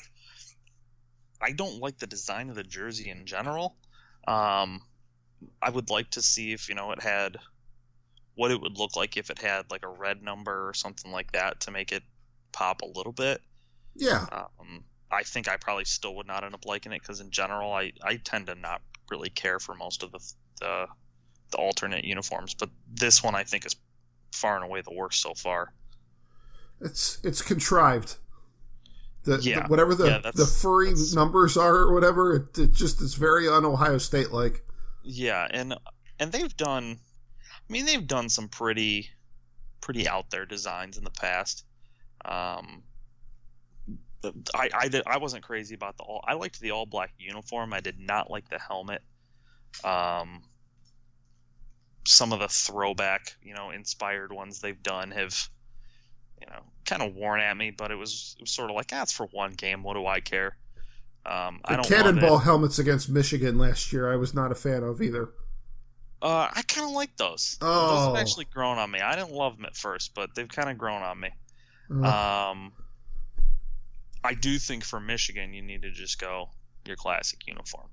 I 1.40 1.52
don't 1.52 1.80
like 1.80 2.00
the 2.00 2.08
design 2.08 2.50
of 2.50 2.56
the 2.56 2.64
jersey 2.64 3.10
in 3.10 3.26
general. 3.26 3.78
Um, 4.28 4.82
I 5.62 5.70
would 5.70 5.90
like 5.90 6.10
to 6.12 6.22
see 6.22 6.52
if 6.52 6.68
you 6.68 6.76
know 6.76 6.92
it 6.92 7.02
had 7.02 7.38
what 8.36 8.52
it 8.52 8.62
would 8.62 8.78
look 8.78 8.96
like 8.96 9.18
if 9.18 9.30
it 9.30 9.40
had 9.40 9.70
like 9.72 9.84
a 9.84 9.90
red 9.90 10.22
number 10.22 10.68
or 10.68 10.74
something 10.74 11.12
like 11.12 11.32
that 11.32 11.62
to 11.62 11.72
make 11.72 11.92
it 11.92 12.04
pop 12.58 12.82
a 12.82 12.86
little 12.98 13.12
bit. 13.14 13.42
Yeah. 13.96 14.26
Um, 14.32 14.84
I 15.12 15.24
think 15.24 15.48
I 15.48 15.58
probably 15.58 15.86
still 15.86 16.16
would 16.16 16.28
not 16.28 16.44
end 16.44 16.54
up 16.54 16.66
liking 16.66 16.92
it 16.92 17.02
because 17.02 17.20
in 17.22 17.30
general 17.32 17.72
I, 17.72 17.92
I 18.04 18.18
tend 18.18 18.48
to 18.48 18.56
not 18.56 18.82
really 19.12 19.30
care 19.30 19.60
for 19.60 19.76
most 19.76 20.04
of 20.04 20.12
the, 20.12 20.20
the 20.60 20.86
the 21.52 21.58
alternate 21.58 22.04
uniforms, 22.04 22.54
but 22.54 22.70
this 22.94 23.24
one 23.24 23.34
I 23.36 23.44
think 23.44 23.66
is 23.66 23.76
far 24.34 24.56
and 24.56 24.66
away 24.66 24.82
the 24.82 24.94
worst 24.94 25.22
so 25.22 25.34
far. 25.34 25.74
It's 26.82 27.20
it's 27.24 27.42
contrived. 27.42 28.18
The, 29.24 29.40
Yeah. 29.42 29.62
the- 29.62 29.68
whatever 29.68 29.96
the 29.96 30.08
Yeah, 30.08 30.32
the 30.34 30.46
furry 30.46 30.94
numbers 31.14 31.58
are 31.58 31.76
or 31.76 31.94
whatever, 31.94 32.36
it, 32.36 32.58
it 32.58 32.74
just 32.74 33.02
is 33.02 33.14
very 33.16 33.48
un 33.48 33.66
Ohio 33.66 33.98
State 33.98 34.32
like. 34.32 34.66
Yeah, 35.04 35.48
and 35.52 35.74
and 36.20 36.32
they've 36.32 36.56
done. 36.58 37.00
I 37.70 37.72
mean, 37.74 37.86
they've 37.86 38.06
done 38.08 38.30
some 38.30 38.48
pretty 38.50 39.10
pretty 39.82 40.08
out 40.08 40.30
there 40.32 40.46
designs 40.46 40.98
in 40.98 41.04
the 41.04 41.12
past. 41.12 41.64
Um, 42.28 42.84
the- 44.22 44.34
I 44.54 44.70
I 44.74 44.88
did, 44.88 45.04
I 45.08 45.18
wasn't 45.18 45.44
crazy 45.44 45.76
about 45.76 45.98
the 45.98 46.04
all. 46.04 46.24
I 46.28 46.34
liked 46.34 46.60
the 46.60 46.72
all 46.72 46.86
black 46.86 47.14
uniform. 47.18 47.74
I 47.74 47.80
did 47.80 48.00
not 48.00 48.30
like 48.30 48.50
the 48.50 48.60
helmet. 48.60 49.02
Um, 49.84 50.44
some 52.06 52.32
of 52.34 52.40
the 52.40 52.48
throwback, 52.48 53.36
you 53.44 53.54
know, 53.54 53.70
inspired 53.72 54.32
ones 54.32 54.62
they've 54.62 54.82
done 54.82 55.12
have, 55.12 55.50
you 56.42 56.48
know, 56.48 56.62
kind 56.86 57.02
of 57.02 57.16
worn 57.16 57.42
at 57.42 57.56
me. 57.56 57.72
But 57.72 57.92
it 57.92 57.96
was, 57.96 58.36
it 58.40 58.44
was 58.44 58.52
sort 58.52 58.70
of 58.70 58.76
like, 58.76 58.90
ah, 58.94 59.04
it's 59.04 59.12
for 59.12 59.26
one 59.28 59.52
game. 59.54 59.84
What 59.84 59.96
do 59.96 60.06
I 60.08 60.20
care? 60.22 60.56
Um, 61.26 61.60
I 61.66 61.76
The 61.76 61.82
it. 61.82 61.88
cannonball 61.88 62.38
helmets 62.40 62.80
against 62.80 63.10
Michigan 63.10 63.58
last 63.58 63.92
year, 63.92 64.12
I 64.12 64.16
was 64.16 64.34
not 64.34 64.52
a 64.52 64.56
fan 64.56 64.84
of 64.84 65.02
either. 65.02 65.30
Uh, 66.22 66.48
I 66.52 66.62
kind 66.64 66.88
of 66.88 66.94
like 66.94 67.16
those. 67.18 67.58
Those 67.60 67.70
Oh. 67.70 68.08
have 68.08 68.16
actually 68.16 68.46
grown 68.46 68.78
on 68.78 68.90
me. 68.90 69.02
I 69.02 69.16
didn't 69.16 69.34
love 69.34 69.58
them 69.58 69.66
at 69.66 69.76
first, 69.76 70.16
but 70.16 70.34
they've 70.34 70.48
kind 70.48 70.70
of 70.70 70.78
grown 70.78 71.04
on 71.04 71.20
me. 71.20 71.30
Uh, 71.92 72.50
Um, 72.52 72.74
I 74.24 74.34
do 74.34 74.60
think 74.60 74.84
for 74.84 75.00
Michigan, 75.00 75.54
you 75.54 75.62
need 75.62 75.84
to 75.84 75.92
just 75.92 76.20
go 76.20 76.50
your 76.86 76.96
classic 76.96 77.48
uniform. 77.48 77.90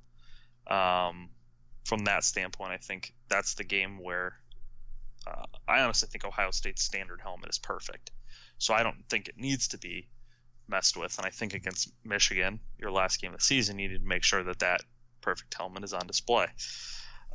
Um, 0.67 1.31
from 1.85 2.05
that 2.05 2.25
standpoint, 2.25 2.73
I 2.73 2.79
think 2.79 3.15
that's 3.29 3.55
the 3.55 3.65
game 3.65 4.03
where 4.03 4.35
uh, 5.27 5.45
I 5.69 5.81
honestly 5.81 6.09
think 6.11 6.25
Ohio 6.25 6.51
State's 6.51 6.83
standard 6.83 7.21
helmet 7.21 7.51
is 7.51 7.59
perfect. 7.59 8.11
So 8.59 8.75
I 8.75 8.83
don't 8.83 9.05
think 9.09 9.29
it 9.29 9.37
needs 9.37 9.69
to 9.69 9.79
be 9.79 10.09
messed 10.69 10.97
with. 10.97 11.17
And 11.19 11.27
I 11.27 11.31
think 11.31 11.55
against 11.55 11.93
Michigan, 12.05 12.61
your 12.79 12.91
last 12.91 13.21
game 13.21 13.33
of 13.33 13.41
the 13.41 13.45
season, 13.45 13.79
you 13.79 13.89
need 13.89 14.01
to 14.01 14.07
make 14.07 14.23
sure 14.23 14.43
that 14.45 14.61
that 14.61 14.83
perfect 15.21 15.55
helmet 15.55 15.85
is 15.85 15.93
on 15.93 16.07
display. 16.07 16.47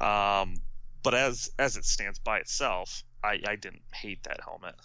Um, 0.02 0.56
but 1.04 1.14
as 1.14 1.50
as 1.60 1.78
it 1.78 1.86
stands 1.86 2.20
by 2.20 2.40
itself, 2.40 3.04
I, 3.24 3.40
I 3.48 3.56
didn't 3.56 3.84
hate 3.94 4.24
that 4.24 4.40
helmet. 4.44 4.76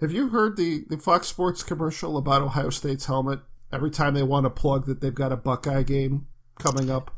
Have 0.00 0.12
you 0.12 0.28
heard 0.28 0.56
the, 0.56 0.84
the 0.88 0.98
Fox 0.98 1.26
Sports 1.28 1.62
commercial 1.62 2.16
about 2.16 2.42
Ohio 2.42 2.70
State's 2.70 3.06
helmet? 3.06 3.40
Every 3.72 3.90
time 3.90 4.14
they 4.14 4.22
want 4.22 4.44
to 4.44 4.50
plug 4.50 4.86
that 4.86 5.00
they've 5.00 5.14
got 5.14 5.32
a 5.32 5.36
Buckeye 5.36 5.82
game 5.82 6.26
coming 6.58 6.88
up. 6.90 7.12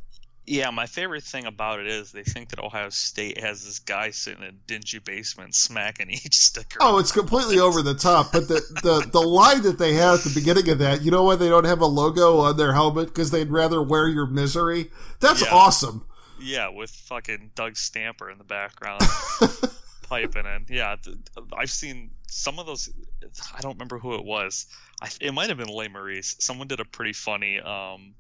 Yeah, 0.47 0.71
my 0.71 0.87
favorite 0.87 1.25
thing 1.25 1.45
about 1.45 1.79
it 1.79 1.87
is 1.87 2.11
they 2.11 2.23
think 2.23 2.49
that 2.49 2.59
Ohio 2.59 2.89
State 2.89 3.39
has 3.39 3.67
this 3.67 3.81
guy 3.81 4.09
sitting 4.11 4.43
in 4.43 4.49
a 4.49 4.53
dingy 4.53 4.99
basement 4.99 5.55
smacking 5.55 6.09
each 6.11 6.35
sticker. 6.39 6.79
Oh, 6.81 6.99
it's 6.99 7.13
completely 7.13 7.59
over 7.59 7.83
the 7.83 7.93
top. 7.95 8.33
But 8.33 8.49
the, 8.49 8.63
the, 8.83 9.07
the 9.13 9.21
line 9.21 9.61
that 9.63 9.79
they 9.79 9.93
have 9.95 10.21
at 10.21 10.25
the 10.25 10.33
beginning 10.35 10.71
of 10.71 10.79
that, 10.79 11.03
you 11.03 11.11
know 11.11 11.25
why 11.25 11.37
they 11.37 11.51
don't 11.51 11.67
have 11.67 11.83
a 11.83 11.87
logo 11.87 12.39
on 12.39 12.57
their 12.57 12.73
helmet? 12.73 13.09
Because 13.09 13.31
they'd 13.31 13.51
rather 13.51 13.83
wear 13.83 14.09
your 14.09 14.27
misery. 14.27 14.91
That's 15.21 15.43
Yeah. 15.43 15.53
awesome. 15.53 16.07
Yeah, 16.41 16.69
with 16.69 16.91
fucking 16.91 17.51
Doug 17.55 17.77
Stamper 17.77 18.31
in 18.31 18.39
the 18.39 18.45
background 18.45 19.03
piping 20.09 20.45
in. 20.47 20.67
Yeah, 20.69 20.97
I've 21.57 21.71
seen 21.71 22.11
some 22.27 22.59
of 22.59 22.67
those. 22.67 22.89
I 23.57 23.61
don't 23.61 23.75
remember 23.75 23.99
who 23.99 24.15
it 24.15 24.25
was. 24.25 24.67
I, 25.01 25.09
it 25.21 25.33
might 25.33 25.49
have 25.49 25.59
been 25.59 25.69
Les 25.69 25.89
Maurice. 25.89 26.37
Someone 26.39 26.69
did 26.69 26.81
a 26.81 26.85
pretty 26.85 27.13
funny 27.13 27.61
um, 27.61 28.15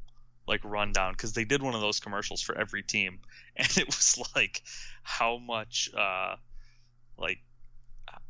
like 0.47 0.61
rundown 0.64 1.12
because 1.12 1.32
they 1.32 1.45
did 1.45 1.62
one 1.62 1.74
of 1.74 1.80
those 1.80 2.01
commercials 2.01 2.43
for 2.43 2.57
every 2.57 2.82
team, 2.82 3.20
and 3.57 3.68
it 3.76 3.86
was 3.86 4.22
like 4.34 4.62
how 5.03 5.39
much 5.39 5.91
uh, 5.97 6.36
like 7.16 7.39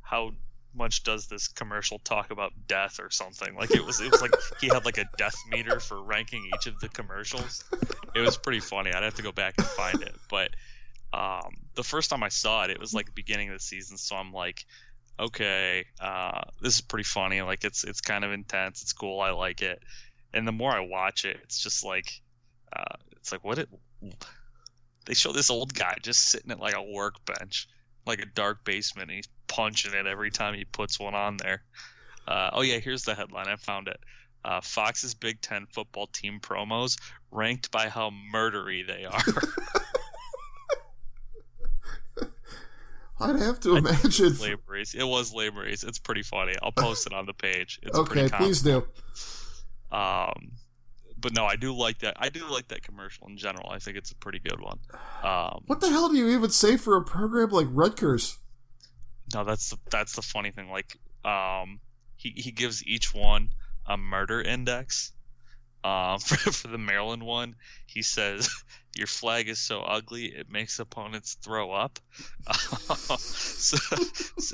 how 0.01 0.33
much 0.75 1.03
does 1.03 1.27
this 1.27 1.49
commercial 1.49 1.99
talk 2.01 2.31
about 2.31 2.53
death 2.67 3.01
or 3.01 3.11
something 3.11 3.55
like 3.57 3.71
it 3.75 3.85
was 3.85 4.01
it 4.01 4.13
was 4.13 4.21
like 4.21 4.31
he 4.61 4.69
had 4.69 4.85
like 4.85 4.99
a 4.99 5.05
death 5.17 5.35
meter 5.51 5.81
for 5.81 6.03
ranking 6.03 6.49
each 6.55 6.67
of 6.67 6.79
the 6.81 6.89
commercials 6.91 7.65
it 8.15 8.21
was 8.21 8.37
pretty 8.37 8.61
funny 8.61 8.93
i'd 8.93 9.03
have 9.03 9.15
to 9.15 9.23
go 9.23 9.33
back 9.33 9.55
and 9.59 9.67
find 9.67 10.03
it 10.03 10.15
but 10.31 10.51
um, 11.13 11.57
the 11.75 11.83
first 11.83 12.11
time 12.11 12.23
i 12.23 12.29
saw 12.29 12.65
it 12.65 12.71
it 12.71 12.81
was 12.81 12.93
like 12.93 13.07
the 13.07 13.13
beginning 13.13 13.49
of 13.49 13.55
the 13.55 13.63
season 13.63 13.97
so 13.97 14.17
i'm 14.17 14.33
like 14.33 14.65
okay 15.21 15.85
uh, 16.01 16.43
this 16.61 16.77
is 16.77 16.81
pretty 16.81 17.05
funny 17.05 17.43
like 17.43 17.65
it's 17.65 17.85
it's 17.85 18.01
kind 18.01 18.25
of 18.25 18.33
intense 18.33 18.83
it's 18.83 18.93
cool 18.93 19.21
i 19.21 19.31
like 19.31 19.63
it. 19.63 19.83
And 20.35 20.47
the 20.47 20.53
more 20.53 20.71
i 20.71 20.81
watch 20.81 21.25
it 21.25 21.39
it's 21.43 21.61
just 21.61 21.85
like 21.85 22.21
uh, 22.73 22.97
it's 23.13 23.33
like 23.33 23.43
what 23.43 23.59
it 23.59 23.69
they 25.07 25.15
show 25.15 25.33
this 25.33 25.51
old 25.51 25.75
guy 25.75 25.97
just 26.03 26.29
sitting 26.29 26.51
at 26.51 26.61
like 26.61 26.77
a 26.77 26.83
workbench 26.83 27.67
like 28.07 28.21
a 28.21 28.27
dark 28.27 28.65
basement 28.65 29.11
and 29.11 29.17
he's 29.17 29.29
punching 29.47 29.93
it 29.93 30.07
every 30.07 30.31
time 30.31 30.55
he 30.55 30.65
puts 30.65 30.99
one 30.99 31.15
on 31.15 31.37
there. 31.37 31.63
Uh, 32.27 32.51
oh 32.53 32.63
yeah 32.63 32.79
here's 32.79 33.05
the 33.05 33.15
headline 33.15 33.49
i 33.49 33.57
found 33.57 33.89
it. 33.89 33.99
Uh, 34.45 34.61
fox's 34.61 35.15
big 35.15 35.41
ten 35.41 35.67
football 35.73 36.07
team 36.07 36.39
promos 36.41 36.99
ranked 37.31 37.71
by 37.71 37.89
how 37.89 38.11
murdery 38.33 38.87
they 38.87 39.05
are 39.05 39.43
I'd 43.21 43.39
have 43.41 43.61
to 43.61 43.77
imagine. 43.77 44.37
it 44.95 45.05
was 45.05 45.33
labories 45.33 45.85
it's 45.85 45.99
pretty 45.99 46.23
funny 46.23 46.55
i'll 46.62 46.73
post 46.77 47.07
it 47.07 47.12
on 47.12 47.27
the 47.27 47.33
page 47.35 47.81
it's 47.83 47.97
Okay, 47.99 48.29
please 48.29 48.62
do. 48.62 48.87
Um, 49.91 50.53
but 51.21 51.35
no, 51.35 51.45
I 51.45 51.57
do 51.57 51.75
like 51.75 51.99
that. 52.01 52.16
I 52.19 52.29
do 52.29 52.47
like 52.49 52.69
that 52.69 52.83
commercial 52.83 53.27
in 53.27 53.37
general. 53.37 53.71
I 53.71 53.79
think 53.79 53.97
it's 53.97 54.11
a 54.12 54.16
pretty 54.16 54.39
good 54.39 54.61
one. 54.61 54.79
Um, 55.23 55.62
What 55.66 55.81
the 55.81 55.89
hell 55.89 56.09
do 56.09 56.16
you 56.16 56.29
even 56.29 56.51
say 56.51 56.77
for 56.77 56.97
a 56.97 57.03
program 57.03 57.51
like 57.51 57.66
Rutgers? 57.71 58.39
no, 59.35 59.45
that's 59.45 59.71
the, 59.71 59.77
that's 59.91 60.14
the 60.14 60.23
funny 60.23 60.51
thing. 60.53 60.71
Like, 60.71 60.97
um, 61.25 61.81
he 62.16 62.31
he 62.37 62.51
gives 62.53 62.85
each 62.87 63.12
one 63.14 63.51
a 63.87 63.97
murder 63.97 64.41
index. 64.41 65.12
Um, 65.85 66.19
for, 66.27 66.37
for 66.53 66.69
the 66.69 66.79
Maryland 66.79 67.23
one, 67.23 67.57
he 67.87 68.03
says, 68.03 68.51
"Your 68.97 69.07
flag 69.07 69.49
is 69.49 69.59
so 69.59 69.80
ugly 69.80 70.26
it 70.26 70.51
makes 70.51 70.78
opponents 70.78 71.36
throw 71.43 71.72
up." 71.72 71.99
so, 73.18 73.76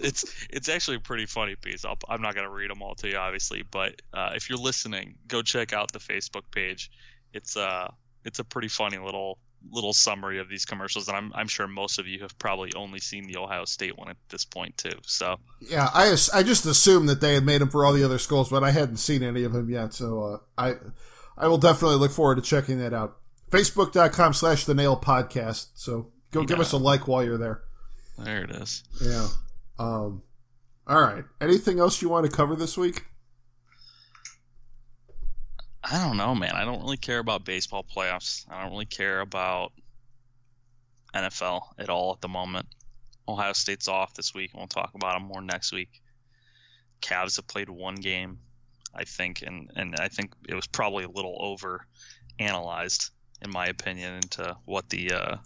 it's 0.03 0.47
it's 0.51 0.68
actually 0.68 0.97
a 0.97 1.01
pretty 1.01 1.26
funny 1.26 1.57
piece. 1.57 1.85
I'll, 1.85 1.99
I'm 2.09 2.22
not 2.22 2.35
gonna 2.35 2.51
read 2.51 2.70
them 2.70 2.82
all 2.82 2.95
to 2.97 3.09
you, 3.09 3.16
obviously, 3.16 3.62
but 3.62 4.01
uh, 4.12 4.30
if 4.35 4.49
you're 4.49 4.59
listening, 4.59 5.16
go 5.28 5.43
check 5.43 5.72
out 5.72 5.93
the 5.93 5.99
Facebook 5.99 6.51
page. 6.51 6.91
It's 7.32 7.57
uh 7.57 7.91
it's 8.24 8.39
a 8.39 8.45
pretty 8.45 8.68
funny 8.68 8.99
little 8.99 9.39
little 9.70 9.93
summary 9.93 10.39
of 10.39 10.49
these 10.49 10.64
commercials, 10.64 11.09
and 11.09 11.16
I'm 11.16 11.32
I'm 11.35 11.49
sure 11.49 11.66
most 11.66 11.99
of 11.99 12.07
you 12.07 12.20
have 12.20 12.39
probably 12.39 12.72
only 12.74 13.01
seen 13.01 13.26
the 13.26 13.39
Ohio 13.39 13.64
State 13.64 13.97
one 13.97 14.09
at 14.11 14.16
this 14.28 14.45
point 14.45 14.76
too. 14.76 14.99
So 15.07 15.37
Yeah, 15.61 15.89
I 15.93 16.16
I 16.32 16.43
just 16.43 16.66
assumed 16.66 17.09
that 17.09 17.20
they 17.20 17.35
had 17.35 17.45
made 17.45 17.61
them 17.61 17.70
for 17.70 17.85
all 17.85 17.93
the 17.93 18.05
other 18.05 18.18
schools, 18.18 18.49
but 18.51 18.64
I 18.64 18.70
hadn't 18.70 18.99
seen 18.99 19.22
any 19.22 19.45
of 19.45 19.53
them 19.53 19.68
yet. 19.70 19.95
So 19.95 20.22
uh, 20.22 20.39
I 20.59 20.74
I 21.37 21.49
will 21.49 21.59
definitely 21.59 21.97
look 21.97 22.12
forward 22.12 22.37
to 22.37 22.43
checking 22.43 22.78
that 22.78 22.93
out. 22.93 23.16
Facebook.com 23.55 24.33
slash 24.35 24.65
the 24.65 24.75
nail 24.75 24.99
podcast. 24.99 25.69
So 25.75 26.11
go 26.33 26.43
give 26.43 26.59
us 26.59 26.73
a 26.73 26.77
like 26.77 27.07
while 27.07 27.23
you're 27.23 27.39
there. 27.39 27.63
there 28.19 28.43
it 28.43 28.51
is. 28.51 28.83
Yeah. 29.01 29.29
Um. 29.79 30.23
All 30.89 31.01
right. 31.01 31.25
Anything 31.41 31.79
else 31.79 32.03
you 32.03 32.09
want 32.09 32.27
to 32.27 32.33
cover 32.33 32.57
this 32.57 32.77
week? 32.77 33.05
I 35.85 36.05
don't 36.05 36.17
know, 36.17 36.35
man. 36.35 36.53
I 36.55 36.65
don't 36.65 36.81
really 36.81 36.97
care 36.97 37.21
about 37.21 37.45
baseball 37.45 37.85
playoffs. 37.85 38.45
I 38.51 38.63
don't 38.63 38.73
really 38.73 38.87
care 38.87 39.21
about 39.21 39.73
NFL 41.15 41.63
at 41.79 41.91
all 41.91 42.13
at 42.13 42.21
the 42.21 42.29
moment. 42.29 42.67
Ohio 43.29 43.53
State's 43.53 43.87
off 43.87 44.15
this 44.15 44.35
week, 44.35 44.51
and 44.53 44.61
we'll 44.61 44.67
talk 44.67 44.93
about 44.95 45.15
them 45.15 45.29
more 45.29 45.41
next 45.41 45.73
week. 45.73 46.03
Cavs 47.01 47.37
have 47.37 47.47
played 47.47 47.71
one 47.71 47.95
game, 47.95 48.39
I 48.95 49.05
think, 49.05 49.43
and, 49.43 49.71
and 49.77 49.95
I 49.99 50.09
think 50.09 50.33
it 50.49 50.55
was 50.55 50.67
probably 50.67 51.05
a 51.05 51.09
little 51.09 51.37
over 51.39 51.87
analyzed, 52.39 53.11
in 53.45 53.51
my 53.51 53.67
opinion, 53.67 54.15
into 54.15 54.57
what 54.65 54.89
the 54.89 55.13
uh, 55.13 55.37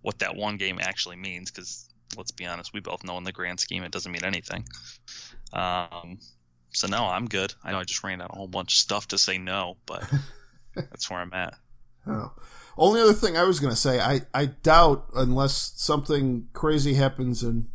what 0.00 0.20
that 0.20 0.36
one 0.36 0.56
game 0.56 0.78
actually 0.80 1.16
means. 1.16 1.50
Because 1.50 1.88
let's 2.16 2.30
be 2.30 2.46
honest, 2.46 2.72
we 2.72 2.80
both 2.80 3.04
know 3.04 3.18
in 3.18 3.24
the 3.24 3.32
grand 3.32 3.60
scheme 3.60 3.82
it 3.82 3.92
doesn't 3.92 4.12
mean 4.12 4.24
anything. 4.24 4.64
Um, 5.52 6.18
so 6.72 6.86
no, 6.86 7.04
I'm 7.06 7.26
good. 7.26 7.52
I 7.62 7.72
know 7.72 7.80
I 7.80 7.84
just 7.84 8.02
ran 8.04 8.20
out 8.22 8.30
a 8.32 8.36
whole 8.36 8.48
bunch 8.48 8.74
of 8.74 8.78
stuff 8.78 9.08
to 9.08 9.18
say 9.18 9.38
no, 9.38 9.76
but 9.86 10.08
that's 10.74 11.10
where 11.10 11.20
I'm 11.20 11.34
at. 11.34 11.54
Oh. 12.06 12.32
Only 12.78 13.00
other 13.02 13.12
thing 13.12 13.36
I 13.36 13.42
was 13.42 13.60
going 13.60 13.72
to 13.72 13.78
say, 13.78 14.00
I, 14.00 14.22
I 14.32 14.46
doubt 14.46 15.06
unless 15.14 15.72
something 15.76 16.48
crazy 16.52 16.94
happens 16.94 17.42
and 17.42 17.66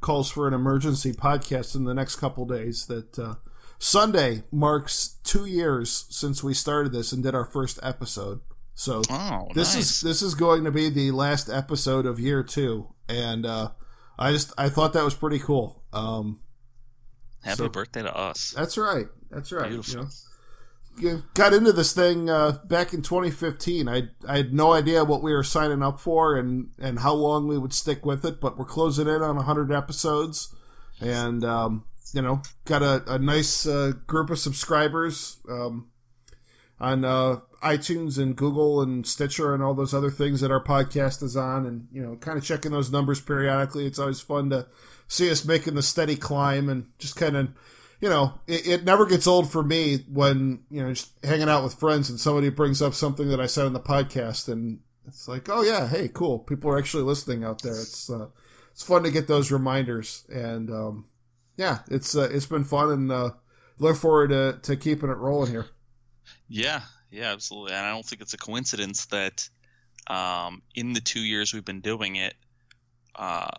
calls 0.00 0.30
for 0.30 0.48
an 0.48 0.54
emergency 0.54 1.12
podcast 1.12 1.76
in 1.76 1.84
the 1.84 1.94
next 1.94 2.16
couple 2.16 2.44
days 2.44 2.86
that 2.86 3.18
uh, 3.18 3.34
Sunday 3.78 4.42
marks 4.50 5.16
two 5.22 5.44
years 5.44 6.06
since 6.10 6.42
we 6.42 6.54
started 6.54 6.92
this 6.92 7.12
and 7.12 7.22
did 7.22 7.34
our 7.34 7.44
first 7.44 7.78
episode. 7.82 8.40
So 8.74 9.02
Oh, 9.10 9.48
this 9.54 9.74
nice. 9.74 9.84
is 9.84 10.00
this 10.00 10.22
is 10.22 10.34
going 10.34 10.64
to 10.64 10.70
be 10.70 10.88
the 10.88 11.10
last 11.10 11.48
episode 11.50 12.06
of 12.06 12.18
year 12.18 12.42
two, 12.42 12.88
and 13.08 13.44
uh, 13.46 13.70
I 14.18 14.32
just 14.32 14.52
I 14.58 14.68
thought 14.68 14.92
that 14.94 15.04
was 15.04 15.14
pretty 15.14 15.38
cool. 15.38 15.82
Um, 15.92 16.40
Happy 17.44 17.56
so- 17.58 17.68
birthday 17.68 18.02
to 18.02 18.16
us. 18.16 18.54
that's 18.56 18.78
right. 18.78 19.06
That's 19.30 19.52
right. 19.52 19.68
Beautiful. 19.70 20.08
you 20.98 21.12
know. 21.12 21.22
got 21.34 21.52
into 21.54 21.72
this 21.72 21.92
thing 21.92 22.28
uh, 22.30 22.58
back 22.66 22.92
in 22.94 23.02
2015. 23.02 23.88
I 23.88 24.08
I 24.26 24.36
had 24.38 24.52
no 24.54 24.72
idea 24.72 25.04
what 25.04 25.22
we 25.22 25.32
were 25.34 25.44
signing 25.44 25.82
up 25.82 26.00
for 26.00 26.36
and 26.36 26.70
and 26.78 26.98
how 27.00 27.12
long 27.14 27.46
we 27.48 27.58
would 27.58 27.72
stick 27.74 28.06
with 28.06 28.24
it, 28.24 28.40
but 28.40 28.58
we're 28.58 28.64
closing 28.64 29.06
in 29.08 29.22
on 29.22 29.36
100 29.36 29.70
episodes, 29.70 30.54
and 31.00 31.44
um, 31.44 31.84
you 32.14 32.22
know, 32.22 32.40
got 32.64 32.82
a, 32.82 33.02
a 33.14 33.18
nice 33.18 33.66
uh, 33.66 33.92
group 34.06 34.30
of 34.30 34.38
subscribers 34.38 35.38
um, 35.50 35.88
on 36.82 37.04
uh, 37.04 37.36
iTunes 37.62 38.18
and 38.18 38.36
Google 38.36 38.82
and 38.82 39.06
Stitcher 39.06 39.54
and 39.54 39.62
all 39.62 39.72
those 39.72 39.94
other 39.94 40.10
things 40.10 40.40
that 40.40 40.50
our 40.50 40.62
podcast 40.62 41.22
is 41.22 41.36
on, 41.36 41.64
and 41.64 41.86
you 41.92 42.02
know, 42.02 42.16
kind 42.16 42.36
of 42.36 42.44
checking 42.44 42.72
those 42.72 42.90
numbers 42.90 43.20
periodically. 43.20 43.86
It's 43.86 44.00
always 44.00 44.20
fun 44.20 44.50
to 44.50 44.66
see 45.06 45.30
us 45.30 45.44
making 45.44 45.74
the 45.74 45.82
steady 45.82 46.16
climb 46.16 46.68
and 46.68 46.86
just 46.98 47.16
kind 47.16 47.36
of 47.36 47.48
you 48.02 48.08
know, 48.08 48.34
it, 48.48 48.66
it, 48.66 48.84
never 48.84 49.06
gets 49.06 49.28
old 49.28 49.50
for 49.50 49.62
me 49.62 50.04
when, 50.08 50.64
you 50.68 50.82
know, 50.82 50.92
just 50.92 51.12
hanging 51.22 51.48
out 51.48 51.62
with 51.62 51.78
friends 51.78 52.10
and 52.10 52.18
somebody 52.18 52.48
brings 52.48 52.82
up 52.82 52.94
something 52.94 53.28
that 53.28 53.40
I 53.40 53.46
said 53.46 53.64
in 53.64 53.74
the 53.74 53.80
podcast 53.80 54.48
and 54.48 54.80
it's 55.06 55.28
like, 55.28 55.48
oh 55.48 55.62
yeah, 55.62 55.86
hey, 55.86 56.08
cool. 56.08 56.40
People 56.40 56.72
are 56.72 56.78
actually 56.78 57.04
listening 57.04 57.44
out 57.44 57.62
there. 57.62 57.74
It's, 57.80 58.10
uh, 58.10 58.26
it's 58.72 58.82
fun 58.82 59.04
to 59.04 59.10
get 59.12 59.28
those 59.28 59.52
reminders 59.52 60.26
and, 60.28 60.68
um, 60.68 61.04
yeah, 61.56 61.78
it's, 61.92 62.16
uh, 62.16 62.28
it's 62.32 62.46
been 62.46 62.64
fun 62.64 62.90
and, 62.90 63.12
uh, 63.12 63.30
look 63.78 63.96
forward 63.96 64.30
to, 64.30 64.58
to 64.62 64.76
keeping 64.76 65.08
it 65.08 65.18
rolling 65.18 65.52
here. 65.52 65.66
Yeah. 66.52 66.82
Yeah, 67.10 67.32
absolutely. 67.32 67.72
And 67.72 67.86
I 67.86 67.90
don't 67.90 68.04
think 68.04 68.22
it's 68.22 68.34
a 68.34 68.38
coincidence 68.38 69.06
that, 69.06 69.48
um, 70.06 70.62
in 70.74 70.92
the 70.94 71.00
two 71.00 71.20
years 71.20 71.52
we've 71.52 71.64
been 71.64 71.80
doing 71.80 72.16
it, 72.16 72.34
uh, 73.14 73.50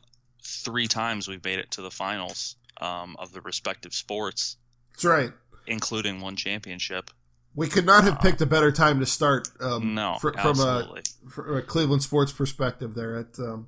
three 0.43 0.87
times 0.87 1.27
we've 1.27 1.43
made 1.43 1.59
it 1.59 1.71
to 1.71 1.81
the 1.81 1.91
finals 1.91 2.55
um, 2.81 3.15
of 3.19 3.31
the 3.31 3.41
respective 3.41 3.93
sports. 3.93 4.57
That's 4.93 5.05
right, 5.05 5.31
including 5.67 6.21
one 6.21 6.35
championship. 6.35 7.11
We 7.55 7.67
could 7.67 7.85
not 7.85 8.03
have 8.03 8.15
uh, 8.15 8.17
picked 8.17 8.41
a 8.41 8.47
better 8.47 8.71
time 8.71 8.99
to 8.99 9.05
start. 9.05 9.47
Um, 9.59 9.93
no, 9.93 10.17
for, 10.19 10.33
from, 10.33 10.59
a, 10.59 11.01
from 11.29 11.57
a 11.57 11.61
Cleveland 11.61 12.01
sports 12.01 12.31
perspective. 12.31 12.95
There, 12.95 13.17
at 13.17 13.37
um, 13.39 13.67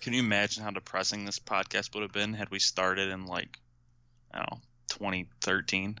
can 0.00 0.12
you 0.12 0.20
imagine 0.20 0.62
how 0.62 0.70
depressing 0.70 1.24
this 1.24 1.40
podcast 1.40 1.94
would 1.94 2.02
have 2.02 2.12
been 2.12 2.32
had 2.32 2.50
we 2.50 2.60
started 2.60 3.10
in 3.10 3.26
like 3.26 3.58
I 4.32 4.38
don't 4.38 4.50
know 4.52 4.60
2013? 4.90 5.98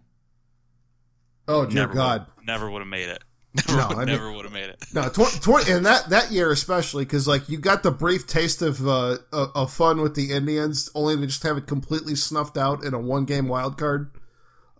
Oh 1.48 1.66
dear 1.66 1.82
never 1.82 1.94
God! 1.94 2.26
Would, 2.36 2.46
never 2.46 2.70
would 2.70 2.80
have 2.80 2.88
made 2.88 3.08
it. 3.08 3.22
Never, 3.68 3.78
no, 3.78 3.88
would, 3.88 3.96
I 3.96 4.00
mean, 4.00 4.08
never 4.08 4.32
would 4.32 4.44
have 4.44 4.52
made 4.52 4.68
it. 4.68 4.84
No, 4.92 5.08
20, 5.08 5.38
20, 5.40 5.72
and 5.72 5.86
that 5.86 6.10
that 6.10 6.30
year 6.30 6.50
especially 6.50 7.06
because 7.06 7.26
like 7.26 7.48
you 7.48 7.56
got 7.56 7.82
the 7.82 7.90
brief 7.90 8.26
taste 8.26 8.60
of 8.60 8.86
uh, 8.86 9.16
of 9.32 9.72
fun 9.72 10.02
with 10.02 10.14
the 10.14 10.32
Indians, 10.32 10.90
only 10.94 11.16
to 11.16 11.26
just 11.26 11.42
have 11.42 11.56
it 11.56 11.66
completely 11.66 12.16
snuffed 12.16 12.58
out 12.58 12.84
in 12.84 12.92
a 12.92 12.98
one 12.98 13.24
game 13.24 13.48
wild 13.48 13.78
card. 13.78 14.10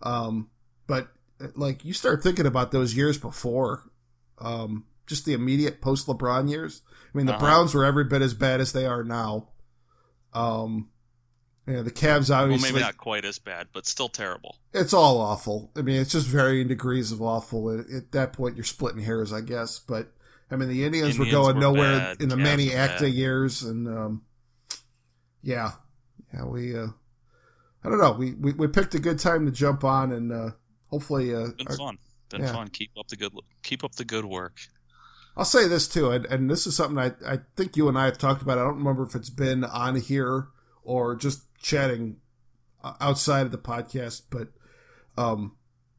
Um, 0.03 0.51
but 0.85 1.07
like 1.55 1.85
you 1.85 1.93
start 1.93 2.21
thinking 2.21 2.45
about 2.45 2.71
those 2.71 2.95
years 2.95 3.17
before, 3.17 3.81
um, 4.37 4.85
just 5.07 5.25
the 5.25 5.33
immediate 5.33 5.81
post 5.81 6.05
LeBron 6.05 6.49
years. 6.49 6.83
I 7.13 7.17
mean, 7.17 7.25
the 7.25 7.33
uh-huh. 7.33 7.45
Browns 7.45 7.73
were 7.73 7.85
every 7.85 8.03
bit 8.03 8.21
as 8.21 8.33
bad 8.33 8.61
as 8.61 8.73
they 8.73 8.85
are 8.85 9.03
now. 9.03 9.49
Um, 10.33 10.89
yeah, 11.67 11.81
the 11.81 11.91
Cavs 11.91 12.33
obviously. 12.33 12.71
Well, 12.71 12.73
maybe 12.73 12.79
not 12.79 12.97
quite 12.97 13.25
as 13.25 13.39
bad, 13.39 13.67
but 13.73 13.85
still 13.85 14.07
terrible. 14.07 14.57
It's 14.73 14.93
all 14.93 15.19
awful. 15.19 15.69
I 15.75 15.81
mean, 15.81 16.01
it's 16.01 16.13
just 16.13 16.27
varying 16.27 16.69
degrees 16.69 17.11
of 17.11 17.21
awful. 17.21 17.69
At, 17.69 17.89
at 17.89 18.11
that 18.13 18.33
point, 18.33 18.55
you're 18.55 18.63
splitting 18.63 19.03
hairs, 19.03 19.33
I 19.33 19.41
guess. 19.41 19.79
But 19.79 20.13
I 20.49 20.55
mean, 20.55 20.69
the 20.69 20.85
Indians, 20.85 21.09
Indians 21.11 21.19
were 21.19 21.31
going 21.31 21.55
were 21.55 21.61
nowhere 21.61 21.99
bad. 21.99 22.21
in 22.21 22.29
the 22.29 22.37
Manny 22.37 22.73
Acta 22.73 23.09
years, 23.09 23.63
and 23.63 23.87
um, 23.87 24.21
yeah, 25.43 25.71
yeah, 26.33 26.45
we. 26.45 26.77
Uh, 26.77 26.87
I 27.83 27.89
don't 27.89 27.99
know. 27.99 28.13
We, 28.13 28.33
we 28.33 28.53
we 28.53 28.67
picked 28.67 28.95
a 28.95 28.99
good 28.99 29.19
time 29.19 29.45
to 29.45 29.51
jump 29.51 29.83
on, 29.83 30.13
and 30.13 30.31
uh, 30.31 30.51
hopefully, 30.87 31.35
uh, 31.35 31.47
been 31.57 31.67
our, 31.67 31.75
fun. 31.75 31.97
Been 32.29 32.41
yeah. 32.41 32.53
fun. 32.53 32.69
Keep 32.69 32.91
up 32.97 33.07
the 33.09 33.17
good. 33.17 33.33
Keep 33.63 33.83
up 33.83 33.95
the 33.95 34.05
good 34.05 34.25
work. 34.25 34.59
I'll 35.35 35.45
say 35.45 35.67
this 35.67 35.87
too, 35.87 36.11
and, 36.11 36.25
and 36.25 36.49
this 36.49 36.65
is 36.65 36.75
something 36.77 36.97
I 36.97 37.11
I 37.29 37.39
think 37.55 37.75
you 37.75 37.89
and 37.89 37.97
I 37.97 38.05
have 38.05 38.17
talked 38.17 38.41
about. 38.41 38.57
I 38.57 38.63
don't 38.63 38.77
remember 38.77 39.03
if 39.03 39.15
it's 39.15 39.29
been 39.29 39.63
on 39.63 39.97
here 39.97 40.47
or 40.83 41.15
just 41.15 41.43
chatting 41.57 42.17
uh, 42.83 42.93
outside 42.99 43.45
of 43.45 43.51
the 43.51 43.57
podcast, 43.57 44.23
but 44.29 44.49
um, 45.17 45.55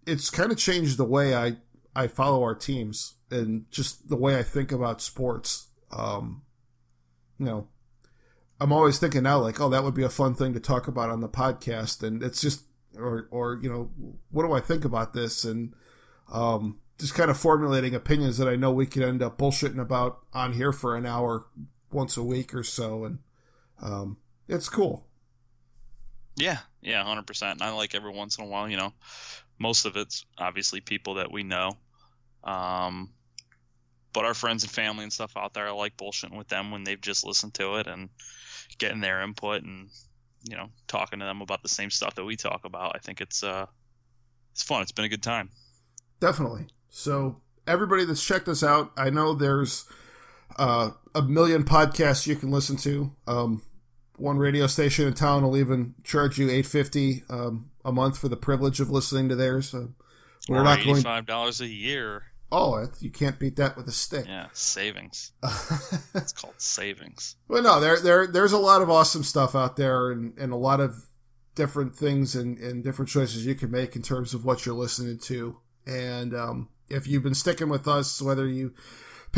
it's 0.07 0.31
kind 0.31 0.53
of 0.53 0.59
changed 0.59 0.97
the 0.97 1.05
way 1.05 1.35
I 1.35 1.57
I 1.95 2.07
follow 2.07 2.43
our 2.43 2.55
teams 2.55 3.15
and 3.31 3.71
just 3.71 4.09
the 4.09 4.17
way 4.17 4.39
I 4.39 4.43
think 4.43 4.73
about 4.73 5.03
sports. 5.03 5.69
Um, 5.91 6.43
you 7.39 7.47
know, 7.47 7.69
I'm 8.61 8.73
always 8.73 8.99
thinking 8.99 9.25
now 9.25 9.39
like, 9.39 9.61
oh, 9.61 9.69
that 9.69 9.85
would 9.85 9.95
be 9.95 10.05
a 10.05 10.09
fun 10.09 10.35
thing 10.35 10.55
to 10.55 10.61
talk 10.61 10.89
about 10.89 11.11
on 11.11 11.21
the 11.21 11.29
podcast, 11.29 12.03
and 12.03 12.23
it's 12.23 12.41
just 12.41 12.63
or 12.97 13.29
or 13.31 13.59
you 13.63 13.71
know, 13.71 13.91
what 14.31 14.47
do 14.47 14.53
I 14.53 14.61
think 14.61 14.85
about 14.85 15.13
this 15.13 15.45
and 15.45 15.75
um, 16.33 16.79
just 16.99 17.15
kind 17.15 17.31
of 17.31 17.39
formulating 17.39 17.95
opinions 17.95 18.39
that 18.39 18.49
I 18.49 18.57
know 18.57 18.71
we 18.71 18.87
could 18.87 19.03
end 19.03 19.23
up 19.23 19.39
bullshitting 19.39 19.81
about 19.81 20.21
on 20.33 20.53
here 20.53 20.73
for 20.73 20.97
an 20.97 21.07
hour 21.07 21.47
once 21.91 22.17
a 22.17 22.23
week 22.23 22.55
or 22.55 22.63
so, 22.63 23.05
and 23.05 23.19
um, 23.81 24.19
it's 24.47 24.69
cool. 24.69 25.08
Yeah, 26.39 26.59
yeah, 26.81 27.03
hundred 27.05 27.27
percent. 27.27 27.61
And 27.61 27.63
I 27.63 27.73
like 27.73 27.95
every 27.95 28.13
once 28.13 28.39
in 28.39 28.45
a 28.45 28.47
while, 28.47 28.69
you 28.69 28.77
know, 28.77 28.93
most 29.59 29.87
of 29.87 29.97
it's 29.97 30.25
obviously 30.39 30.81
people 30.81 31.15
that 31.15 31.33
we 31.33 31.43
know, 31.43 31.77
um, 32.45 33.11
but 34.13 34.25
our 34.25 34.35
friends 34.35 34.63
and 34.63 34.73
family 34.73 35.03
and 35.03 35.13
stuff 35.13 35.37
out 35.37 35.55
there, 35.55 35.69
I 35.69 35.73
like 35.73 35.97
bullshitting 35.97 36.37
with 36.37 36.49
them 36.49 36.71
when 36.71 36.85
they've 36.85 37.01
just 37.01 37.27
listened 37.27 37.55
to 37.55 37.77
it 37.77 37.87
and 37.87 38.09
getting 38.79 39.01
their 39.01 39.23
input 39.23 39.63
and 39.63 39.89
you 40.49 40.57
know 40.57 40.69
talking 40.87 41.19
to 41.19 41.25
them 41.25 41.41
about 41.43 41.63
the 41.63 41.69
same 41.69 41.91
stuff 41.91 42.15
that 42.15 42.25
we 42.25 42.37
talk 42.37 42.65
about. 42.65 42.93
I 42.95 42.99
think 42.99 43.21
it's 43.21 43.43
uh, 43.43 43.67
it's 44.53 44.63
fun. 44.63 44.83
It's 44.83 44.93
been 44.93 45.05
a 45.05 45.09
good 45.09 45.23
time. 45.23 45.51
Definitely. 46.21 46.69
So 46.89 47.41
everybody 47.67 48.05
that's 48.05 48.25
checked 48.25 48.49
us 48.49 48.63
out, 48.63 48.93
I 48.97 49.11
know 49.11 49.35
there's 49.35 49.85
uh, 50.59 50.91
a 51.15 51.23
million 51.23 51.65
podcasts 51.65 52.27
you 52.27 52.37
can 52.37 52.51
listen 52.51 52.77
to. 52.79 53.13
Um, 53.27 53.63
one 54.19 54.39
radio 54.39 54.67
station 54.67 55.07
in 55.07 55.15
town 55.15 55.43
will 55.43 55.57
even 55.57 55.95
charge 56.05 56.39
you 56.39 56.51
eight 56.51 56.67
fifty 56.67 57.23
um, 57.31 57.71
a 57.85 57.93
month 57.93 58.19
for 58.19 58.29
the 58.29 58.37
privilege 58.37 58.81
of 58.81 58.91
listening 58.91 59.29
to 59.29 59.37
theirs. 59.37 59.71
So 59.71 59.95
we're 60.49 60.61
or 60.61 60.65
not 60.65 60.85
going 60.85 61.03
five 61.03 61.27
dollars 61.27 61.61
a 61.61 61.69
year. 61.69 62.25
Oh, 62.51 62.87
you 63.01 63.11
can't 63.11 63.39
beat 63.39 63.57
that 63.57 63.77
with 63.77 63.89
a 63.89 63.93
stick. 63.93 64.25
Yeah, 64.27 64.47
savings. 64.55 65.33
it's 66.15 66.33
called 66.33 66.55
savings. 66.57 67.37
Well, 67.47 67.63
no, 67.63 67.79
there, 67.79 68.01
there, 68.01 68.27
there's 68.27 68.53
a 68.53 68.59
lot 68.59 68.81
of 68.81 68.89
awesome 68.89 69.23
stuff 69.23 69.55
out 69.55 69.77
there, 69.77 70.11
and, 70.11 70.33
and 70.39 70.51
a 70.51 70.57
lot 70.57 70.81
of 70.81 71.09
different 71.55 71.95
things 71.95 72.35
and, 72.35 72.57
and 72.59 72.83
different 72.83 73.11
choices 73.11 73.45
you 73.45 73.55
can 73.55 73.71
make 73.71 73.97
in 73.97 74.03
terms 74.03 74.33
of 74.33 74.47
what 74.47 74.65
you're 74.65 74.75
listening 74.75 75.19
to. 75.19 75.59
And 75.87 76.35
um, 76.35 76.69
if 76.89 77.07
you've 77.07 77.23
been 77.23 77.35
sticking 77.35 77.69
with 77.69 77.87
us, 77.87 78.23
whether 78.23 78.47
you 78.47 78.73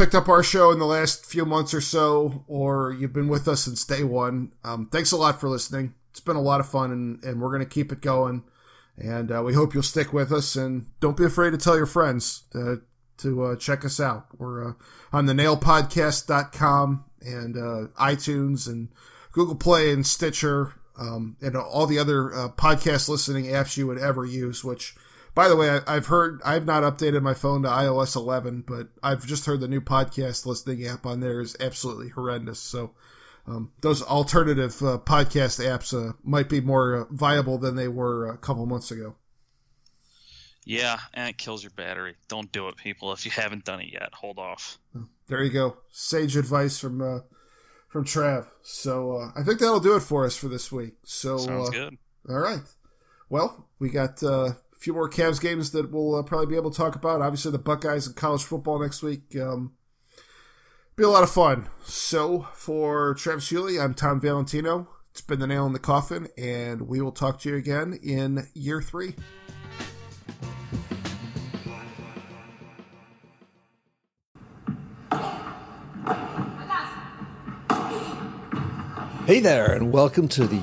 picked 0.01 0.15
up 0.15 0.31
our 0.31 0.43
show 0.43 0.71
in 0.71 0.79
the 0.79 0.87
last 0.87 1.27
few 1.27 1.45
months 1.45 1.75
or 1.75 1.81
so, 1.83 2.43
or 2.49 2.91
you've 2.91 3.13
been 3.13 3.29
with 3.29 3.47
us 3.47 3.65
since 3.65 3.85
day 3.85 4.03
one, 4.03 4.51
um, 4.65 4.89
thanks 4.91 5.13
a 5.13 5.17
lot 5.17 5.39
for 5.39 5.47
listening. 5.47 5.93
It's 6.09 6.21
been 6.21 6.37
a 6.37 6.41
lot 6.41 6.59
of 6.59 6.67
fun, 6.67 6.91
and, 6.91 7.23
and 7.23 7.39
we're 7.39 7.51
going 7.51 7.61
to 7.61 7.69
keep 7.69 7.93
it 7.93 8.01
going. 8.01 8.43
And 8.97 9.31
uh, 9.31 9.43
we 9.45 9.53
hope 9.53 9.75
you'll 9.75 9.83
stick 9.83 10.11
with 10.11 10.33
us, 10.33 10.57
and 10.57 10.87
don't 11.01 11.19
be 11.19 11.27
afraid 11.27 11.51
to 11.51 11.59
tell 11.59 11.77
your 11.77 11.85
friends 11.85 12.45
to, 12.53 12.81
to 13.19 13.45
uh, 13.45 13.57
check 13.57 13.85
us 13.85 14.01
out. 14.01 14.29
We're 14.39 14.71
uh, 14.71 14.73
on 15.13 15.27
the 15.27 15.35
nailpodcast.com 15.35 17.05
and 17.21 17.57
uh, 17.59 17.89
iTunes 18.03 18.69
and 18.69 18.89
Google 19.33 19.55
Play 19.55 19.93
and 19.93 20.07
Stitcher 20.07 20.81
um, 20.99 21.37
and 21.43 21.55
all 21.59 21.87
the 21.87 21.99
other 21.99 22.33
uh, 22.33 22.49
podcast 22.49 23.11
listening 23.11 23.45
apps 23.49 23.77
you 23.77 23.87
would 23.87 23.99
ever 23.99 24.25
use, 24.25 24.65
which– 24.65 24.95
by 25.35 25.49
the 25.49 25.57
way, 25.57 25.81
I, 25.87 25.95
have 25.95 26.07
heard 26.07 26.41
I've 26.45 26.67
not 26.67 26.83
updated 26.83 27.23
my 27.23 27.35
phone 27.35 27.63
to 27.63 27.69
iOS 27.69 28.17
11, 28.17 28.65
but 28.67 28.89
I've 29.03 29.27
just 29.27 29.47
heard 29.47 29.61
the 29.61 29.69
new 29.69 29.81
podcast 29.81 30.47
listening 30.47 30.87
app 30.87 31.07
on 31.07 31.21
there 31.21 31.41
is 31.41 31.57
absolutely 31.61 32.09
horrendous. 32.09 32.61
So 32.61 32.93
um, 33.47 33.73
those 33.81 34.03
alternative 34.03 34.83
uh, 34.83 34.99
podcast 34.99 35.65
apps 35.65 35.95
uh, 35.95 36.15
might 36.23 36.49
be 36.49 36.61
more 36.61 36.97
uh, 36.97 37.05
viable 37.11 37.59
than 37.59 37.77
they 37.77 37.89
were 37.89 38.29
a 38.29 38.39
couple 38.39 38.67
months 38.67 38.91
ago. 38.91 39.17
Yeah, 40.65 40.99
and 41.15 41.29
it 41.29 41.39
kills 41.39 41.63
your 41.63 41.71
battery. 41.71 42.17
Don't 42.29 42.53
do 42.53 42.69
it, 42.69 42.77
people. 42.77 43.13
If 43.13 43.25
you 43.25 43.31
haven't 43.31 43.65
done 43.65 43.81
it 43.81 43.93
yet, 43.93 44.13
hold 44.13 44.39
off. 44.39 44.79
There 45.27 45.43
you 45.43 45.51
go. 45.51 45.79
Sage 45.91 46.37
advice 46.37 46.79
from 46.79 47.01
uh, 47.01 47.21
from 47.89 48.05
Trav. 48.05 48.47
So 48.63 49.17
uh, 49.17 49.31
I 49.35 49.43
think 49.43 49.59
that'll 49.59 49.81
do 49.81 49.97
it 49.97 50.01
for 50.01 50.25
us 50.27 50.37
for 50.37 50.49
this 50.49 50.71
week. 50.71 50.95
So 51.05 51.39
sounds 51.39 51.69
uh, 51.71 51.73
good. 51.73 51.99
All 52.29 52.39
right. 52.39 52.63
Well, 53.29 53.69
we 53.79 53.89
got 53.89 54.23
few 54.81 54.95
more 54.95 55.11
Cavs 55.11 55.41
games 55.41 55.73
that 55.73 55.93
we'll 55.93 56.17
uh, 56.17 56.23
probably 56.23 56.47
be 56.47 56.57
able 56.57 56.71
to 56.71 56.77
talk 56.77 56.97
about. 56.97 57.21
Obviously, 57.21 57.53
the 57.53 57.59
Buckeyes 57.59 58.07
and 58.07 58.17
college 58.17 58.43
football 58.43 58.81
next 58.81 59.03
week. 59.03 59.37
Um, 59.37 59.75
be 60.97 61.05
a 61.05 61.09
lot 61.09 61.23
of 61.23 61.31
fun. 61.31 61.69
So, 61.85 62.49
for 62.55 63.15
Travis 63.15 63.51
Hewley, 63.51 63.83
I'm 63.83 63.95
Tom 63.95 64.21
Valentino. 64.21 64.89
It's 65.11 65.21
been 65.21 65.39
the 65.39 65.47
nail 65.47 65.67
in 65.67 65.75
the 65.75 65.79
coffin, 65.79 66.29
and 66.39 66.89
we 66.89 67.03
will 67.03 67.13
talk 67.13 67.41
to 67.41 67.51
you 67.51 67.57
again 67.57 67.99
in 68.03 68.47
year 68.55 68.81
three. 68.81 69.15
Hey 79.27 79.41
there, 79.41 79.73
and 79.73 79.93
welcome 79.93 80.27
to 80.29 80.47
the 80.47 80.63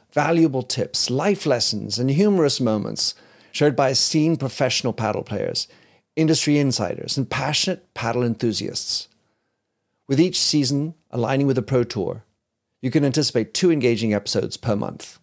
valuable 0.13 0.63
tips, 0.63 1.09
life 1.09 1.45
lessons, 1.45 1.97
and 1.99 2.09
humorous 2.11 2.59
moments 2.59 3.15
shared 3.51 3.75
by 3.75 3.89
esteemed 3.89 4.39
professional 4.39 4.93
paddle 4.93 5.23
players, 5.23 5.67
industry 6.15 6.57
insiders, 6.57 7.17
and 7.17 7.29
passionate 7.29 7.93
paddle 7.93 8.23
enthusiasts. 8.23 9.07
With 10.07 10.19
each 10.19 10.39
season 10.39 10.95
aligning 11.09 11.47
with 11.47 11.55
the 11.55 11.61
Pro 11.61 11.83
Tour, 11.83 12.23
you 12.81 12.91
can 12.91 13.05
anticipate 13.05 13.53
two 13.53 13.71
engaging 13.71 14.13
episodes 14.13 14.57
per 14.57 14.75
month. 14.75 15.19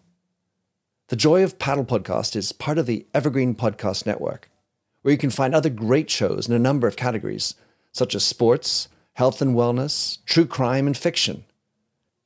The 1.09 1.15
Joy 1.15 1.43
of 1.43 1.59
Paddle 1.59 1.85
podcast 1.85 2.35
is 2.35 2.51
part 2.51 2.77
of 2.77 2.85
the 2.85 3.05
Evergreen 3.13 3.55
Podcast 3.55 4.05
Network, 4.05 4.49
where 5.01 5.11
you 5.11 5.17
can 5.17 5.31
find 5.31 5.53
other 5.53 5.69
great 5.69 6.09
shows 6.09 6.47
in 6.47 6.53
a 6.53 6.59
number 6.59 6.87
of 6.87 6.95
categories, 6.95 7.55
such 7.91 8.15
as 8.15 8.23
sports, 8.23 8.87
health 9.13 9.41
and 9.41 9.55
wellness, 9.55 10.19
true 10.25 10.45
crime, 10.45 10.87
and 10.87 10.95
fiction. 10.95 11.45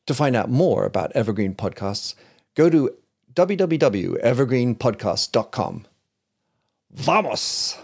To 0.07 0.13
find 0.13 0.35
out 0.35 0.49
more 0.49 0.85
about 0.85 1.13
Evergreen 1.13 1.55
Podcasts, 1.55 2.13
go 2.55 2.69
to 2.69 2.89
www.evergreenpodcast.com. 3.33 5.85
Vamos! 6.91 7.77